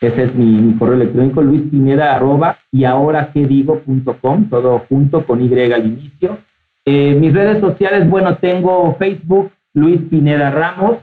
Ese 0.01 0.23
es 0.23 0.35
mi, 0.37 0.77
correo 0.79 0.95
electrónico, 0.95 1.43
Luis 1.43 1.63
Pineda, 1.71 2.15
arroba, 2.15 2.59
y 2.71 2.85
ahora 2.85 3.33
qué 3.35 3.47
digo.com, 3.47 4.49
todo 4.49 4.85
junto, 4.89 5.27
con 5.27 5.43
Y 5.43 5.53
al 5.73 5.87
inicio. 5.87 6.39
Eh, 6.85 7.17
mis 7.21 7.35
redes 7.35 7.59
sociales, 7.61 8.09
bueno, 8.09 8.37
tengo 8.37 8.95
Facebook, 8.97 9.51
Luis 9.75 10.01
Pineda 10.09 10.53
Ramos. 10.53 10.99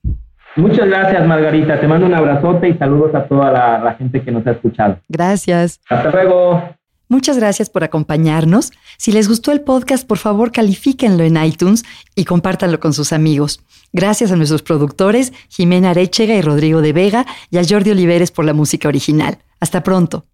Muchas 0.59 0.89
gracias, 0.89 1.25
Margarita. 1.25 1.81
Te 1.81 1.87
mando 1.87 2.07
un 2.07 2.15
abrazote 2.15 2.69
y 2.69 2.77
saludos 2.79 3.15
a 3.15 3.29
toda 3.29 3.53
la, 3.53 3.95
gente 3.95 4.23
que 4.23 4.33
nos 4.33 4.45
ha 4.45 4.51
escuchado. 4.51 4.99
Gracias. 5.09 5.81
Hasta 5.89 6.11
luego. 6.11 6.63
Muchas 7.09 7.39
gracias 7.39 7.71
por 7.71 7.85
acompañarnos. 7.85 8.73
Si 8.97 9.13
les 9.13 9.29
gustó 9.29 9.53
el 9.53 9.61
podcast, 9.61 10.07
por 10.07 10.19
favor 10.19 10.51
califíquenlo 10.51 11.23
en 11.23 11.43
iTunes 11.43 11.85
y 12.17 12.25
compártanlo 12.25 12.81
con 12.81 12.93
sus 12.93 13.13
amigos. 13.13 13.65
Gracias 13.93 14.33
a 14.33 14.37
nuestros 14.37 14.63
productores, 14.63 15.33
Jimena 15.49 15.91
Arechega 15.91 16.35
y 16.35 16.43
Rodrigo 16.43 16.83
de 16.83 16.93
Vega, 16.93 17.25
y 17.51 17.59
a 17.59 17.63
Jordi 17.67 17.93
Oliveres 17.93 18.33
por 18.33 18.45
la 18.45 18.53
música 18.53 18.89
original. 18.89 19.39
Hasta 19.61 19.85
pronto. 19.85 20.25